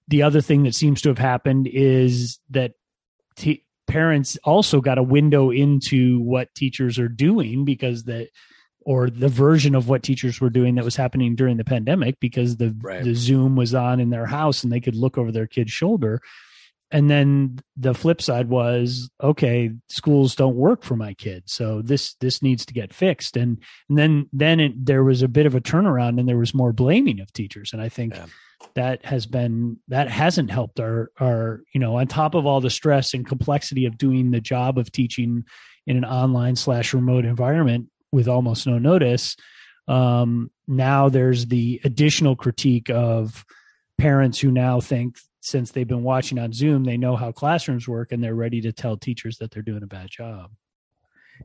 the 0.10 0.21
other 0.21 0.41
thing 0.41 0.63
that 0.63 0.76
seems 0.76 1.02
to 1.04 1.10
have 1.10 1.17
happened 1.17 1.69
is 1.71 2.38
that 2.49 2.73
t- 3.38 3.63
parents 3.88 4.38
also 4.43 4.82
got 4.82 4.97
a 4.97 5.04
window 5.04 5.52
into 5.52 6.19
what 6.19 6.54
teachers 6.54 6.99
are 6.99 7.08
doing 7.08 7.63
because 7.63 8.04
that 8.04 8.28
or 8.82 9.10
the 9.10 9.30
version 9.30 9.73
of 9.73 9.88
what 9.88 10.04
teachers 10.04 10.41
were 10.41 10.49
doing 10.49 10.76
that 10.76 10.84
was 10.84 10.97
happening 10.97 11.34
during 11.34 11.56
the 11.56 11.63
pandemic 11.63 12.19
because 12.19 12.58
the 12.58 12.76
right. 12.82 13.06
the 13.06 13.15
Zoom 13.15 13.56
was 13.56 13.73
on 13.73 14.02
in 14.02 14.10
their 14.10 14.26
house 14.26 14.65
and 14.65 14.73
they 14.73 14.82
could 14.82 14.97
look 14.97 15.17
over 15.17 15.32
their 15.32 15.47
kid's 15.47 15.71
shoulder. 15.71 16.19
And 16.94 17.10
then 17.10 17.60
the 17.76 17.96
flip 17.96 18.22
side 18.22 18.50
was, 18.50 19.10
okay, 19.22 19.72
schools 19.90 20.36
don't 20.36 20.56
work 20.56 20.84
for 20.84 20.96
my 20.96 21.16
kids 21.16 21.52
so 21.52 21.82
this 21.82 22.14
this 22.22 22.44
needs 22.44 22.68
to 22.68 22.74
get 22.74 22.94
fixed. 22.94 23.36
And 23.36 23.58
and 23.90 23.98
then 23.98 24.30
then 24.32 24.60
it, 24.60 24.86
there 24.86 25.04
was 25.04 25.24
a 25.24 25.28
bit 25.28 25.48
of 25.48 25.56
a 25.56 25.62
turnaround, 25.62 26.20
and 26.20 26.30
there 26.30 26.38
was 26.38 26.54
more 26.54 26.72
blaming 26.72 27.20
of 27.20 27.34
teachers. 27.34 27.74
And 27.74 27.82
I 27.82 27.90
think 27.90 28.14
yeah. 28.14 28.28
that 28.76 29.04
has 29.06 29.26
been 29.26 29.78
that 29.88 30.08
hasn't 30.08 30.52
helped 30.52 30.80
our 30.80 31.10
our 31.20 31.62
you 31.74 31.80
know 31.80 31.98
on 31.98 32.06
top 32.06 32.36
of 32.36 32.46
all 32.46 32.62
the 32.62 32.70
stress 32.70 33.16
and 33.16 33.26
complexity 33.26 33.88
of 33.88 33.98
doing 33.98 34.30
the 34.30 34.40
job 34.40 34.78
of 34.78 34.92
teaching 34.92 35.46
in 35.88 35.98
an 35.98 36.06
online 36.06 36.56
slash 36.56 36.94
remote 36.94 37.26
environment 37.26 37.90
with 38.12 38.28
almost 38.28 38.68
no 38.68 38.78
notice. 38.78 39.36
Um, 39.88 40.52
now 40.68 41.10
there's 41.10 41.48
the 41.48 41.82
additional 41.84 42.36
critique 42.36 42.92
of 42.92 43.44
parents 43.98 44.40
who 44.40 44.52
now 44.52 44.80
think 44.80 45.18
since 45.44 45.72
they've 45.72 45.88
been 45.88 46.04
watching 46.04 46.40
on 46.40 46.54
Zoom, 46.54 46.86
they 46.86 46.96
know 46.96 47.18
how 47.18 47.34
classrooms 47.34 47.86
work 47.86 48.14
and 48.14 48.24
they're 48.24 48.34
ready 48.34 48.62
to 48.62 48.72
tell 48.72 48.96
teachers 48.96 49.38
that 49.38 49.52
they're 49.52 49.62
doing 49.62 49.84
a 49.84 49.88
bad 49.88 50.10
job. 50.10 50.52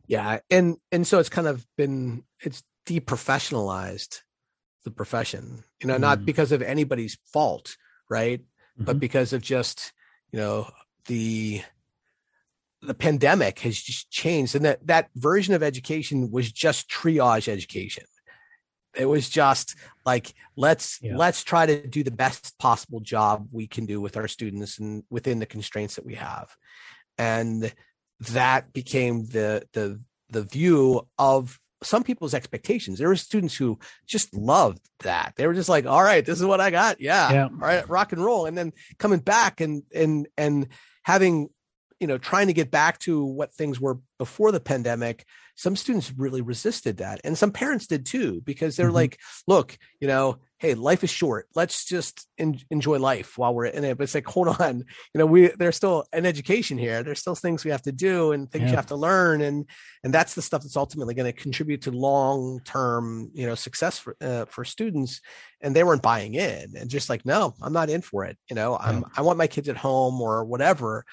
Yeah, 0.07 0.39
and 0.51 0.77
and 0.93 1.05
so 1.05 1.19
it's 1.19 1.29
kind 1.29 1.49
of 1.49 1.67
been 1.77 2.23
it's 2.41 2.63
deprofessionalized 2.87 4.21
the 4.85 4.93
profession. 4.93 5.65
You 5.81 5.89
know, 5.89 5.97
mm. 5.97 6.01
not 6.01 6.25
because 6.25 6.53
of 6.53 6.63
anybody's 6.63 7.19
fault, 7.33 7.77
right? 8.09 8.41
Mm-hmm. 8.41 8.85
But 8.85 9.01
because 9.01 9.33
of 9.33 9.43
just, 9.43 9.93
you 10.31 10.39
know, 10.39 10.71
the 11.07 11.63
the 12.81 12.95
pandemic 12.95 13.59
has 13.61 13.77
just 13.77 14.09
changed 14.13 14.55
and 14.55 14.65
that 14.65 14.87
that 14.87 15.09
version 15.17 15.53
of 15.55 15.65
education 15.65 16.31
was 16.31 16.53
just 16.53 16.89
triage 16.89 17.49
education 17.49 18.05
it 18.97 19.07
was 19.07 19.29
just 19.29 19.77
like 20.05 20.35
let's 20.57 20.99
yeah. 21.03 21.17
let's 21.17 21.45
try 21.45 21.67
to 21.67 21.87
do 21.87 22.03
the 22.03 22.11
best 22.11 22.59
possible 22.59 23.01
job 23.01 23.49
we 23.53 23.67
can 23.67 23.87
do 23.87 24.01
with 24.01 24.17
our 24.17 24.29
students 24.29 24.79
and 24.79 25.05
within 25.11 25.39
the 25.39 25.47
constraints 25.47 25.97
that 25.97 26.07
we 26.07 26.15
have. 26.15 26.55
And 27.17 27.73
that 28.21 28.73
became 28.73 29.27
the 29.27 29.67
the 29.73 30.01
the 30.31 30.43
view 30.43 31.07
of 31.19 31.59
some 31.83 32.03
people's 32.03 32.35
expectations. 32.35 32.99
There 32.99 33.09
were 33.09 33.17
students 33.17 33.57
who 33.57 33.79
just 34.07 34.35
loved 34.35 34.81
that. 35.01 35.35
They 35.37 35.47
were 35.47 35.55
just 35.55 35.69
like 35.69 35.87
all 35.87 36.03
right 36.03 36.25
this 36.25 36.41
is 36.41 36.47
what 36.47 36.61
i 36.61 36.71
got. 36.71 37.01
Yeah, 37.01 37.33
yeah. 37.33 37.45
all 37.45 37.51
right 37.51 37.89
rock 37.89 38.13
and 38.13 38.25
roll. 38.25 38.47
And 38.47 38.57
then 38.57 38.73
coming 38.99 39.21
back 39.21 39.61
and 39.61 39.83
and 39.95 40.29
and 40.37 40.69
having 41.03 41.51
you 42.01 42.07
know 42.07 42.19
trying 42.19 42.47
to 42.47 42.53
get 42.53 42.71
back 42.71 42.99
to 42.99 43.25
what 43.25 43.53
things 43.53 43.81
were 43.81 43.99
before 44.19 44.53
the 44.53 44.61
pandemic 44.61 45.25
some 45.57 45.77
students 45.77 46.13
really 46.17 46.41
resisted 46.41 46.99
that 46.99 47.21
and 47.25 47.37
some 47.37 47.51
parents 47.51 47.87
did 47.87 48.07
too 48.07 48.41
because 48.45 48.77
they're 48.77 48.87
mm-hmm. 48.87 48.95
like 48.97 49.19
look 49.47 49.79
you 50.01 50.09
know 50.09 50.39
hey 50.59 50.75
life 50.75 51.05
is 51.05 51.11
short. 51.11 51.47
Let's 51.55 51.85
just 51.85 52.27
en- 52.39 52.61
enjoy 52.71 52.99
life 52.99 53.39
while 53.39 53.55
we're 53.55 53.67
in 53.67 53.85
it. 53.85 53.97
But 53.97 54.05
it's 54.05 54.15
like 54.15 54.27
hold 54.27 54.49
on. 54.49 54.79
You 55.15 55.19
know 55.19 55.27
we 55.27 55.49
there's 55.49 55.77
still 55.77 56.05
an 56.13 56.27
education 56.27 56.79
here. 56.79 57.03
There's 57.03 57.21
still 57.21 57.35
things 57.35 57.65
we 57.65 57.71
have 57.71 57.83
to 57.83 57.93
do 57.93 58.33
and 58.33 58.51
things 58.51 58.65
yeah. 58.65 58.71
you 58.71 58.77
have 58.77 58.87
to 58.87 58.97
learn. 58.97 59.41
And 59.41 59.67
and 60.03 60.13
that's 60.13 60.35
the 60.35 60.43
stuff 60.43 60.63
that's 60.63 60.77
ultimately 60.77 61.15
going 61.15 61.33
to 61.33 61.39
contribute 61.39 61.83
to 61.83 61.91
long 61.91 62.61
term 62.65 63.31
you 63.35 63.47
know 63.47 63.55
success 63.55 63.99
for 63.99 64.17
uh, 64.21 64.45
for 64.47 64.65
students. 64.65 65.21
And 65.61 65.75
they 65.75 65.85
weren't 65.85 66.03
buying 66.03 66.35
in 66.35 66.75
and 66.77 66.89
just 66.89 67.09
like 67.09 67.27
no 67.27 67.55
i'm 67.63 67.73
not 67.73 67.91
in 67.91 68.03
for 68.03 68.25
it. 68.25 68.37
You 68.51 68.57
know 68.57 68.77
i'm 68.77 69.05
i 69.17 69.23
want 69.23 69.39
my 69.39 69.47
kids 69.47 69.69
at 69.69 69.77
home 69.77 70.21
or 70.21 70.45
whatever. 70.45 71.05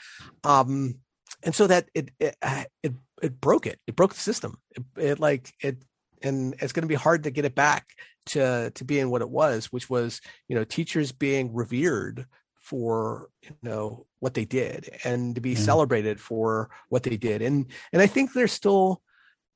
Um 0.44 0.96
and 1.44 1.54
so 1.54 1.68
that 1.68 1.90
it 1.94 2.10
it 2.20 2.36
uh, 2.42 2.64
it, 2.84 2.94
it 3.22 3.40
broke 3.40 3.68
it. 3.68 3.80
It 3.88 3.96
broke 3.96 4.14
the 4.14 4.20
system. 4.20 4.58
It, 4.72 4.84
it 4.98 5.20
like 5.20 5.54
it 5.62 5.84
and 6.26 6.56
it's 6.60 6.74
going 6.74 6.82
to 6.82 6.88
be 6.88 6.96
hard 6.96 7.24
to 7.24 7.32
get 7.32 7.46
it 7.46 7.56
back 7.56 7.88
to 8.28 8.72
to 8.72 8.84
being 8.84 9.10
what 9.10 9.22
it 9.22 9.30
was 9.30 9.72
which 9.72 9.90
was 9.90 10.20
you 10.48 10.56
know 10.56 10.64
teachers 10.64 11.12
being 11.12 11.54
revered 11.54 12.26
for 12.66 13.30
you 13.44 13.52
know 13.62 14.08
what 14.20 14.34
they 14.34 14.46
did 14.46 14.90
and 15.04 15.36
to 15.36 15.42
be 15.42 15.54
mm. 15.54 15.58
celebrated 15.58 16.20
for 16.20 16.72
what 16.90 17.04
they 17.04 17.16
did. 17.16 17.44
And 17.44 17.68
and 17.94 18.02
i 18.02 18.08
think 18.08 18.34
there's 18.34 18.52
still 18.52 19.02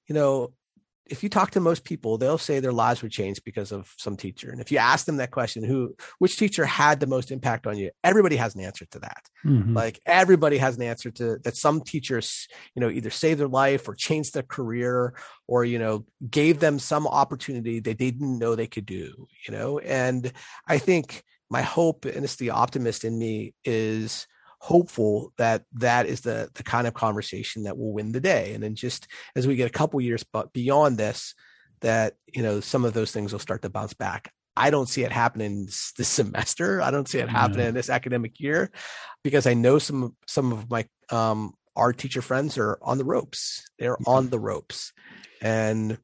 you 0.08 0.13
know 0.13 0.53
if 1.10 1.24
you 1.24 1.30
talk 1.30 1.52
to 1.52 1.60
most 1.60 1.84
people, 1.84 2.17
they'll 2.17 2.38
say 2.38 2.60
their 2.60 2.72
lives 2.72 3.02
were 3.02 3.10
changed 3.10 3.43
because 3.43 3.72
of 3.72 3.93
some 3.98 4.15
teacher. 4.15 4.50
And 4.52 4.62
if 4.62 4.72
you 4.72 4.78
ask 4.78 5.06
them 5.06 5.17
that 5.17 5.32
question, 5.32 5.63
who, 5.63 5.95
which 6.19 6.38
teacher 6.38 6.65
had 6.65 7.00
the 7.00 7.08
most 7.08 7.32
impact 7.32 7.67
on 7.67 7.78
you? 7.78 7.91
Everybody 8.04 8.36
has 8.36 8.56
an 8.56 8.62
answer 8.62 8.86
to 8.91 9.00
that. 9.00 9.24
Mm-hmm. 9.45 9.74
Like 9.74 10.00
everybody 10.06 10.58
has 10.58 10.78
an 10.78 10.84
answer 10.84 11.12
to 11.12 11.39
that. 11.43 11.58
Some 11.58 11.82
teachers, 11.82 12.48
you 12.76 12.80
know, 12.80 12.89
either 12.89 13.10
saved 13.10 13.39
their 13.39 13.48
life 13.48 13.88
or 13.88 13.95
changed 13.95 14.34
their 14.34 14.43
career 14.43 15.13
or, 15.48 15.65
you 15.65 15.80
know, 15.80 16.06
gave 16.30 16.60
them 16.60 16.80
some 16.80 17.08
opportunity 17.08 17.80
that 17.80 17.98
they 17.98 18.12
didn't 18.12 18.39
know 18.39 18.56
they 18.56 18.67
could 18.67 18.86
do, 18.86 19.28
you 19.48 19.52
know? 19.52 19.80
And 19.80 20.32
I 20.67 20.78
think 20.78 21.24
my 21.50 21.62
hope, 21.62 22.06
and 22.06 22.24
it's 22.24 22.36
the 22.36 22.52
optimist 22.52 23.04
in 23.04 23.17
me 23.17 23.54
is, 23.65 24.28
hopeful 24.60 25.34
that 25.38 25.63
that 25.74 26.06
is 26.06 26.22
the 26.22 26.50
the 26.54 26.63
kind 26.63 26.88
of 26.88 26.93
conversation 26.93 27.63
that 27.63 27.78
will 27.78 27.93
win 27.93 28.12
the 28.12 28.19
day. 28.19 28.54
And 28.54 28.63
then 28.63 28.76
just 28.76 29.08
as 29.36 29.48
we 29.48 29.56
get 29.56 29.67
a 29.67 29.78
couple 29.78 30.00
years 30.02 30.24
but 30.24 30.54
beyond 30.54 30.98
this 30.98 31.34
that 31.82 32.15
you 32.34 32.41
know 32.41 32.60
some 32.60 32.86
of 32.86 32.93
those 32.93 33.12
things 33.12 33.32
will 33.32 33.39
start 33.39 33.62
to 33.62 33.69
bounce 33.69 33.93
back. 33.93 34.32
I 34.58 34.72
don't 34.72 34.89
see 34.89 35.04
it 35.04 35.12
happening 35.12 35.65
this, 35.65 35.93
this 35.98 36.10
semester. 36.10 36.82
I 36.82 36.91
don't 36.91 37.08
see 37.08 37.19
it 37.19 37.30
happening 37.30 37.67
in 37.67 37.74
this 37.74 37.89
academic 37.89 38.39
year 38.39 38.72
because 39.24 39.45
i 39.45 39.54
know 39.54 39.80
some 39.80 40.15
some 40.28 40.52
of 40.52 40.69
my 40.69 40.86
um 41.10 41.54
our 41.80 41.93
teacher 41.93 42.22
friends 42.22 42.58
are 42.58 42.78
on 42.82 42.98
the 42.98 43.06
ropes. 43.06 43.65
They're 43.80 43.98
on 44.06 44.30
the 44.30 44.39
ropes. 44.39 44.91
And 45.41 45.98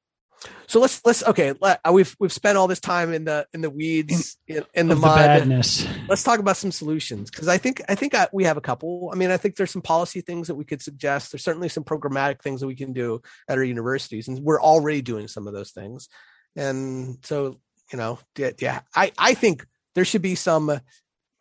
So 0.68 0.80
let's 0.80 1.02
let's 1.06 1.24
okay. 1.24 1.54
Let, 1.60 1.80
uh, 1.88 1.92
we've 1.92 2.16
we've 2.20 2.34
spent 2.34 2.58
all 2.58 2.68
this 2.68 2.80
time 2.80 3.14
in 3.14 3.24
the 3.26 3.48
in 3.54 3.62
the 3.62 3.70
weeds 3.70 4.38
in, 4.48 4.64
in 4.74 4.88
the 4.88 4.96
mud. 4.96 5.16
badness. 5.18 5.88
let's 6.08 6.24
talk 6.24 6.40
about 6.40 6.58
some 6.58 6.72
solutions 6.72 7.30
because 7.32 7.48
I 7.48 7.58
think 7.58 7.82
I 7.88 7.96
think 7.96 8.14
I, 8.16 8.28
we 8.34 8.44
have 8.44 8.58
a 8.58 8.62
couple. 8.62 9.10
I 9.14 9.16
mean, 9.16 9.32
I 9.32 9.38
think 9.38 9.56
there's 9.56 9.72
some 9.72 9.82
policy 9.82 10.22
things 10.22 10.48
that 10.48 10.56
we 10.56 10.66
could 10.66 10.82
suggest. 10.82 11.32
There's 11.32 11.44
certainly 11.44 11.70
some 11.70 11.84
programmatic 11.84 12.42
things 12.42 12.62
that 12.62 12.68
we 12.68 12.76
can 12.76 12.94
do 12.94 13.22
at 13.48 13.58
our 13.58 13.64
universities, 13.64 14.28
and 14.28 14.40
we're 14.40 14.62
already 14.62 15.02
doing 15.02 15.28
some 15.28 15.48
of 15.48 15.54
those 15.54 15.72
things. 15.72 16.10
And 16.56 17.18
so, 17.24 17.60
you 17.92 17.98
know, 17.98 18.20
yeah, 18.38 18.52
yeah 18.60 18.80
I 18.96 19.12
I 19.18 19.34
think 19.36 19.66
there 19.94 20.06
should 20.06 20.22
be 20.24 20.36
some 20.36 20.80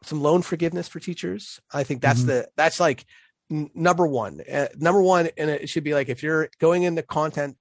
some 0.03 0.23
loan 0.23 0.43
forgiveness 0.43 0.87
for 0.89 1.01
teachers. 1.01 1.61
I 1.73 1.83
think 1.85 2.03
that's 2.03 2.23
Mhm. 2.23 2.27
the 2.27 2.49
that's 2.57 2.79
like 2.79 3.05
n- 3.51 3.71
number 3.75 4.07
one. 4.07 4.41
Uh, 4.41 4.69
number 4.77 5.03
one, 5.03 5.31
and 5.39 5.51
it 5.51 5.69
should 5.69 5.85
be 5.85 5.95
like 5.95 6.09
if 6.09 6.23
you're 6.23 6.49
going 6.61 6.83
into 6.85 7.03
content 7.03 7.57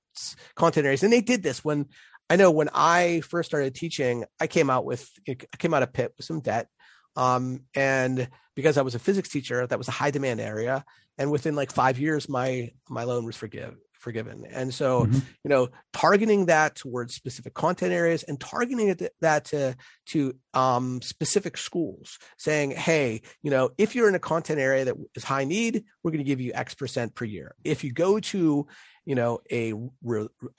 content 0.56 0.86
areas, 0.86 1.04
and 1.04 1.13
they 1.13 1.21
did 1.21 1.43
this 1.43 1.63
when 1.63 1.88
I 2.30 2.36
know 2.36 2.52
when 2.52 2.69
I 2.73 3.21
first 3.21 3.49
started 3.49 3.76
teaching, 3.76 4.26
I 4.39 4.47
came 4.47 4.69
out 4.69 4.86
with 4.86 5.10
I 5.30 5.58
came 5.58 5.73
out 5.73 5.84
of 5.84 5.93
Pitt 5.93 6.13
with 6.17 6.26
some 6.26 6.39
debt. 6.39 6.67
Um, 7.15 7.65
and 7.76 8.28
because 8.56 8.78
I 8.78 8.82
was 8.82 8.95
a 8.95 8.99
physics 8.99 9.30
teacher, 9.30 9.67
that 9.67 9.78
was 9.78 9.88
a 9.88 9.91
high 9.91 10.12
demand 10.12 10.39
area. 10.39 10.84
And 11.17 11.32
within 11.32 11.56
like 11.56 11.71
five 11.71 11.99
years, 11.99 12.28
my 12.28 12.71
my 12.89 13.04
loan 13.04 13.26
was 13.26 13.36
forgive 13.36 13.76
forgiven. 14.04 14.46
And 14.52 14.74
so, 14.74 15.06
Mhm. 15.06 15.22
you 15.44 15.50
know, 15.50 15.70
targeting 15.94 16.46
that 16.48 16.76
towards 16.76 17.16
specific 17.16 17.54
content 17.54 17.94
areas 17.94 18.24
and 18.24 18.39
targeting 18.39 18.89
it 18.89 19.13
that 19.22 19.46
to 19.46 19.76
to 20.08 20.36
um, 20.54 21.02
specific 21.02 21.58
schools, 21.58 22.20
saying, 22.38 22.72
hey, 22.72 23.22
you 23.42 23.50
know, 23.50 23.72
if 23.78 23.96
you're 23.96 24.10
in 24.10 24.16
a 24.16 24.20
content 24.20 24.60
area 24.60 24.86
that 24.86 24.96
is 25.16 25.24
high 25.24 25.46
need, 25.46 25.86
we're 26.04 26.12
going 26.12 26.24
to 26.24 26.32
give 26.32 26.42
you 26.42 26.52
X 26.54 26.76
percent 26.76 27.16
per 27.16 27.26
year. 27.26 27.56
If 27.63 27.84
you 27.84 27.92
go 27.92 28.20
to 28.20 28.68
you 29.06 29.16
know 29.16 29.39
a 29.52 29.74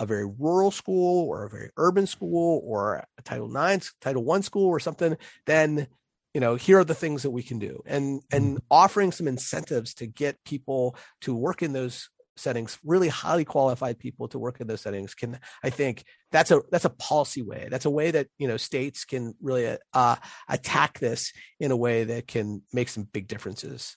a 0.00 0.06
very 0.06 0.26
rural 0.26 0.70
school 0.70 1.26
or 1.28 1.44
a 1.44 1.50
very 1.50 1.70
urban 1.76 2.06
school 2.06 2.60
or 2.64 3.06
a 3.18 3.22
title 3.22 3.48
9 3.48 3.80
title 4.00 4.24
1 4.24 4.42
school 4.42 4.66
or 4.66 4.80
something 4.80 5.16
then 5.46 5.86
you 6.34 6.40
know 6.40 6.54
here 6.54 6.78
are 6.78 6.84
the 6.84 6.94
things 6.94 7.22
that 7.22 7.30
we 7.30 7.42
can 7.42 7.58
do 7.58 7.82
and 7.86 8.22
and 8.30 8.60
offering 8.70 9.12
some 9.12 9.28
incentives 9.28 9.94
to 9.94 10.06
get 10.06 10.44
people 10.44 10.94
to 11.22 11.34
work 11.34 11.62
in 11.62 11.72
those 11.72 12.10
settings 12.36 12.78
really 12.84 13.08
highly 13.08 13.44
qualified 13.44 13.98
people 13.98 14.26
to 14.28 14.38
work 14.38 14.60
in 14.60 14.66
those 14.66 14.80
settings 14.80 15.14
can 15.14 15.38
i 15.62 15.70
think 15.70 16.04
that's 16.32 16.50
a 16.50 16.60
that's 16.70 16.84
a 16.84 16.90
policy 16.90 17.42
way 17.42 17.68
that's 17.70 17.84
a 17.84 17.90
way 17.90 18.10
that 18.10 18.26
you 18.38 18.48
know 18.48 18.56
states 18.56 19.04
can 19.04 19.34
really 19.40 19.76
uh, 19.92 20.16
attack 20.48 20.98
this 20.98 21.32
in 21.60 21.70
a 21.70 21.76
way 21.76 22.04
that 22.04 22.26
can 22.26 22.62
make 22.72 22.88
some 22.88 23.04
big 23.12 23.28
differences 23.28 23.96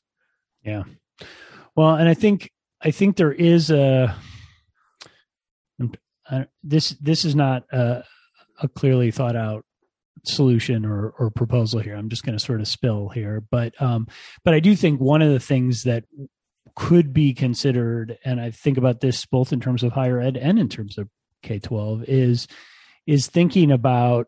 Yeah. 0.68 0.84
Well, 1.76 1.96
and 1.96 2.10
I 2.10 2.14
think 2.14 2.52
I 2.82 2.92
think 2.92 3.16
there 3.16 3.32
is 3.32 3.72
a 3.72 4.16
this 6.64 6.90
this 7.02 7.24
is 7.24 7.36
not 7.36 7.64
a, 7.72 8.04
a 8.62 8.68
clearly 8.68 9.12
thought 9.12 9.36
out 9.36 9.64
solution 10.26 10.86
or 10.86 11.14
or 11.18 11.30
proposal 11.32 11.80
here. 11.80 11.96
I'm 11.96 12.10
just 12.10 12.24
going 12.24 12.38
to 12.38 12.44
sort 12.44 12.60
of 12.60 12.68
spill 12.68 13.10
here, 13.10 13.44
but 13.50 13.80
um, 13.82 14.08
but 14.44 14.54
I 14.54 14.60
do 14.60 14.76
think 14.76 15.00
one 15.00 15.22
of 15.22 15.32
the 15.32 15.40
things 15.40 15.84
that 15.84 16.04
could 16.78 17.12
be 17.12 17.34
considered, 17.34 18.20
and 18.24 18.40
I 18.40 18.52
think 18.52 18.78
about 18.78 19.02
this 19.02 19.26
both 19.26 19.52
in 19.52 19.60
terms 19.60 19.82
of 19.82 19.94
higher 19.94 20.20
ed 20.22 20.38
and 20.38 20.60
in 20.60 20.70
terms 20.70 21.00
of 21.00 21.10
K 21.42 21.58
twelve, 21.58 22.04
is 22.08 22.48
is 23.08 23.28
thinking 23.28 23.72
about 23.72 24.28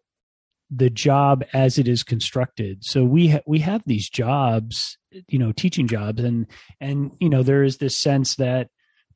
the 0.71 0.89
job 0.89 1.43
as 1.53 1.77
it 1.77 1.87
is 1.87 2.01
constructed. 2.01 2.83
So 2.83 3.03
we 3.03 3.29
ha- 3.29 3.43
we 3.45 3.59
have 3.59 3.83
these 3.85 4.09
jobs, 4.09 4.97
you 5.27 5.37
know, 5.37 5.51
teaching 5.51 5.87
jobs, 5.87 6.23
and 6.23 6.47
and 6.81 7.11
you 7.19 7.29
know 7.29 7.43
there 7.43 7.63
is 7.63 7.77
this 7.77 7.95
sense 7.95 8.35
that 8.37 8.69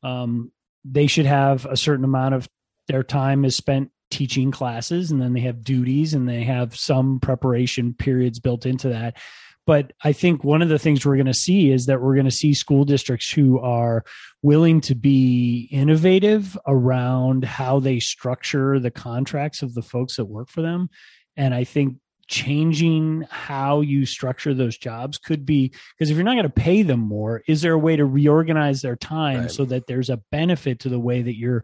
um, 0.04 0.52
they 0.86 1.08
should 1.08 1.26
have 1.26 1.66
a 1.66 1.76
certain 1.76 2.06
amount 2.06 2.36
of 2.36 2.48
their 2.88 3.04
time 3.04 3.46
is 3.46 3.56
spent 3.56 3.90
teaching 4.12 4.52
classes, 4.52 5.10
and 5.10 5.20
then 5.20 5.34
they 5.34 5.42
have 5.42 5.64
duties, 5.64 6.14
and 6.14 6.30
they 6.30 6.44
have 6.44 6.76
some 6.76 7.20
preparation 7.20 7.96
periods 7.96 8.40
built 8.40 8.68
into 8.68 8.90
that. 8.90 9.18
But 9.66 9.94
I 10.04 10.12
think 10.12 10.44
one 10.44 10.62
of 10.62 10.70
the 10.70 10.80
things 10.80 11.06
we're 11.06 11.16
going 11.16 11.26
to 11.28 11.34
see 11.34 11.72
is 11.72 11.86
that 11.86 12.02
we're 12.02 12.16
going 12.16 12.26
to 12.26 12.32
see 12.32 12.54
school 12.54 12.84
districts 12.84 13.32
who 13.32 13.60
are 13.60 14.04
willing 14.42 14.82
to 14.82 14.96
be 14.96 15.70
innovative 15.72 16.58
around 16.68 17.46
how 17.46 17.80
they 17.80 18.00
structure 18.00 18.80
the 18.80 18.92
contracts 18.92 19.62
of 19.62 19.74
the 19.74 19.82
folks 19.82 20.18
that 20.18 20.26
work 20.26 20.50
for 20.50 20.62
them 20.62 20.90
and 21.38 21.54
I 21.54 21.64
think 21.64 21.96
changing 22.28 23.26
how 23.30 23.82
you 23.82 24.06
structure 24.06 24.54
those 24.54 24.78
jobs 24.78 25.18
could 25.18 25.46
be 25.46 25.74
because 25.98 26.10
if 26.10 26.16
you're 26.16 26.24
not 26.24 26.34
going 26.36 26.44
to 26.44 26.50
pay 26.50 26.82
them 26.82 27.00
more, 27.02 27.42
is 27.48 27.62
there 27.62 27.74
a 27.74 27.78
way 27.78 27.96
to 27.96 28.06
reorganize 28.06 28.82
their 28.82 28.96
time 28.96 29.42
Right. 29.42 29.52
so 29.52 29.66
that 29.66 29.88
there's 29.88 30.10
a 30.10 30.22
benefit 30.32 30.80
to 30.80 30.90
the 30.90 31.00
way 31.00 31.22
that 31.22 31.36
you're 31.38 31.64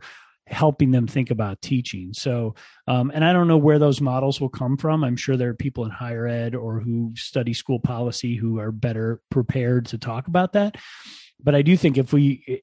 helping 0.49 0.91
them 0.91 1.07
think 1.07 1.31
about 1.31 1.61
teaching? 1.61 2.13
So, 2.13 2.55
um, 2.87 3.11
and 3.13 3.23
I 3.23 3.33
don't 3.33 3.47
know 3.47 3.57
where 3.57 3.79
those 3.79 4.01
models 4.01 4.41
will 4.41 4.49
come 4.49 4.77
from. 4.77 5.03
I'm 5.03 5.15
sure 5.15 5.37
there 5.37 5.49
are 5.49 5.55
people 5.55 5.85
in 5.85 5.91
higher 5.91 6.27
ed 6.27 6.55
or 6.55 6.79
who 6.79 7.11
study 7.15 7.53
school 7.53 7.79
policy 7.79 8.35
who 8.35 8.59
are 8.59 8.71
better 8.71 9.21
prepared 9.29 9.85
to 9.87 9.97
talk 9.97 10.27
about 10.27 10.53
that. 10.53 10.77
But 11.41 11.55
I 11.55 11.61
do 11.61 11.77
think 11.77 11.97
if 11.97 12.13
we 12.13 12.61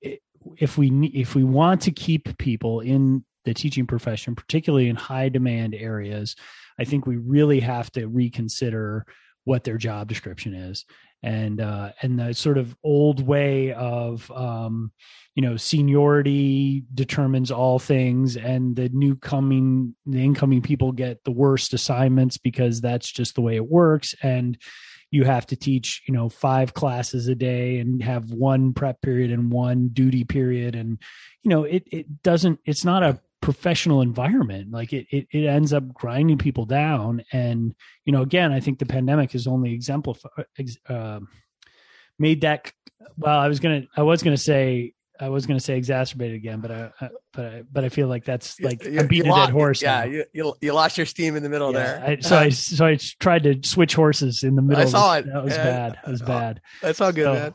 if 0.59 0.79
we 0.79 0.91
if 1.09 1.35
we 1.35 1.45
want 1.45 1.83
to 1.83 1.93
keep 1.93 2.37
people 2.39 2.81
in 2.81 3.25
the 3.45 3.55
teaching 3.55 3.87
profession, 3.87 4.35
particularly 4.35 4.89
in 4.89 4.97
high 4.97 5.29
demand 5.29 5.75
areas, 5.75 6.37
I 6.79 6.85
think 6.85 7.07
we 7.07 7.17
really 7.17 7.61
have 7.61 7.91
to 7.93 8.07
reconsider 8.07 9.07
what 9.45 9.63
their 9.65 9.79
job 9.79 10.09
description 10.09 10.55
is. 10.55 10.85
And 11.23 11.61
uh, 11.61 11.93
and 12.03 12.19
the 12.19 12.35
sort 12.35 12.59
of 12.59 12.77
old 12.85 13.27
way 13.27 13.73
of 13.73 14.31
um, 14.31 14.93
you 15.35 15.43
know 15.43 15.57
seniority 15.57 16.85
determines 16.95 17.51
all 17.51 17.79
things, 17.79 18.37
and 18.37 18.77
the 18.77 18.89
new 18.91 19.17
coming 19.17 19.95
the 20.05 20.23
incoming 20.23 20.63
people 20.63 20.93
get 20.93 21.25
the 21.25 21.33
worst 21.33 21.75
assignments 21.75 22.37
because 22.37 22.81
that's 22.81 23.11
just 23.11 23.35
the 23.35 23.41
way 23.41 23.57
it 23.57 23.69
works. 23.69 24.15
And 24.23 24.59
you 25.11 25.25
have 25.25 25.47
to 25.47 25.57
teach 25.57 26.03
you 26.07 26.15
know 26.15 26.29
five 26.29 26.75
classes 26.75 27.29
a 27.29 27.35
day 27.35 27.79
and 27.79 28.03
have 28.03 28.31
one 28.31 28.73
prep 28.73 29.01
period 29.01 29.31
and 29.31 29.51
one 29.51 29.89
duty 29.89 30.25
period 30.25 30.75
and 30.75 30.99
you 31.43 31.49
know 31.49 31.65
it 31.65 31.85
it 31.91 32.23
doesn't 32.23 32.59
it's 32.65 32.85
not 32.85 33.03
a 33.03 33.19
professional 33.43 34.01
environment 34.03 34.71
like 34.73 34.93
it, 34.93 35.07
it 35.11 35.27
it 35.31 35.47
ends 35.47 35.73
up 35.73 35.93
grinding 35.93 36.39
people 36.39 36.65
down 36.65 37.23
and 37.33 37.75
you 38.05 38.13
know 38.13 38.23
again 38.23 38.51
i 38.53 38.59
think 38.61 38.79
the 38.79 38.87
pandemic 38.87 39.33
has 39.33 39.47
only 39.47 39.73
exemplified 39.73 40.47
uh, 40.89 41.21
made 42.19 42.41
that 42.41 42.73
well 43.19 43.39
i 43.39 43.47
was 43.47 43.61
gonna 43.61 43.83
i 43.97 44.03
was 44.03 44.23
gonna 44.23 44.37
say 44.37 44.93
i 45.21 45.29
was 45.29 45.47
gonna 45.47 45.61
say 45.61 45.77
exacerbated 45.77 46.35
again 46.35 46.61
but 46.61 46.71
i, 46.71 46.91
I 47.01 47.09
but 47.35 47.45
I, 47.47 47.63
but 47.71 47.85
i 47.85 47.89
feel 47.91 48.09
like 48.09 48.25
that's 48.25 48.59
like 48.61 48.83
You- 48.85 49.07
you 49.11 49.23
a 49.25 49.27
lost- 49.27 49.47
dead 49.49 49.53
horse 49.53 49.83
yeah 49.83 50.05
you, 50.05 50.25
you, 50.33 50.55
you 50.63 50.73
lost 50.73 50.97
your 50.97 51.07
steam 51.07 51.37
in 51.37 51.43
the 51.43 51.49
middle 51.51 51.73
Yeah, 51.73 51.99
there 51.99 52.05
I, 52.17 52.21
so 52.21 52.39
I 52.39 52.49
so 52.51 52.87
I 52.87 52.99
tried 53.21 53.43
to 53.45 53.61
switch 53.63 53.95
horses 53.95 54.43
in 54.43 54.57
the 54.57 54.63
middle. 54.63 54.83
I 54.83 54.87
saw 54.87 55.17
it. 55.19 55.27
That 55.27 55.45
was 55.45 55.53
bad. 55.57 55.93
That 56.05 56.11
was 56.11 56.23
bad. 56.35 56.61
that's 56.83 57.01
all 57.01 57.13
good 57.13 57.25
So, 57.25 57.33
man 57.35 57.55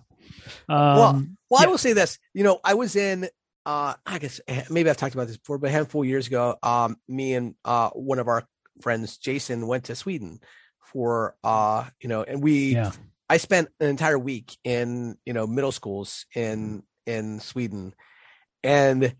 Um, 0.70 1.38
Well, 1.50 1.60
I 1.60 1.64
Yeah. 1.64 1.70
will 1.70 1.78
say 1.78 1.94
this. 1.94 2.18
You 2.34 2.44
know, 2.44 2.60
I 2.64 2.76
was 2.76 2.96
in. 2.96 3.28
Uh, 3.66 3.94
I 4.06 4.18
guess 4.20 4.42
eh, 4.48 4.64
maybe 4.70 4.90
I've 4.90 4.98
talked 4.98 5.14
about 5.14 5.28
this 5.28 5.38
before, 5.38 5.58
but 5.58 5.68
a 5.68 5.72
handful 5.72 6.02
of 6.02 6.08
years 6.08 6.28
ago, 6.28 6.58
um, 6.64 6.98
me 7.08 7.36
and 7.36 7.56
uh, 7.64 7.90
one 7.92 8.20
of 8.20 8.28
our 8.28 8.44
friends, 8.82 9.18
Jason, 9.18 9.68
went 9.68 9.86
to 9.86 9.96
Sweden 9.96 10.40
for 10.80 11.36
uh, 11.44 11.86
you 12.00 12.10
know, 12.10 12.24
and 12.24 12.42
we. 12.42 12.74
yeah. 12.74 12.92
I 13.30 13.38
spent 13.38 13.70
an 13.80 13.88
entire 13.88 14.20
week 14.20 14.58
in 14.66 15.16
you 15.26 15.32
know 15.32 15.48
middle 15.48 15.72
schools 15.72 16.26
in 16.36 16.84
in 17.06 17.40
Sweden, 17.40 17.94
and 18.62 19.16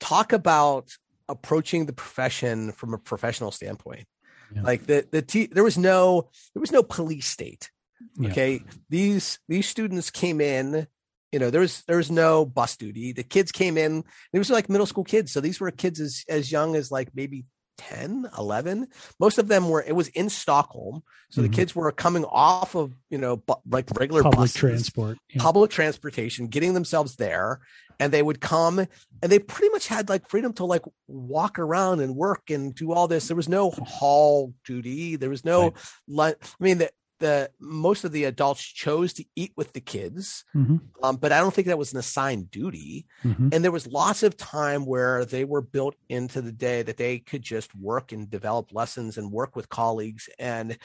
talk 0.00 0.32
about 0.32 0.88
approaching 1.28 1.86
the 1.86 1.92
profession 1.92 2.72
from 2.72 2.92
a 2.92 2.98
professional 2.98 3.52
standpoint. 3.52 4.06
Yeah. 4.52 4.62
Like 4.62 4.86
the 4.86 5.06
the 5.10 5.22
te- 5.22 5.46
there 5.46 5.62
was 5.62 5.78
no 5.78 6.28
there 6.54 6.60
was 6.60 6.72
no 6.72 6.82
police 6.82 7.26
state 7.26 7.70
Yeah. 8.18 8.30
okay 8.30 8.60
these 8.90 9.38
these 9.48 9.68
students 9.68 10.10
came 10.10 10.40
in 10.40 10.88
you 11.32 11.38
know 11.38 11.50
there 11.50 11.60
was 11.62 11.82
there 11.88 11.96
was 11.96 12.10
no 12.10 12.44
bus 12.44 12.76
duty 12.76 13.12
the 13.12 13.22
kids 13.22 13.50
came 13.52 13.76
in 13.78 14.04
they 14.32 14.38
was 14.38 14.50
like 14.50 14.68
middle 14.68 14.86
school 14.86 15.04
kids 15.04 15.32
so 15.32 15.40
these 15.40 15.60
were 15.60 15.70
kids 15.70 15.98
as 16.00 16.24
as 16.28 16.52
young 16.52 16.76
as 16.76 16.90
like 16.90 17.08
maybe 17.14 17.44
10 17.78 18.28
11 18.38 18.86
most 19.18 19.38
of 19.38 19.48
them 19.48 19.68
were 19.68 19.82
it 19.82 19.96
was 19.96 20.08
in 20.08 20.28
stockholm 20.28 21.02
so 21.30 21.40
Mhm. 21.40 21.44
the 21.44 21.56
kids 21.56 21.74
were 21.74 21.90
coming 21.90 22.24
off 22.26 22.74
of 22.76 22.92
you 23.08 23.16
know 23.18 23.36
bu- 23.38 23.54
like 23.68 23.88
regular 23.98 24.22
Public 24.22 24.38
buses, 24.40 24.54
transport. 24.56 25.18
Yeah. 25.30 25.40
public 25.42 25.70
transportation 25.70 26.48
getting 26.48 26.74
themselves 26.74 27.16
there 27.16 27.60
and 27.98 28.12
they 28.12 28.22
would 28.22 28.40
come 28.40 28.78
and 28.78 29.32
they 29.32 29.38
pretty 29.38 29.70
much 29.70 29.86
had 29.88 30.10
like 30.10 30.28
freedom 30.28 30.52
to 30.54 30.64
like 30.66 30.82
walk 31.08 31.58
around 31.58 32.00
and 32.00 32.14
work 32.14 32.50
and 32.50 32.74
do 32.74 32.92
all 32.92 33.08
this 33.08 33.28
there 33.28 33.36
was 33.36 33.48
no 33.48 33.70
hall 33.70 34.52
duty 34.66 35.16
there 35.16 35.30
was 35.30 35.44
no 35.44 35.62
Right. 35.62 35.72
lunch 36.08 36.36
i 36.60 36.64
mean 36.64 36.78
the 36.78 36.90
the 37.22 37.50
most 37.60 38.04
of 38.04 38.12
the 38.12 38.24
adults 38.24 38.62
chose 38.62 39.12
to 39.14 39.24
eat 39.36 39.52
with 39.56 39.72
the 39.72 39.80
kids 39.80 40.44
Mhm. 40.54 40.80
um, 41.04 41.16
but 41.16 41.32
i 41.32 41.38
don't 41.40 41.54
think 41.54 41.68
that 41.68 41.78
was 41.78 41.92
an 41.92 41.98
assigned 41.98 42.50
duty 42.50 43.06
Mhm. 43.24 43.54
and 43.54 43.64
there 43.64 43.70
was 43.78 43.86
lots 43.86 44.22
of 44.22 44.36
time 44.36 44.84
where 44.84 45.24
they 45.24 45.44
were 45.44 45.62
built 45.76 45.94
into 46.08 46.42
the 46.42 46.52
day 46.52 46.82
that 46.82 46.96
they 46.96 47.18
could 47.20 47.42
just 47.42 47.70
work 47.76 48.12
and 48.12 48.28
develop 48.28 48.72
lessons 48.72 49.16
and 49.18 49.30
work 49.40 49.56
with 49.56 49.68
colleagues 49.68 50.28
and 50.38 50.76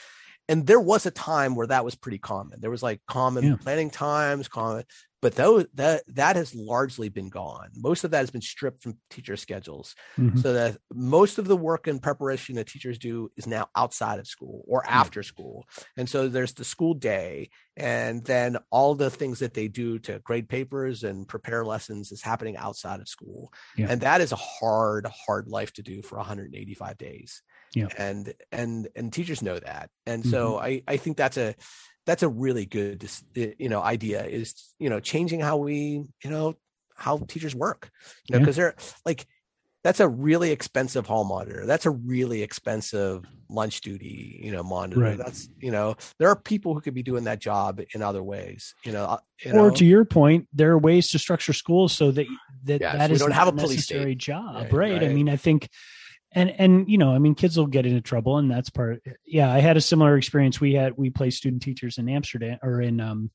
and 0.50 0.66
there 0.66 0.80
was 0.80 1.06
a 1.06 1.12
time 1.12 1.56
where 1.56 1.68
that 1.68 1.84
was 1.84 1.96
pretty 1.96 2.20
common 2.34 2.62
there 2.62 2.72
was 2.78 2.84
like 2.90 3.02
common 3.08 3.44
Yeah. 3.44 3.56
planning 3.64 3.90
times 3.90 4.48
common 4.48 4.84
but 5.22 5.36
though 5.36 5.64
that 5.74 6.04
that 6.08 6.36
has 6.36 6.54
largely 6.54 7.10
been 7.10 7.30
gone 7.30 7.70
most 7.76 8.04
of 8.04 8.12
that 8.12 8.20
has 8.20 8.30
been 8.30 8.42
stripped 8.42 8.82
from 8.82 8.98
teacher 9.10 9.36
schedules 9.36 9.96
mm-hmm. 10.18 10.38
so 10.40 10.54
that 10.54 10.78
most 10.94 11.38
of 11.38 11.48
the 11.48 11.58
work 11.58 11.88
and 11.88 12.02
preparation 12.02 12.56
that 12.56 12.68
teachers 12.68 12.98
do 12.98 13.30
is 13.38 13.48
now 13.48 13.68
outside 13.76 14.20
of 14.20 14.28
school 14.28 14.64
or 14.68 14.84
after 14.88 15.24
school 15.24 15.66
and 15.96 16.10
so 16.10 16.28
there's 16.28 16.54
the 16.54 16.66
school 16.66 16.94
day 16.94 17.50
and 17.76 18.24
then 18.26 18.58
all 18.72 18.96
the 18.96 19.10
things 19.10 19.40
that 19.40 19.54
they 19.54 19.68
do 19.68 20.00
to 20.00 20.20
grade 20.20 20.50
papers 20.50 21.04
and 21.04 21.28
prepare 21.28 21.64
lessons 21.64 22.12
is 22.12 22.22
happening 22.22 22.58
outside 22.58 23.00
of 23.00 23.08
school 23.08 23.52
yeah. 23.76 23.88
and 23.90 24.02
that 24.02 24.22
is 24.22 24.32
a 24.32 24.38
hard 24.38 25.08
hard 25.26 25.48
life 25.48 25.74
to 25.74 25.84
do 25.84 26.02
for 26.02 26.18
185 26.18 26.98
days 26.98 27.42
yeah. 27.74 27.88
and 27.98 28.34
and 28.52 28.88
and 28.96 29.12
teachers 29.12 29.42
know 29.42 29.60
that 29.60 29.90
and 30.06 30.26
so 30.26 30.54
mm-hmm. 30.54 30.66
i 30.66 30.84
i 30.88 30.98
think 30.98 31.18
that's 31.18 31.38
a 31.38 31.56
that's 32.08 32.24
a 32.24 32.30
really 32.30 32.66
good 32.66 33.08
you 33.36 33.70
know 33.70 33.82
idea 33.82 34.24
is 34.24 34.74
you 34.80 34.90
know 34.90 35.00
changing 35.00 35.40
how 35.40 35.58
we 35.58 36.04
you 36.24 36.30
know 36.30 36.56
how 36.96 37.18
teachers 37.28 37.54
work 37.54 37.92
you 38.28 38.34
know 38.34 38.40
because 38.40 38.58
yeah. 38.58 38.64
they're 38.64 38.76
like 39.06 39.28
that's 39.84 40.00
a 40.00 40.08
really 40.08 40.52
expensive 40.52 41.06
hall 41.06 41.26
monitor 41.26 41.66
that's 41.66 41.86
a 41.86 41.92
really 41.92 42.42
expensive 42.42 43.24
lunch 43.50 43.82
duty 43.82 44.40
you 44.42 44.52
know 44.52 44.64
monitor 44.64 45.02
right. 45.02 45.18
that's 45.18 45.50
you 45.60 45.70
know 45.70 45.96
there 46.18 46.30
are 46.30 46.36
people 46.36 46.74
who 46.74 46.82
could 46.82 46.96
be 46.96 47.04
doing 47.04 47.26
that 47.26 47.40
job 47.40 47.82
in 47.94 48.02
other 48.02 48.24
ways 48.24 48.74
you 48.84 48.92
know, 48.92 49.04
uh, 49.06 49.18
you 49.46 49.52
or 49.52 49.70
know? 49.70 49.70
to 49.70 49.86
your 49.86 50.06
point 50.06 50.48
there 50.54 50.72
are 50.72 50.80
ways 50.80 51.12
to 51.12 51.20
structure 51.20 51.54
schools 51.54 51.92
so 51.92 52.12
that 52.12 52.26
that 52.64 52.82
yes, 52.82 52.98
that 52.98 53.12
is 53.12 53.20
don't 53.20 53.32
have 53.32 53.50
a 53.50 53.52
necessary 53.52 54.16
job 54.16 54.56
right, 54.56 54.74
right? 54.74 54.92
right 54.94 55.04
i 55.04 55.08
mean 55.10 55.30
i 55.30 55.36
think 55.36 55.70
and 56.38 56.54
and 56.60 56.90
you 56.90 56.98
know 56.98 57.14
i 57.14 57.18
mean 57.18 57.34
kids 57.34 57.58
will 57.58 57.66
get 57.66 57.86
into 57.86 58.00
trouble 58.00 58.38
and 58.38 58.50
that's 58.50 58.70
part 58.70 59.02
yeah 59.26 59.52
i 59.52 59.60
had 59.60 59.76
a 59.76 59.82
similar 59.82 60.16
experience. 60.18 60.62
We 60.62 60.74
had 60.74 60.96
we 60.96 61.10
play 61.10 61.32
student 61.32 61.64
teachers 61.64 61.98
in 61.98 62.08
amsterdam 62.08 62.60
or 62.62 62.80
in 62.82 63.02
um 63.02 63.32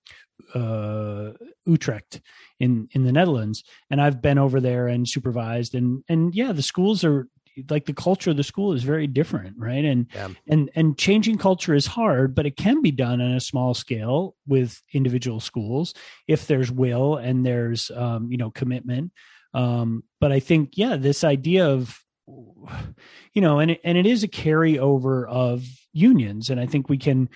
uh 0.54 1.30
utrecht 1.66 2.20
in 2.60 2.88
in 2.92 3.04
the 3.04 3.12
netherlands. 3.12 3.64
And 3.90 4.00
i've 4.00 4.22
been 4.22 4.38
over 4.38 4.60
there 4.60 4.86
and 4.86 5.08
supervised 5.08 5.74
and 5.74 6.04
and 6.08 6.34
yeah 6.34 6.52
the 6.52 6.62
schools 6.62 7.04
are 7.04 7.28
like 7.68 7.84
the 7.84 7.92
culture 7.92 8.30
of 8.30 8.38
the 8.38 8.42
school 8.42 8.72
is 8.72 8.82
very 8.82 9.06
different 9.06 9.56
right? 9.58 9.84
And 9.84 10.06
yeah. 10.14 10.28
and 10.48 10.70
and 10.74 10.96
changing 10.96 11.38
culture 11.38 11.74
is 11.74 11.86
hard 11.86 12.34
but 12.34 12.46
it 12.46 12.56
can 12.56 12.82
be 12.82 12.92
done 12.92 13.20
on 13.20 13.32
a 13.32 13.40
small 13.40 13.74
scale 13.74 14.36
with 14.46 14.80
individual 14.92 15.40
schools 15.40 15.92
if 16.28 16.46
there's 16.46 16.70
will 16.70 17.16
and 17.16 17.44
there's 17.44 17.90
um 17.90 18.30
you 18.30 18.38
know 18.38 18.50
commitment. 18.50 19.10
Um 19.54 20.04
but 20.20 20.30
i 20.30 20.38
think 20.40 20.78
yeah 20.78 20.96
this 20.96 21.24
idea 21.24 21.66
of 21.66 22.02
you 23.32 23.42
know, 23.42 23.58
and 23.58 23.72
it, 23.72 23.80
and 23.84 23.98
it 23.98 24.06
is 24.06 24.22
a 24.22 24.28
carryover 24.28 25.28
of 25.28 25.64
unions, 25.92 26.50
and 26.50 26.60
I 26.60 26.66
think 26.66 26.88
we 26.88 26.98
can. 26.98 27.28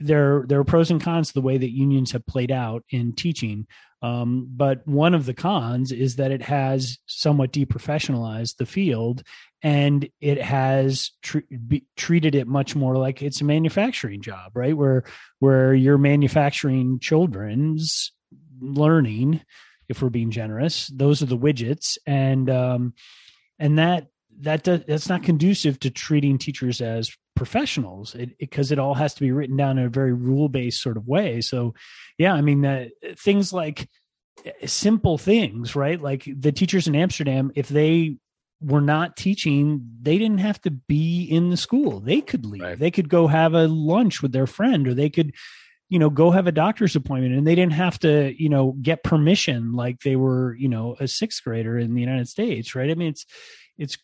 There, 0.00 0.44
there 0.48 0.58
are 0.58 0.64
pros 0.64 0.90
and 0.90 1.00
cons 1.00 1.28
to 1.28 1.34
the 1.34 1.40
way 1.40 1.58
that 1.58 1.70
unions 1.70 2.10
have 2.10 2.26
played 2.26 2.50
out 2.50 2.82
in 2.90 3.14
teaching. 3.14 3.68
Um, 4.02 4.48
but 4.50 4.86
one 4.86 5.14
of 5.14 5.26
the 5.26 5.34
cons 5.34 5.90
is 5.90 6.16
that 6.16 6.30
it 6.30 6.42
has 6.42 6.98
somewhat 7.06 7.52
deprofessionalized 7.52 8.56
the 8.56 8.66
field 8.66 9.22
and 9.62 10.08
it 10.20 10.40
has 10.40 11.12
tr- 11.22 11.38
be, 11.66 11.84
treated 11.96 12.34
it 12.34 12.46
much 12.46 12.76
more 12.76 12.96
like 12.96 13.22
it's 13.22 13.40
a 13.40 13.44
manufacturing 13.44 14.20
job, 14.20 14.52
right? 14.54 14.76
Where, 14.76 15.04
where 15.38 15.72
you're 15.72 15.98
manufacturing 15.98 16.98
children's 17.00 18.12
learning, 18.60 19.42
if 19.88 20.02
we're 20.02 20.10
being 20.10 20.30
generous, 20.30 20.88
those 20.88 21.22
are 21.22 21.26
the 21.26 21.38
widgets. 21.38 21.96
And, 22.06 22.50
um, 22.50 22.94
and 23.58 23.78
that 23.78 24.08
that 24.40 24.64
does, 24.64 24.82
that's 24.86 25.08
not 25.08 25.22
conducive 25.22 25.78
to 25.80 25.90
treating 25.90 26.38
teachers 26.38 26.80
as 26.80 27.10
professionals 27.34 28.16
because 28.38 28.70
it, 28.70 28.74
it, 28.74 28.78
it, 28.78 28.82
all 28.82 28.94
has 28.94 29.14
to 29.14 29.20
be 29.20 29.32
written 29.32 29.56
down 29.56 29.78
in 29.78 29.86
a 29.86 29.90
very 29.90 30.12
rule 30.12 30.48
based 30.48 30.82
sort 30.82 30.96
of 30.96 31.06
way. 31.06 31.40
So, 31.40 31.74
yeah, 32.18 32.32
I 32.32 32.40
mean, 32.40 32.64
uh, 32.64 32.86
things 33.16 33.52
like 33.52 33.88
eh, 34.44 34.66
simple 34.66 35.18
things, 35.18 35.76
right? 35.76 36.00
Like 36.00 36.26
the 36.26 36.52
teachers 36.52 36.88
in 36.88 36.96
Amsterdam, 36.96 37.52
if 37.54 37.68
they 37.68 38.16
were 38.60 38.80
not 38.80 39.16
teaching, 39.16 39.86
they 40.00 40.18
didn't 40.18 40.38
have 40.38 40.60
to 40.62 40.70
be 40.70 41.24
in 41.24 41.50
the 41.50 41.56
school. 41.56 42.00
They 42.00 42.20
could 42.20 42.46
leave. 42.46 42.62
Right. 42.62 42.78
They 42.78 42.90
could 42.90 43.08
go 43.08 43.26
have 43.26 43.54
a 43.54 43.68
lunch 43.68 44.22
with 44.22 44.32
their 44.32 44.46
friend, 44.46 44.88
or 44.88 44.94
they 44.94 45.10
could, 45.10 45.34
you 45.88 45.98
know, 45.98 46.10
go 46.10 46.30
have 46.30 46.46
a 46.46 46.52
doctor's 46.52 46.96
appointment, 46.96 47.34
and 47.34 47.46
they 47.46 47.54
didn't 47.54 47.74
have 47.74 47.98
to, 48.00 48.34
you 48.42 48.48
know, 48.48 48.74
get 48.80 49.04
permission 49.04 49.72
like 49.72 50.00
they 50.00 50.16
were, 50.16 50.56
you 50.56 50.68
know, 50.68 50.96
a 50.98 51.06
sixth 51.06 51.44
grader 51.44 51.78
in 51.78 51.94
the 51.94 52.00
United 52.00 52.28
States, 52.28 52.74
right? 52.74 52.90
I 52.90 52.94
mean, 52.94 53.08
it's 53.08 53.26
it's 53.78 53.98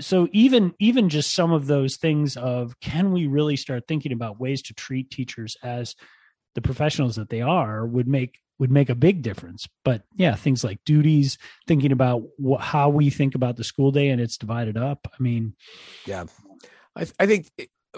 so 0.00 0.28
even 0.32 0.74
even 0.78 1.08
just 1.08 1.34
some 1.34 1.52
of 1.52 1.66
those 1.66 1.96
things 1.96 2.36
of 2.36 2.78
can 2.80 3.12
we 3.12 3.26
really 3.26 3.56
start 3.56 3.84
thinking 3.88 4.12
about 4.12 4.40
ways 4.40 4.62
to 4.62 4.74
treat 4.74 5.10
teachers 5.10 5.56
as 5.62 5.94
the 6.54 6.60
professionals 6.60 7.16
that 7.16 7.30
they 7.30 7.40
are 7.40 7.86
would 7.86 8.08
make 8.08 8.38
would 8.58 8.70
make 8.70 8.90
a 8.90 8.94
big 8.94 9.22
difference. 9.22 9.68
But 9.84 10.02
yeah 10.16 10.34
things 10.34 10.62
like 10.62 10.84
duties 10.84 11.38
thinking 11.66 11.92
about 11.92 12.24
how 12.60 12.90
we 12.90 13.10
think 13.10 13.34
about 13.34 13.56
the 13.56 13.64
school 13.64 13.90
day 13.90 14.08
and 14.08 14.20
it's 14.20 14.36
divided 14.36 14.76
up 14.76 15.08
i 15.18 15.22
mean. 15.22 15.54
Yeah. 16.06 16.24
I, 16.96 17.06
I 17.18 17.26
think 17.26 17.50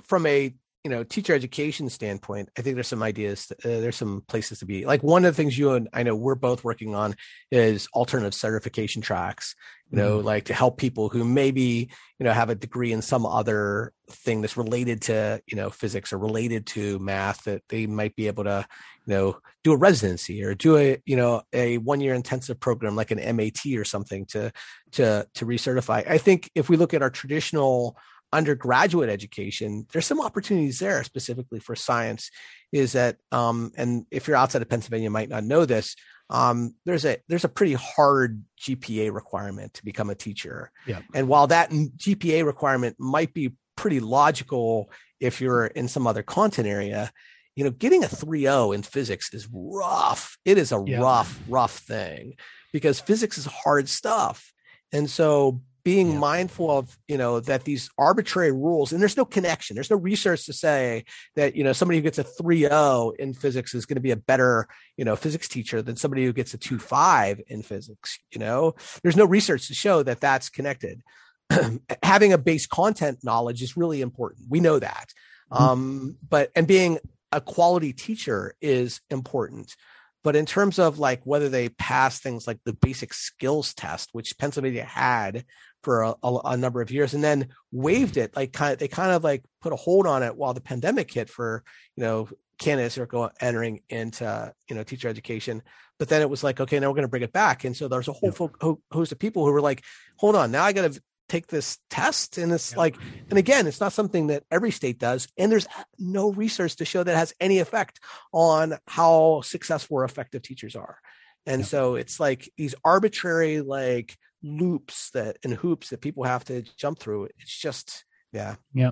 from 0.02 0.26
a 0.26 0.54
you 0.84 0.90
know 0.90 1.04
teacher 1.04 1.34
education 1.34 1.88
standpoint 1.88 2.48
i 2.58 2.62
think 2.62 2.74
there's 2.74 2.88
some 2.88 3.02
ideas 3.02 3.52
uh, 3.64 3.68
there's 3.68 3.96
some 3.96 4.22
places 4.26 4.58
to 4.58 4.66
be 4.66 4.84
like 4.84 5.02
one 5.02 5.24
of 5.24 5.34
the 5.34 5.36
things 5.36 5.56
you 5.56 5.72
and 5.72 5.88
i 5.92 6.02
know 6.02 6.16
we're 6.16 6.34
both 6.34 6.64
working 6.64 6.94
on 6.94 7.14
is 7.50 7.86
alternative 7.94 8.34
certification 8.34 9.00
tracks 9.00 9.54
you 9.90 9.98
know 9.98 10.18
mm-hmm. 10.18 10.26
like 10.26 10.44
to 10.46 10.54
help 10.54 10.78
people 10.78 11.08
who 11.08 11.24
maybe 11.24 11.88
you 12.18 12.24
know 12.24 12.32
have 12.32 12.50
a 12.50 12.54
degree 12.54 12.92
in 12.92 13.00
some 13.00 13.24
other 13.24 13.92
thing 14.10 14.40
that's 14.40 14.56
related 14.56 15.02
to 15.02 15.40
you 15.46 15.56
know 15.56 15.70
physics 15.70 16.12
or 16.12 16.18
related 16.18 16.66
to 16.66 16.98
math 16.98 17.44
that 17.44 17.62
they 17.68 17.86
might 17.86 18.16
be 18.16 18.26
able 18.26 18.44
to 18.44 18.66
you 19.06 19.14
know 19.14 19.38
do 19.62 19.72
a 19.72 19.76
residency 19.76 20.42
or 20.42 20.54
do 20.54 20.76
a 20.76 21.00
you 21.06 21.16
know 21.16 21.42
a 21.52 21.78
one 21.78 22.00
year 22.00 22.14
intensive 22.14 22.58
program 22.58 22.96
like 22.96 23.12
an 23.12 23.36
mat 23.36 23.78
or 23.78 23.84
something 23.84 24.26
to 24.26 24.50
to 24.90 25.26
to 25.34 25.46
recertify 25.46 26.08
i 26.08 26.18
think 26.18 26.50
if 26.56 26.68
we 26.68 26.76
look 26.76 26.92
at 26.92 27.02
our 27.02 27.10
traditional 27.10 27.96
undergraduate 28.32 29.10
education, 29.10 29.86
there's 29.92 30.06
some 30.06 30.20
opportunities 30.20 30.78
there 30.78 31.02
specifically 31.04 31.60
for 31.60 31.76
science. 31.76 32.30
Is 32.72 32.92
that 32.92 33.16
um, 33.30 33.72
and 33.76 34.06
if 34.10 34.26
you're 34.26 34.36
outside 34.36 34.62
of 34.62 34.68
Pennsylvania, 34.68 35.04
you 35.04 35.10
might 35.10 35.28
not 35.28 35.44
know 35.44 35.64
this. 35.64 35.96
Um, 36.30 36.74
there's 36.86 37.04
a 37.04 37.18
there's 37.28 37.44
a 37.44 37.48
pretty 37.48 37.74
hard 37.74 38.42
GPA 38.60 39.12
requirement 39.12 39.74
to 39.74 39.84
become 39.84 40.08
a 40.08 40.14
teacher. 40.14 40.70
Yeah. 40.86 41.00
And 41.14 41.28
while 41.28 41.46
that 41.48 41.70
GPA 41.70 42.44
requirement 42.46 42.96
might 42.98 43.34
be 43.34 43.52
pretty 43.76 44.00
logical 44.00 44.90
if 45.20 45.40
you're 45.40 45.66
in 45.66 45.88
some 45.88 46.06
other 46.06 46.22
content 46.22 46.66
area, 46.66 47.12
you 47.54 47.64
know, 47.64 47.70
getting 47.70 48.02
a 48.02 48.08
3.0 48.08 48.74
in 48.74 48.82
physics 48.82 49.32
is 49.34 49.48
rough. 49.52 50.38
It 50.44 50.58
is 50.58 50.72
a 50.72 50.82
yeah. 50.86 51.00
rough, 51.00 51.38
rough 51.48 51.78
thing 51.78 52.34
because 52.72 53.00
physics 53.00 53.36
is 53.36 53.44
hard 53.44 53.88
stuff. 53.88 54.52
And 54.92 55.08
so 55.08 55.60
being 55.84 56.12
yeah. 56.12 56.18
mindful 56.18 56.70
of 56.70 56.96
you 57.08 57.18
know 57.18 57.40
that 57.40 57.64
these 57.64 57.90
arbitrary 57.98 58.52
rules 58.52 58.92
and 58.92 59.00
there's 59.00 59.16
no 59.16 59.24
connection 59.24 59.74
there's 59.74 59.90
no 59.90 59.96
research 59.96 60.46
to 60.46 60.52
say 60.52 61.04
that 61.34 61.56
you 61.56 61.64
know 61.64 61.72
somebody 61.72 61.98
who 61.98 62.02
gets 62.02 62.18
a 62.18 62.24
3.0 62.24 63.16
in 63.16 63.34
physics 63.34 63.74
is 63.74 63.84
going 63.84 63.96
to 63.96 64.00
be 64.00 64.12
a 64.12 64.16
better 64.16 64.68
you 64.96 65.04
know 65.04 65.16
physics 65.16 65.48
teacher 65.48 65.82
than 65.82 65.96
somebody 65.96 66.24
who 66.24 66.32
gets 66.32 66.54
a 66.54 66.58
2.5 66.58 67.40
in 67.48 67.62
physics 67.62 68.18
you 68.32 68.38
know? 68.38 68.74
There's 69.02 69.16
no 69.16 69.24
research 69.24 69.68
to 69.68 69.74
show 69.74 70.02
that 70.02 70.20
that's 70.20 70.48
connected. 70.48 71.02
Having 72.02 72.32
a 72.32 72.38
base 72.38 72.66
content 72.66 73.18
knowledge 73.22 73.62
is 73.62 73.76
really 73.76 74.00
important. 74.00 74.46
We 74.48 74.60
know 74.60 74.78
that. 74.78 75.12
Mm-hmm. 75.52 75.62
um 75.62 76.16
but 76.26 76.50
and 76.56 76.66
being 76.66 76.98
a 77.30 77.40
quality 77.40 77.92
teacher 77.92 78.54
is 78.60 79.00
important. 79.10 79.76
But 80.24 80.36
in 80.36 80.46
terms 80.46 80.78
of 80.78 80.98
like 80.98 81.20
whether 81.24 81.48
they 81.48 81.68
pass 81.68 82.20
things 82.20 82.46
like 82.46 82.58
the 82.64 82.72
basic 82.72 83.12
skills 83.12 83.74
test, 83.74 84.10
which 84.12 84.38
Pennsylvania 84.38 84.84
had 84.84 85.44
for 85.82 86.02
a, 86.02 86.14
a, 86.22 86.40
a, 86.44 86.56
number 86.56 86.80
of 86.80 86.90
years 86.90 87.14
and 87.14 87.24
then 87.24 87.48
waived 87.72 88.16
it, 88.16 88.34
like 88.36 88.52
kind 88.52 88.72
of, 88.72 88.78
they 88.78 88.88
kind 88.88 89.10
of 89.12 89.24
like 89.24 89.44
put 89.60 89.72
a 89.72 89.76
hold 89.76 90.06
on 90.06 90.22
it 90.22 90.36
while 90.36 90.54
the 90.54 90.60
pandemic 90.60 91.12
hit 91.12 91.28
for, 91.28 91.64
you 91.96 92.04
know, 92.04 92.28
candidates 92.58 92.98
are 92.98 93.06
going, 93.06 93.30
entering 93.40 93.80
into, 93.88 94.52
you 94.68 94.76
know, 94.76 94.84
teacher 94.84 95.08
education. 95.08 95.62
But 95.98 96.08
then 96.08 96.22
it 96.22 96.30
was 96.30 96.44
like, 96.44 96.60
okay, 96.60 96.78
now 96.78 96.88
we're 96.88 96.94
going 96.94 97.02
to 97.02 97.08
bring 97.08 97.22
it 97.22 97.32
back. 97.32 97.64
And 97.64 97.76
so 97.76 97.88
there's 97.88 98.08
a 98.08 98.12
whole 98.12 98.32
yeah. 98.62 98.72
host 98.90 99.12
of 99.12 99.18
people 99.18 99.44
who 99.44 99.52
were 99.52 99.60
like, 99.60 99.82
hold 100.16 100.36
on, 100.36 100.50
now 100.50 100.64
I 100.64 100.72
got 100.72 100.92
to 100.92 101.02
take 101.28 101.46
this 101.46 101.78
test 101.88 102.36
and 102.36 102.52
it's 102.52 102.72
yeah. 102.72 102.78
like 102.78 102.96
and 103.30 103.38
again 103.38 103.66
it's 103.66 103.80
not 103.80 103.94
something 103.94 104.26
that 104.26 104.42
every 104.50 104.70
state 104.70 104.98
does 104.98 105.28
and 105.38 105.50
there's 105.50 105.66
no 105.98 106.30
research 106.32 106.76
to 106.76 106.84
show 106.84 107.02
that 107.02 107.16
has 107.16 107.32
any 107.40 107.58
effect 107.58 108.00
on 108.32 108.76
how 108.86 109.40
successful 109.40 109.96
or 109.96 110.04
effective 110.04 110.42
teachers 110.42 110.76
are 110.76 110.98
and 111.46 111.60
yeah. 111.60 111.66
so 111.66 111.94
it's 111.94 112.20
like 112.20 112.52
these 112.58 112.74
arbitrary 112.84 113.62
like 113.62 114.18
loops 114.42 115.10
that 115.10 115.36
and 115.44 115.54
hoops 115.54 115.90
that 115.90 116.00
people 116.00 116.24
have 116.24 116.44
to 116.44 116.62
jump 116.76 116.98
through 116.98 117.28
it's 117.38 117.58
just 117.58 118.04
yeah. 118.32 118.56
Yeah. 118.72 118.90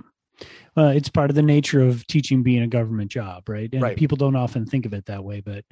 Well 0.77 0.89
it's 0.89 1.09
part 1.09 1.31
of 1.31 1.37
the 1.37 1.43
nature 1.43 1.81
of 1.81 2.07
teaching 2.07 2.43
being 2.43 2.63
a 2.63 2.69
government 2.69 3.11
job 3.11 3.49
right? 3.49 3.69
And 3.73 3.83
right. 3.83 3.97
people 3.97 4.17
don't 4.17 4.37
often 4.37 4.67
think 4.67 4.87
of 4.87 4.95
it 4.95 5.07
that 5.07 5.25
way 5.25 5.41
but 5.41 5.65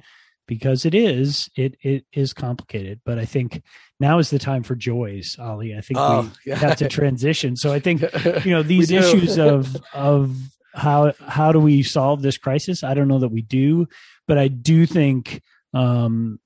because 0.47 0.85
it 0.85 0.95
is 0.95 1.49
it 1.55 1.75
it 1.81 2.05
is 2.11 2.33
complicated. 2.33 2.99
But 3.05 3.19
i 3.19 3.25
think 3.25 3.61
now 3.99 4.19
is 4.19 4.29
the 4.29 4.39
time 4.39 4.63
for 4.63 4.75
joys 4.75 5.37
ali. 5.39 5.75
I 5.75 5.81
think 5.81 5.99
oh, 5.99 6.21
we 6.21 6.29
yeah. 6.51 6.57
have 6.57 6.77
to 6.77 6.89
transition. 6.89 7.55
So 7.55 7.71
i 7.71 7.79
think 7.79 8.01
you 8.45 8.51
know 8.51 8.63
these 8.63 8.91
issues 8.91 9.37
of 9.37 9.77
of 9.93 10.35
how 10.73 11.13
how 11.19 11.51
do 11.51 11.59
we 11.59 11.83
solve 11.83 12.21
this 12.21 12.37
crisis? 12.37 12.83
I 12.83 12.93
don't 12.93 13.07
know 13.07 13.19
that 13.19 13.29
we 13.29 13.41
do 13.41 13.87
but 14.29 14.37
i 14.37 14.47
do 14.47 14.85
think 14.85 15.41
um 15.73 16.39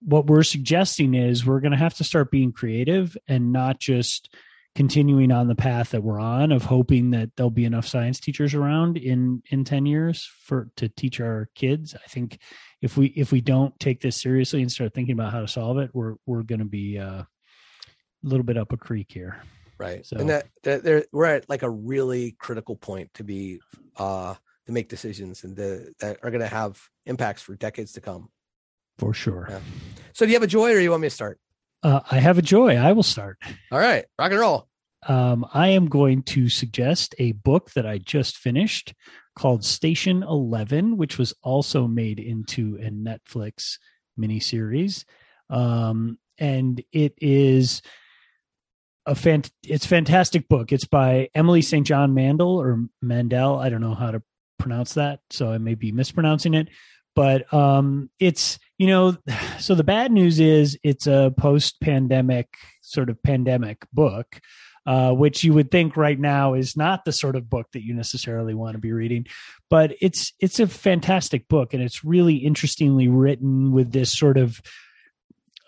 what 0.00 0.26
we're 0.26 0.42
suggesting 0.42 1.14
is 1.14 1.44
we're 1.44 1.60
going 1.60 1.72
to 1.72 1.78
have 1.78 1.94
to 1.94 2.04
start 2.04 2.30
being 2.30 2.52
creative 2.52 3.16
and 3.26 3.52
not 3.52 3.78
just 3.78 4.34
continuing 4.76 5.32
on 5.32 5.48
the 5.48 5.54
path 5.54 5.90
that 5.90 6.02
we're 6.02 6.20
on 6.20 6.52
of 6.52 6.64
hoping 6.64 7.10
that 7.10 7.30
there'll 7.34 7.50
be 7.50 7.64
enough 7.64 7.88
science 7.88 8.20
teachers 8.20 8.54
around 8.54 8.98
in 8.98 9.42
in 9.50 9.64
10 9.64 9.86
years 9.86 10.30
for 10.42 10.70
to 10.76 10.88
teach 10.88 11.18
our 11.18 11.48
kids. 11.54 11.94
I 11.94 12.08
think 12.08 12.38
if 12.82 12.96
we 12.96 13.06
if 13.06 13.32
we 13.32 13.40
don't 13.40 13.78
take 13.80 14.02
this 14.02 14.20
seriously 14.20 14.60
and 14.60 14.70
start 14.70 14.92
thinking 14.92 15.14
about 15.14 15.32
how 15.32 15.40
to 15.40 15.48
solve 15.48 15.78
it 15.78 15.90
we're 15.94 16.16
we're 16.26 16.42
going 16.42 16.58
to 16.58 16.66
be 16.66 16.98
uh, 16.98 17.22
a 17.22 17.26
little 18.22 18.44
bit 18.44 18.58
up 18.58 18.72
a 18.72 18.76
creek 18.76 19.10
here. 19.10 19.42
Right. 19.78 20.04
So, 20.04 20.18
and 20.18 20.28
that, 20.28 20.46
that 20.62 20.82
there 20.82 21.04
we're 21.10 21.24
at 21.24 21.48
like 21.48 21.62
a 21.62 21.70
really 21.70 22.32
critical 22.38 22.76
point 22.76 23.14
to 23.14 23.24
be 23.24 23.60
uh 23.96 24.34
to 24.66 24.72
make 24.72 24.88
decisions 24.88 25.44
and 25.44 25.56
the, 25.56 25.94
that 26.00 26.18
are 26.22 26.30
going 26.30 26.40
to 26.40 26.48
have 26.48 26.80
impacts 27.06 27.40
for 27.40 27.54
decades 27.54 27.92
to 27.92 28.00
come 28.00 28.28
for 28.98 29.14
sure 29.14 29.46
yeah. 29.50 29.60
so 30.12 30.24
do 30.24 30.30
you 30.30 30.36
have 30.36 30.42
a 30.42 30.46
joy 30.46 30.72
or 30.72 30.78
you 30.80 30.90
want 30.90 31.02
me 31.02 31.08
to 31.08 31.14
start 31.14 31.38
uh, 31.86 32.00
I 32.10 32.18
have 32.18 32.36
a 32.36 32.42
joy. 32.42 32.76
I 32.76 32.92
will 32.92 33.04
start. 33.04 33.38
All 33.70 33.78
right, 33.78 34.04
rock 34.18 34.32
and 34.32 34.40
roll. 34.40 34.68
Um, 35.06 35.46
I 35.54 35.68
am 35.68 35.86
going 35.86 36.22
to 36.24 36.48
suggest 36.48 37.14
a 37.20 37.30
book 37.30 37.70
that 37.72 37.86
I 37.86 37.98
just 37.98 38.38
finished 38.38 38.92
called 39.38 39.64
Station 39.64 40.24
Eleven, 40.24 40.96
which 40.96 41.16
was 41.16 41.32
also 41.44 41.86
made 41.86 42.18
into 42.18 42.76
a 42.82 42.90
Netflix 42.90 43.78
miniseries, 44.18 45.04
um, 45.48 46.18
and 46.38 46.82
it 46.90 47.14
is 47.18 47.82
a 49.06 49.14
fant- 49.14 49.52
it's 49.62 49.86
fantastic 49.86 50.48
book. 50.48 50.72
It's 50.72 50.86
by 50.86 51.28
Emily 51.36 51.62
St. 51.62 51.86
John 51.86 52.14
Mandel 52.14 52.60
or 52.60 52.84
Mandel. 53.00 53.60
I 53.60 53.68
don't 53.68 53.80
know 53.80 53.94
how 53.94 54.10
to 54.10 54.22
pronounce 54.58 54.94
that, 54.94 55.20
so 55.30 55.52
I 55.52 55.58
may 55.58 55.76
be 55.76 55.92
mispronouncing 55.92 56.54
it 56.54 56.68
but 57.16 57.52
um, 57.52 58.10
it's 58.20 58.58
you 58.78 58.86
know 58.86 59.16
so 59.58 59.74
the 59.74 59.84
bad 59.84 60.12
news 60.12 60.40
is 60.40 60.78
it's 60.82 61.06
a 61.06 61.32
post 61.36 61.80
pandemic 61.80 62.48
sort 62.80 63.10
of 63.10 63.22
pandemic 63.22 63.86
book 63.92 64.40
uh, 64.86 65.10
which 65.10 65.42
you 65.42 65.52
would 65.52 65.72
think 65.72 65.96
right 65.96 66.20
now 66.20 66.54
is 66.54 66.76
not 66.76 67.04
the 67.04 67.10
sort 67.10 67.34
of 67.34 67.50
book 67.50 67.66
that 67.72 67.82
you 67.82 67.92
necessarily 67.92 68.54
want 68.54 68.74
to 68.74 68.78
be 68.78 68.92
reading 68.92 69.26
but 69.70 69.94
it's 70.00 70.32
it's 70.40 70.60
a 70.60 70.66
fantastic 70.66 71.48
book 71.48 71.74
and 71.74 71.82
it's 71.82 72.04
really 72.04 72.36
interestingly 72.36 73.08
written 73.08 73.72
with 73.72 73.92
this 73.92 74.16
sort 74.16 74.36
of 74.36 74.60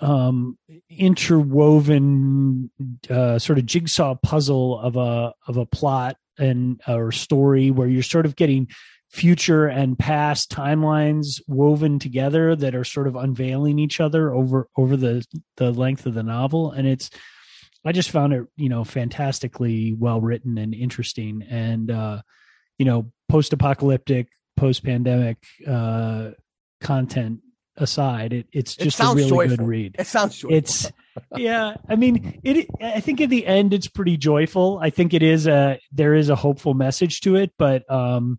um 0.00 0.56
interwoven 0.88 2.70
uh, 3.10 3.38
sort 3.38 3.58
of 3.58 3.66
jigsaw 3.66 4.14
puzzle 4.14 4.78
of 4.78 4.96
a 4.96 5.32
of 5.48 5.56
a 5.56 5.66
plot 5.66 6.16
and 6.38 6.80
or 6.86 7.10
story 7.10 7.70
where 7.72 7.88
you're 7.88 8.02
sort 8.02 8.24
of 8.24 8.36
getting 8.36 8.68
future 9.10 9.66
and 9.66 9.98
past 9.98 10.50
timelines 10.50 11.40
woven 11.46 11.98
together 11.98 12.54
that 12.54 12.74
are 12.74 12.84
sort 12.84 13.06
of 13.06 13.16
unveiling 13.16 13.78
each 13.78 14.00
other 14.00 14.32
over 14.34 14.68
over 14.76 14.96
the 14.96 15.24
the 15.56 15.70
length 15.70 16.04
of 16.04 16.12
the 16.12 16.22
novel 16.22 16.70
and 16.72 16.86
it's 16.86 17.08
i 17.86 17.92
just 17.92 18.10
found 18.10 18.34
it 18.34 18.44
you 18.56 18.68
know 18.68 18.84
fantastically 18.84 19.94
well 19.94 20.20
written 20.20 20.58
and 20.58 20.74
interesting 20.74 21.42
and 21.48 21.90
uh 21.90 22.20
you 22.76 22.84
know 22.84 23.10
post 23.30 23.54
apocalyptic 23.54 24.28
post 24.58 24.84
pandemic 24.84 25.38
uh 25.66 26.30
content 26.82 27.40
aside 27.78 28.34
it, 28.34 28.46
it's 28.52 28.76
just 28.76 29.00
it 29.00 29.04
a 29.04 29.14
really 29.14 29.28
joyful. 29.28 29.56
good 29.56 29.66
read 29.66 29.96
it 29.98 30.06
sounds 30.06 30.36
joyful. 30.36 30.54
it's 30.54 30.92
yeah 31.36 31.76
i 31.88 31.96
mean 31.96 32.38
it 32.44 32.66
i 32.82 33.00
think 33.00 33.22
at 33.22 33.30
the 33.30 33.46
end 33.46 33.72
it's 33.72 33.88
pretty 33.88 34.18
joyful 34.18 34.78
i 34.82 34.90
think 34.90 35.14
it 35.14 35.22
is 35.22 35.46
a 35.46 35.80
there 35.92 36.14
is 36.14 36.28
a 36.28 36.36
hopeful 36.36 36.74
message 36.74 37.20
to 37.20 37.36
it 37.36 37.52
but 37.56 37.90
um 37.90 38.38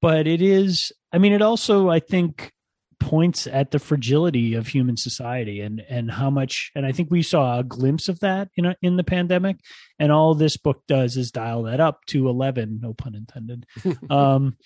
but 0.00 0.26
it 0.26 0.42
is 0.42 0.92
i 1.12 1.18
mean 1.18 1.32
it 1.32 1.42
also 1.42 1.88
i 1.88 1.98
think 1.98 2.52
points 3.00 3.46
at 3.46 3.70
the 3.70 3.78
fragility 3.78 4.54
of 4.54 4.66
human 4.66 4.96
society 4.96 5.60
and 5.60 5.82
and 5.88 6.10
how 6.10 6.28
much 6.28 6.70
and 6.74 6.84
i 6.84 6.92
think 6.92 7.10
we 7.10 7.22
saw 7.22 7.58
a 7.58 7.64
glimpse 7.64 8.08
of 8.08 8.20
that 8.20 8.48
in 8.56 8.66
a, 8.66 8.76
in 8.82 8.96
the 8.96 9.04
pandemic. 9.04 9.56
And 9.98 10.12
all 10.12 10.34
this 10.34 10.56
book 10.56 10.82
does 10.86 11.16
is 11.16 11.30
dial 11.30 11.64
that 11.64 11.80
up 11.80 12.04
to 12.06 12.28
11 12.28 12.80
no 12.82 12.94
pun 12.94 13.14
intended 13.14 13.66
um 14.10 14.56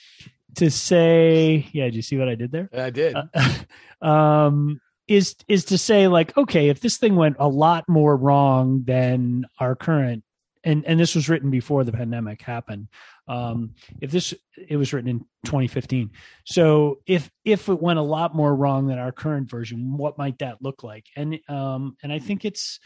to 0.56 0.70
say 0.70 1.68
yeah 1.72 1.84
did 1.84 1.94
you 1.94 2.02
see 2.02 2.18
what 2.18 2.28
i 2.28 2.34
did 2.34 2.52
there? 2.52 2.68
I 2.72 2.90
did. 2.90 3.16
Uh, 3.16 3.54
um 4.06 4.80
is 5.08 5.36
is 5.48 5.66
to 5.66 5.78
say 5.78 6.08
like 6.08 6.36
okay 6.36 6.68
if 6.68 6.80
this 6.80 6.96
thing 6.96 7.16
went 7.16 7.36
a 7.38 7.48
lot 7.48 7.84
more 7.88 8.16
wrong 8.16 8.82
than 8.86 9.44
our 9.60 9.74
current 9.74 10.24
and 10.64 10.84
and 10.86 10.98
this 10.98 11.14
was 11.14 11.28
written 11.28 11.50
before 11.50 11.84
the 11.84 11.92
pandemic 11.92 12.42
happened. 12.42 12.88
Um, 13.28 13.74
if 14.00 14.10
this 14.10 14.34
it 14.56 14.76
was 14.76 14.92
written 14.92 15.08
in 15.08 15.20
2015 15.44 16.10
so 16.44 16.98
if 17.06 17.30
if 17.44 17.68
it 17.68 17.80
went 17.80 17.98
a 17.98 18.02
lot 18.02 18.34
more 18.34 18.54
wrong 18.54 18.86
than 18.86 18.98
our 18.98 19.12
current 19.12 19.48
version 19.48 19.96
what 19.96 20.18
might 20.18 20.38
that 20.38 20.58
look 20.60 20.82
like? 20.82 21.06
And 21.16 21.38
um 21.48 21.96
and 22.02 22.12
i 22.12 22.18
think 22.18 22.44
it's 22.44 22.80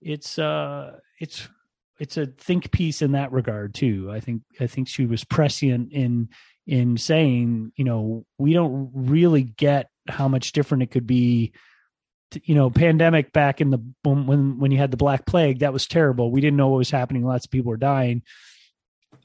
it's 0.00 0.38
uh 0.38 0.96
it's 1.18 1.48
it's 1.98 2.16
a 2.16 2.26
think 2.26 2.70
piece 2.70 3.02
in 3.02 3.12
that 3.12 3.32
regard 3.32 3.74
too. 3.74 4.10
I 4.12 4.20
think 4.20 4.42
i 4.60 4.66
think 4.66 4.88
she 4.88 5.06
was 5.06 5.24
prescient 5.24 5.92
in 5.92 6.28
in 6.66 6.96
saying 6.96 7.72
you 7.76 7.84
know 7.84 8.24
we 8.38 8.52
don't 8.52 8.90
really 8.94 9.42
get 9.42 9.90
how 10.08 10.28
much 10.28 10.52
different 10.52 10.82
it 10.82 10.90
could 10.90 11.06
be 11.06 11.52
you 12.44 12.54
know 12.54 12.70
pandemic 12.70 13.32
back 13.32 13.60
in 13.60 13.70
the 13.70 13.78
when 14.04 14.58
when 14.58 14.70
you 14.70 14.78
had 14.78 14.90
the 14.90 14.96
black 14.96 15.26
plague 15.26 15.60
that 15.60 15.72
was 15.72 15.86
terrible 15.86 16.30
we 16.30 16.40
didn't 16.40 16.56
know 16.56 16.68
what 16.68 16.78
was 16.78 16.90
happening 16.90 17.24
lots 17.24 17.46
of 17.46 17.50
people 17.50 17.70
were 17.70 17.76
dying 17.76 18.22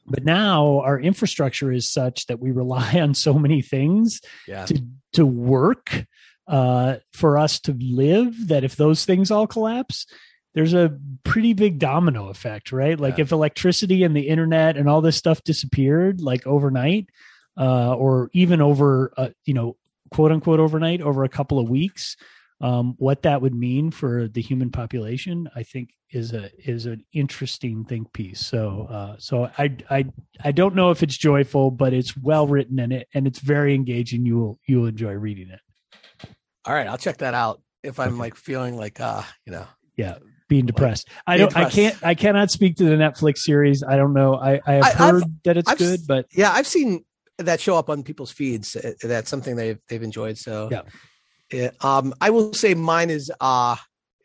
but 0.08 0.24
now 0.24 0.82
our 0.82 0.99
infrastructure 0.99 1.72
is 1.72 1.89
such 1.89 2.28
that 2.28 2.39
we 2.39 2.51
rely 2.51 2.93
on 2.99 3.14
so 3.14 3.34
many 3.34 3.62
things 3.62 4.22
yeah. 4.47 4.66
to 4.66 4.82
to 5.14 5.26
work 5.26 6.06
uh, 6.47 6.97
for 7.12 7.39
us 7.39 7.60
to 7.60 7.76
live 7.80 8.49
that 8.49 8.64
if 8.64 8.76
those 8.76 9.06
things 9.06 9.32
all 9.32 9.47
collapse 9.47 10.06
there's 10.53 10.74
a 10.74 10.97
pretty 11.24 11.53
big 11.53 11.80
domino 11.80 12.30
effect 12.30 12.72
right 12.72 12.99
like 12.99 13.18
yeah. 13.18 13.24
if 13.24 13.32
electricity 13.32 14.03
and 14.03 14.16
the 14.16 14.28
internet 14.28 14.78
and 14.78 14.88
all 14.88 15.01
this 15.01 15.18
stuff 15.18 15.43
disappeared 15.43 16.22
like 16.22 16.45
overnight 16.45 17.10
uh, 17.58 17.93
or 17.95 18.30
even 18.34 18.62
over 18.62 19.12
uh, 19.18 19.30
you 19.45 19.53
know 19.53 19.76
quote 20.12 20.32
unquote 20.32 20.60
overnight 20.60 21.01
over 21.01 21.24
a 21.24 21.30
couple 21.30 21.60
of 21.60 21.70
weeks 21.70 22.16
um, 22.62 22.95
what 22.97 23.24
that 23.24 23.41
would 23.41 23.53
mean 23.53 23.91
for 23.91 24.28
the 24.28 24.41
human 24.41 24.72
population, 24.72 25.49
I 25.56 25.64
think 25.64 25.89
is 26.12 26.34
a 26.34 26.49
is 26.58 26.86
an 26.86 27.03
interesting 27.12 27.84
think 27.86 28.14
piece. 28.14 28.39
So 28.39 28.88
uh, 28.89 29.16
so 29.20 29.49
I 29.58 29.76
I 29.89 30.06
I 30.43 30.51
don't 30.51 30.76
know 30.76 30.91
if 30.91 31.03
it's 31.03 31.18
joyful, 31.18 31.72
but 31.72 31.93
it's 31.93 32.16
well 32.16 32.47
written 32.47 32.80
and 32.80 32.93
it 32.93 33.08
and 33.14 33.28
it's 33.28 33.39
very 33.39 33.76
engaging. 33.76 34.26
You 34.26 34.38
will 34.38 34.60
you 34.68 34.80
will 34.80 34.88
enjoy 34.88 35.14
reading 35.14 35.49
it. 35.49 35.60
All 36.66 36.74
right, 36.74 36.88
I'll 36.88 36.97
check 36.97 37.18
that 37.18 37.34
out 37.34 37.62
if 37.84 37.99
I'm 37.99 38.14
okay. 38.14 38.20
like 38.20 38.36
feeling 38.36 38.78
like 38.78 38.99
uh 38.99 39.24
you 39.45 39.51
know 39.51 39.68
yeah 39.97 40.18
being 40.47 40.66
depressed. 40.66 41.10
Like, 41.10 41.18
I 41.28 41.38
don't. 41.38 41.49
Depressed. 41.49 41.68
I 41.68 41.76
can't. 41.76 42.03
I 42.03 42.16
cannot 42.16 42.51
speak 42.51 42.78
to 42.78 42.86
the 42.86 42.95
Netflix 42.95 43.39
series. 43.39 43.84
I 43.84 43.97
don't 43.97 44.14
know. 44.14 44.36
I 44.36 44.62
I 44.66 44.74
have 44.74 44.84
I, 44.84 44.91
heard 44.91 45.24
I've, 45.24 45.43
that 45.43 45.58
it's 45.58 45.72
I've, 45.72 45.78
good, 45.78 46.01
but 46.08 46.28
yeah, 46.32 46.51
I've 46.51 46.68
seen 46.68 47.03
that 47.39 47.60
show 47.60 47.78
up 47.78 47.89
on 47.89 48.03
people's 48.03 48.32
feeds. 48.32 48.78
That's 49.03 49.30
something 49.30 49.56
they've 49.56 49.80
they've 49.89 50.03
enjoyed. 50.03 50.38
So 50.38 50.70
yeah, 50.72 50.84
it, 51.50 51.76
um, 51.84 52.14
I 52.20 52.30
will 52.30 52.54
say 52.54 52.74
mine 52.74 53.10
is 53.10 53.32
uh 53.39 53.76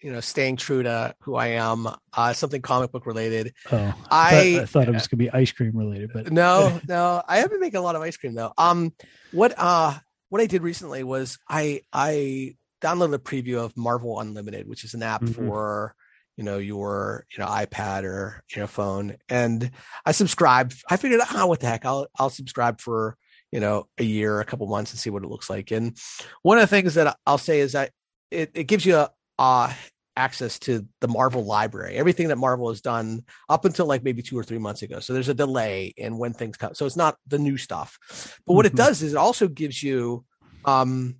you 0.02 0.12
know 0.12 0.20
staying 0.20 0.56
true 0.56 0.82
to 0.82 1.14
who 1.20 1.34
I 1.34 1.48
am. 1.48 1.88
Uh, 2.12 2.32
something 2.32 2.62
comic 2.62 2.92
book 2.92 3.06
related. 3.06 3.54
Oh, 3.70 3.94
I, 4.10 4.60
I, 4.62 4.64
thought, 4.66 4.88
it 4.88 4.92
was 4.92 5.06
gonna 5.08 5.18
be 5.18 5.30
ice 5.30 5.52
cream 5.52 5.76
related, 5.76 6.10
but 6.12 6.32
no, 6.32 6.80
no, 6.88 7.22
I 7.26 7.38
have 7.38 7.50
been 7.50 7.60
making 7.60 7.78
a 7.78 7.82
lot 7.82 7.96
of 7.96 8.02
ice 8.02 8.16
cream 8.16 8.34
though. 8.34 8.52
Um, 8.56 8.92
what 9.32 9.54
uh 9.56 9.98
what 10.28 10.40
I 10.40 10.46
did 10.46 10.62
recently 10.62 11.02
was 11.02 11.38
I 11.48 11.82
I 11.92 12.56
downloaded 12.80 13.14
a 13.14 13.18
preview 13.18 13.58
of 13.58 13.76
Marvel 13.76 14.18
Unlimited, 14.20 14.68
which 14.68 14.84
is 14.84 14.94
an 14.94 15.02
app 15.02 15.22
mm-hmm. 15.22 15.34
for 15.34 15.94
you 16.36 16.44
know 16.44 16.58
your 16.58 17.26
you 17.30 17.42
know 17.42 17.50
iPad 17.50 18.04
or 18.04 18.42
your 18.54 18.66
phone, 18.66 19.16
and 19.28 19.70
I 20.06 20.12
subscribed. 20.12 20.82
I 20.88 20.96
figured, 20.96 21.20
oh, 21.34 21.46
what 21.46 21.60
the 21.60 21.66
heck, 21.66 21.84
I'll 21.84 22.06
I'll 22.18 22.30
subscribe 22.30 22.80
for 22.80 23.16
you 23.52 23.60
know 23.60 23.86
a 23.98 24.04
year 24.04 24.40
a 24.40 24.44
couple 24.44 24.66
months 24.66 24.92
and 24.92 24.98
see 24.98 25.10
what 25.10 25.24
it 25.24 25.28
looks 25.28 25.50
like. 25.50 25.70
And 25.70 25.96
one 26.42 26.58
of 26.58 26.62
the 26.62 26.66
things 26.66 26.94
that 26.94 27.16
i'll 27.26 27.38
say 27.38 27.60
is 27.60 27.72
that 27.72 27.92
it, 28.30 28.50
it 28.54 28.64
gives 28.64 28.86
you 28.86 29.06
uh, 29.38 29.72
access 30.16 30.58
to 30.58 30.86
the 31.00 31.08
marvel 31.08 31.44
library 31.44 31.94
everything 31.96 32.28
that 32.28 32.36
marvel 32.36 32.68
has 32.68 32.80
done 32.80 33.24
up 33.48 33.64
until 33.64 33.86
like 33.86 34.02
maybe 34.02 34.22
two 34.22 34.38
or 34.38 34.44
three 34.44 34.58
months 34.58 34.82
ago. 34.82 35.00
So 35.00 35.12
there's 35.12 35.28
a 35.28 35.34
delay 35.34 35.94
in 35.96 36.18
when 36.18 36.32
things 36.32 36.56
come. 36.56 36.74
So 36.74 36.84
it's 36.86 36.96
not 36.96 37.16
the 37.26 37.38
new 37.38 37.56
stuff. 37.56 37.98
But 38.46 38.54
what 38.54 38.66
mm-hmm. 38.66 38.74
it 38.74 38.78
does 38.78 39.02
is 39.02 39.14
it 39.14 39.18
also 39.18 39.48
gives 39.48 39.82
you 39.82 40.24
um 40.64 41.16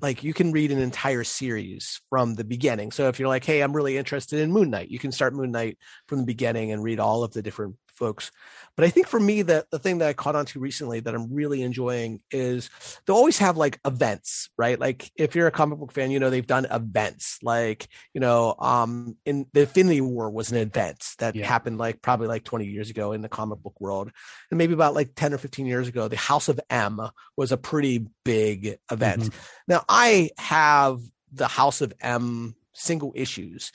like 0.00 0.24
you 0.24 0.34
can 0.34 0.52
read 0.52 0.72
an 0.72 0.80
entire 0.80 1.24
series 1.24 2.00
from 2.10 2.34
the 2.34 2.44
beginning. 2.44 2.90
So 2.90 3.08
if 3.08 3.18
you're 3.18 3.28
like 3.28 3.44
hey 3.44 3.60
i'm 3.60 3.76
really 3.76 3.98
interested 3.98 4.40
in 4.40 4.52
moon 4.52 4.70
knight 4.70 4.90
you 4.90 4.98
can 4.98 5.12
start 5.12 5.34
moon 5.34 5.52
knight 5.52 5.78
from 6.08 6.18
the 6.18 6.26
beginning 6.26 6.72
and 6.72 6.82
read 6.82 7.00
all 7.00 7.24
of 7.24 7.32
the 7.32 7.42
different 7.42 7.76
folks. 7.94 8.30
But 8.76 8.84
I 8.84 8.90
think 8.90 9.06
for 9.06 9.20
me, 9.20 9.42
that 9.42 9.70
the 9.70 9.78
thing 9.78 9.98
that 9.98 10.08
I 10.08 10.12
caught 10.12 10.34
on 10.34 10.46
to 10.46 10.60
recently 10.60 11.00
that 11.00 11.14
I'm 11.14 11.32
really 11.32 11.62
enjoying 11.62 12.20
is 12.30 12.70
they'll 13.06 13.16
always 13.16 13.38
have 13.38 13.56
like 13.56 13.78
events, 13.84 14.50
right? 14.58 14.78
Like 14.78 15.10
if 15.16 15.34
you're 15.34 15.46
a 15.46 15.52
comic 15.52 15.78
book 15.78 15.92
fan, 15.92 16.10
you 16.10 16.18
know, 16.18 16.30
they've 16.30 16.46
done 16.46 16.66
events 16.70 17.38
like, 17.42 17.88
you 18.12 18.20
know, 18.20 18.54
um, 18.58 19.16
in 19.24 19.46
the 19.52 19.62
Infinity 19.62 20.00
War 20.00 20.30
was 20.30 20.50
an 20.50 20.58
event 20.58 21.04
that 21.18 21.36
yeah. 21.36 21.46
happened 21.46 21.78
like 21.78 22.02
probably 22.02 22.26
like 22.26 22.44
20 22.44 22.66
years 22.66 22.90
ago 22.90 23.12
in 23.12 23.22
the 23.22 23.28
comic 23.28 23.60
book 23.60 23.80
world. 23.80 24.10
And 24.50 24.58
maybe 24.58 24.74
about 24.74 24.94
like 24.94 25.14
10 25.14 25.34
or 25.34 25.38
15 25.38 25.66
years 25.66 25.88
ago, 25.88 26.08
the 26.08 26.16
House 26.16 26.48
of 26.48 26.60
M 26.68 27.00
was 27.36 27.52
a 27.52 27.56
pretty 27.56 28.06
big 28.24 28.78
event. 28.90 29.22
Mm-hmm. 29.22 29.38
Now 29.68 29.84
I 29.88 30.30
have 30.38 31.00
the 31.32 31.48
House 31.48 31.80
of 31.80 31.92
M 32.00 32.54
single 32.72 33.12
issues. 33.14 33.72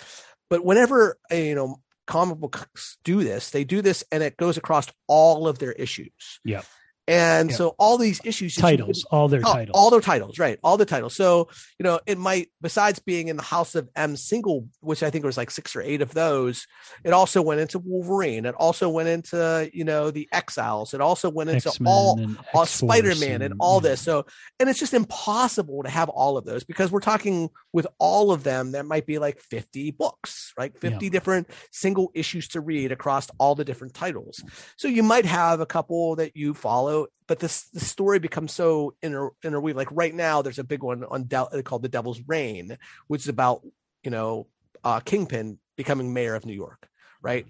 But 0.50 0.66
whenever 0.66 1.18
uh, 1.32 1.36
you 1.36 1.56
know 1.56 1.80
comic 2.10 2.40
books 2.40 2.98
do 3.04 3.24
this, 3.24 3.52
they 3.52 3.64
do 3.64 3.82
this 3.82 4.04
and 4.12 4.24
it 4.24 4.36
goes 4.36 4.58
across 4.58 4.88
all 5.08 5.48
of 5.48 5.60
their 5.60 5.74
issues. 5.74 6.40
Yeah. 6.44 6.64
And 7.10 7.50
Yeah. 7.50 7.56
so 7.56 7.76
all 7.80 7.98
these 7.98 8.22
issues 8.24 8.56
titles, 8.56 9.04
all 9.12 9.28
their 9.28 9.42
Oh, 9.44 9.54
titles. 9.54 9.76
all 9.76 9.90
their 9.90 10.00
titles, 10.02 10.38
right? 10.38 10.60
All 10.64 10.78
the 10.78 10.86
titles. 10.86 11.16
So 11.16 11.50
you 11.80 11.84
know, 11.84 12.00
it 12.06 12.18
might 12.18 12.50
besides 12.62 13.00
being 13.00 13.30
in 13.30 13.36
the 13.38 13.44
House 13.44 13.74
of 13.76 13.90
M 13.96 14.16
single, 14.16 14.68
which 14.82 15.02
I 15.02 15.10
think 15.10 15.26
was 15.26 15.38
like 15.38 15.50
six 15.52 15.76
or 15.76 15.82
eight 15.82 16.02
of 16.02 16.14
those, 16.14 16.68
it 17.04 17.12
also 17.12 17.42
went 17.42 17.62
into 17.62 17.80
Wolverine. 17.80 18.46
It 18.46 18.56
also 18.56 18.90
went 18.90 19.10
into 19.10 19.70
you 19.74 19.84
know 19.84 20.12
the 20.12 20.30
Exiles. 20.32 20.94
It 20.94 21.02
also 21.02 21.30
went 21.30 21.50
into 21.50 21.70
X-Men 21.70 21.92
all 21.92 22.20
all 22.54 22.62
uh, 22.62 22.66
Spider-Man 22.66 23.42
and 23.42 23.56
all 23.60 23.82
yeah. 23.82 23.90
this. 23.90 24.02
So, 24.02 24.26
and 24.60 24.70
it's 24.70 24.80
just 24.80 24.94
impossible 24.94 25.84
to 25.84 25.90
have 25.90 26.10
all 26.10 26.38
of 26.38 26.46
those 26.46 26.64
because 26.64 26.92
we're 26.92 27.00
talking 27.00 27.50
with 27.74 27.88
all 28.00 28.32
of 28.32 28.44
them, 28.44 28.72
that 28.72 28.86
might 28.86 29.06
be 29.06 29.20
like 29.20 29.40
50 29.40 29.92
books, 29.92 30.54
right? 30.58 30.78
50 30.78 31.10
different 31.10 31.50
single 31.72 32.12
issues 32.14 32.48
to 32.50 32.62
read 32.62 32.92
across 32.92 33.30
all 33.40 33.56
the 33.56 33.66
different 33.66 33.94
titles. 33.94 34.44
So 34.78 34.88
you 34.88 35.04
might 35.04 35.26
have 35.26 35.60
a 35.60 35.66
couple 35.66 36.16
that 36.16 36.36
you 36.36 36.54
follow, 36.54 36.99
but 37.28 37.40
this 37.40 37.64
the 37.70 37.80
story 37.80 38.20
becomes 38.20 38.52
so 38.54 38.96
inter 39.02 39.30
interweaved. 39.44 39.78
Like 39.78 39.92
right 39.92 40.14
now, 40.14 40.42
there's 40.42 40.60
a 40.60 40.64
big 40.64 40.84
one 40.84 41.04
on 41.04 41.24
Del- 41.24 41.50
called 41.64 41.84
The 41.84 41.90
Devil's 41.90 42.22
Reign, 42.28 42.78
which 43.08 43.22
is 43.22 43.28
about, 43.28 43.62
you 44.04 44.12
know, 44.12 44.48
uh, 44.84 45.00
Kingpin 45.00 45.60
becoming 45.76 46.14
mayor 46.14 46.36
of 46.36 46.46
New 46.46 46.54
York, 46.54 46.88
right? 47.22 47.46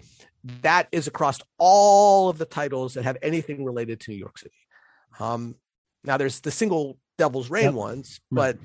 That 0.61 0.87
is 0.91 1.07
across 1.07 1.39
all 1.57 2.29
of 2.29 2.37
the 2.37 2.45
titles 2.45 2.93
that 2.93 3.03
have 3.03 3.17
anything 3.21 3.63
related 3.65 3.99
to 4.01 4.11
New 4.11 4.17
York 4.17 4.37
City. 4.37 4.55
Um, 5.19 5.55
now 6.03 6.17
there's 6.17 6.39
the 6.39 6.51
single 6.51 6.97
Devil's 7.17 7.49
Reign 7.49 7.65
Yep. 7.65 7.73
ones, 7.73 8.21
but 8.31 8.57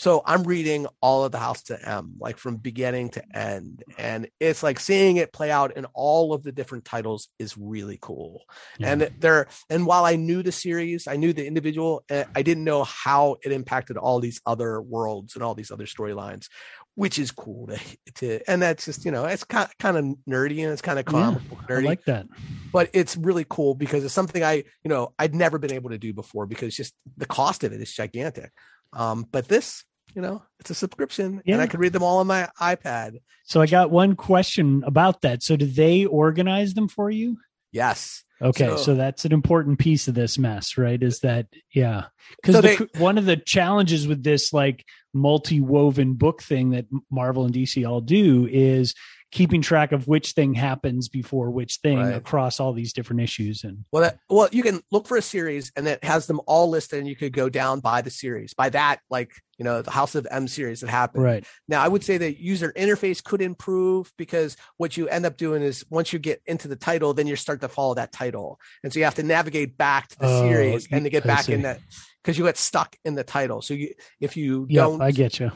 so 0.00 0.22
I'm 0.24 0.44
reading 0.44 0.86
all 1.02 1.24
of 1.26 1.32
the 1.32 1.38
House 1.38 1.68
of 1.68 1.78
M, 1.84 2.14
like 2.18 2.38
from 2.38 2.56
beginning 2.56 3.10
to 3.10 3.36
end, 3.36 3.84
and 3.98 4.28
it's 4.40 4.62
like 4.62 4.80
seeing 4.80 5.18
it 5.18 5.30
play 5.30 5.50
out 5.50 5.76
in 5.76 5.84
all 5.92 6.32
of 6.32 6.42
the 6.42 6.52
different 6.52 6.86
titles 6.86 7.28
is 7.38 7.58
really 7.58 7.98
cool. 8.00 8.44
Yeah. 8.78 8.92
And 8.92 9.10
there, 9.18 9.48
and 9.68 9.84
while 9.84 10.06
I 10.06 10.16
knew 10.16 10.42
the 10.42 10.52
series, 10.52 11.06
I 11.06 11.16
knew 11.16 11.34
the 11.34 11.46
individual, 11.46 12.02
eh, 12.08 12.24
I 12.34 12.40
didn't 12.40 12.64
know 12.64 12.84
how 12.84 13.36
it 13.44 13.52
impacted 13.52 13.98
all 13.98 14.20
these 14.20 14.40
other 14.46 14.80
worlds 14.80 15.34
and 15.34 15.44
all 15.44 15.54
these 15.54 15.70
other 15.70 15.84
storylines, 15.84 16.48
which 16.94 17.18
is 17.18 17.30
cool 17.30 17.66
to, 17.66 17.78
to 18.14 18.40
and 18.50 18.62
that's 18.62 18.86
just 18.86 19.04
you 19.04 19.10
know 19.10 19.26
it's 19.26 19.44
kind 19.44 19.68
kind 19.78 19.98
of 19.98 20.04
nerdy 20.26 20.62
and 20.64 20.72
it's 20.72 20.80
kind 20.80 20.98
of 20.98 21.04
Yeah, 21.08 21.12
comic 21.12 21.46
book 21.50 21.58
I 21.68 21.72
nerdy 21.72 21.84
like 21.84 22.04
that. 22.06 22.26
but 22.72 22.88
it's 22.94 23.18
really 23.18 23.44
cool 23.46 23.74
because 23.74 24.02
it's 24.02 24.14
something 24.14 24.42
I, 24.42 24.54
you 24.82 24.88
know, 24.88 25.12
I'd 25.18 25.34
never 25.34 25.58
been 25.58 25.74
able 25.74 25.90
to 25.90 25.98
do 25.98 26.14
before 26.14 26.46
because 26.46 26.74
just 26.74 26.94
the 27.18 27.26
cost 27.26 27.64
of 27.64 27.74
it 27.74 27.82
is 27.82 27.92
gigantic. 27.92 28.50
Um, 28.92 29.26
but 29.30 29.46
this, 29.46 29.84
you 30.14 30.22
know, 30.22 30.42
it's 30.58 30.70
a 30.70 30.74
subscription 30.74 31.42
Yeah. 31.44 31.54
and 31.54 31.62
I 31.62 31.66
could 31.66 31.80
read 31.80 31.92
them 31.92 32.02
all 32.02 32.18
on 32.18 32.26
my 32.26 32.48
iPad. 32.60 33.18
So 33.44 33.60
I 33.60 33.66
got 33.66 33.90
one 33.90 34.16
question 34.16 34.82
about 34.86 35.22
that. 35.22 35.42
So 35.42 35.56
do 35.56 35.66
they 35.66 36.04
organize 36.04 36.74
them 36.74 36.88
for 36.88 37.10
you? 37.10 37.38
Yes. 37.72 38.24
Okay, 38.42 38.68
So- 38.68 38.76
so, 38.78 38.94
that's 38.94 39.24
an 39.26 39.32
important 39.32 39.78
piece 39.78 40.08
of 40.08 40.14
this 40.14 40.38
mess, 40.38 40.78
right? 40.78 41.00
Is 41.02 41.20
that 41.20 41.46
yeah? 41.74 42.06
Because 42.36 42.54
So 42.54 42.60
they- 42.62 42.76
one 42.98 43.18
of 43.18 43.26
the 43.26 43.36
challenges 43.36 44.06
with 44.08 44.22
this 44.24 44.52
like 44.52 44.84
multi-woven 45.12 46.14
book 46.14 46.42
thing 46.42 46.70
that 46.70 46.86
Marvel 47.10 47.44
and 47.44 47.54
DC 47.54 47.84
all 47.84 48.00
do 48.00 48.48
is 48.50 48.94
keeping 49.30 49.62
track 49.62 49.92
of 49.92 50.08
which 50.08 50.32
thing 50.32 50.54
happens 50.54 51.08
before 51.08 51.50
which 51.50 51.76
thing 51.82 51.98
Right. 51.98 52.14
across 52.16 52.58
all 52.58 52.72
these 52.72 52.92
different 52.92 53.20
issues. 53.22 53.62
And 53.62 53.84
Well, 53.92 54.02
that, 54.02 54.18
well, 54.28 54.48
you 54.50 54.62
can 54.64 54.80
look 54.90 55.06
for 55.06 55.16
a 55.16 55.22
series 55.22 55.70
and 55.76 55.86
it 55.86 56.02
has 56.02 56.26
them 56.26 56.40
all 56.46 56.68
listed 56.68 56.98
and 56.98 57.06
you 57.06 57.14
could 57.14 57.32
go 57.32 57.48
down 57.48 57.78
by 57.78 58.02
the 58.02 58.10
series 58.10 58.54
by 58.54 58.70
that, 58.70 59.00
like, 59.08 59.30
you 59.60 59.64
know, 59.64 59.82
the 59.82 59.90
House 59.90 60.14
of 60.14 60.26
M 60.30 60.48
series 60.48 60.80
that 60.80 60.88
happened. 60.88 61.22
right, 61.22 61.44
Now, 61.68 61.82
I 61.82 61.88
would 61.88 62.02
say 62.02 62.16
the 62.16 62.32
user 62.32 62.72
interface 62.72 63.22
could 63.22 63.42
improve 63.42 64.10
because 64.16 64.56
what 64.78 64.96
you 64.96 65.06
end 65.06 65.26
up 65.26 65.36
doing 65.36 65.62
is 65.62 65.84
once 65.90 66.14
you 66.14 66.18
get 66.18 66.40
into 66.46 66.66
the 66.66 66.76
title, 66.76 67.12
then 67.12 67.26
you 67.26 67.36
start 67.36 67.60
to 67.60 67.68
follow 67.68 67.92
that 67.96 68.10
title. 68.10 68.58
And 68.82 68.90
so 68.90 68.98
you 68.98 69.04
have 69.04 69.16
to 69.16 69.22
navigate 69.22 69.76
back 69.76 70.08
to 70.08 70.18
the 70.18 70.26
Oh, 70.26 70.40
series 70.48 70.88
and 70.90 71.04
to 71.04 71.10
get 71.10 71.24
I 71.24 71.26
back 71.26 71.50
in 71.50 71.60
that 71.62 71.78
because 72.24 72.38
you 72.38 72.44
get 72.44 72.56
stuck 72.56 72.96
in 73.04 73.14
the 73.16 73.22
title. 73.22 73.60
So 73.60 73.74
you, 73.74 73.92
if 74.18 74.34
you 74.34 74.66
yeah, 74.70 74.80
don't, 74.84 75.02
I 75.02 75.10
get 75.10 75.38
you. 75.38 75.52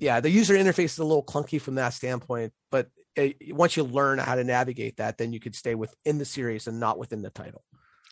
yeah, 0.00 0.18
the 0.18 0.30
user 0.30 0.54
interface 0.54 0.86
is 0.86 0.98
a 0.98 1.04
little 1.04 1.24
clunky 1.24 1.60
from 1.60 1.76
that 1.76 1.90
standpoint, 1.94 2.52
but 2.72 2.88
uh 3.16 3.28
once 3.50 3.76
you 3.76 3.84
learn 3.84 4.18
how 4.18 4.34
to 4.34 4.42
navigate 4.42 4.96
that, 4.96 5.16
then 5.16 5.32
you 5.32 5.38
could 5.38 5.54
stay 5.54 5.76
within 5.76 6.18
the 6.18 6.24
series 6.24 6.66
and 6.66 6.80
not 6.80 6.98
within 6.98 7.22
the 7.22 7.30
title. 7.30 7.62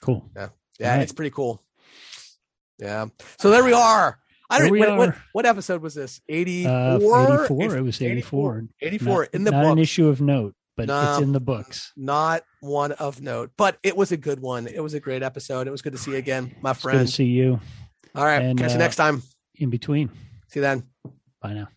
Cool. 0.02 0.30
Yeah, 0.36 0.50
Right. 0.80 1.02
it's 1.02 1.10
pretty 1.12 1.30
cool. 1.30 1.64
Yeah. 2.78 3.06
So 3.40 3.50
there 3.50 3.64
we 3.64 3.72
are. 3.72 4.20
I 4.52 4.58
don't 4.68 4.78
what, 4.78 4.98
what, 4.98 5.14
what 5.32 5.46
episode 5.46 5.82
was 5.82 5.94
this? 5.94 6.20
84? 6.28 6.70
Uh, 6.70 7.34
84. 7.44 7.76
It 7.76 7.82
was 7.82 8.02
84. 8.02 8.64
84 8.80 9.20
Not- 9.22 9.28
in 9.34 9.44
the 9.44 9.50
not 9.50 9.62
book. 9.62 9.72
an 9.72 9.78
issue 9.78 10.08
of 10.08 10.20
note, 10.20 10.54
but 10.76 10.86
No. 10.88 11.12
it's 11.14 11.22
in 11.22 11.32
the 11.32 11.40
books. 11.40 11.92
Not 11.96 12.44
one 12.60 12.92
of 12.92 13.20
note, 13.22 13.50
but 13.56 13.78
it 13.82 13.96
was 13.96 14.12
a 14.12 14.16
good 14.16 14.40
one. 14.40 14.66
It 14.66 14.80
was 14.80 14.94
a 14.94 15.00
great 15.00 15.22
episode. 15.22 15.66
It 15.66 15.70
was 15.70 15.82
good 15.82 15.92
to 15.92 15.98
see 15.98 16.12
you 16.12 16.16
again, 16.18 16.54
my 16.60 16.70
It's 16.70 16.82
good 16.82 16.90
friend. 16.92 17.06
to 17.06 17.12
see 17.12 17.24
you 17.24 17.60
All 18.14 18.24
right. 18.24 18.42
And, 18.42 18.58
catch 18.58 18.70
you 18.70 18.76
uh, 18.76 18.78
next 18.78 18.96
time. 18.96 19.22
in 19.56 19.70
between. 19.70 20.08
See 20.48 20.60
you 20.60 20.62
then. 20.62 20.84
Bye 21.40 21.54
now. 21.54 21.68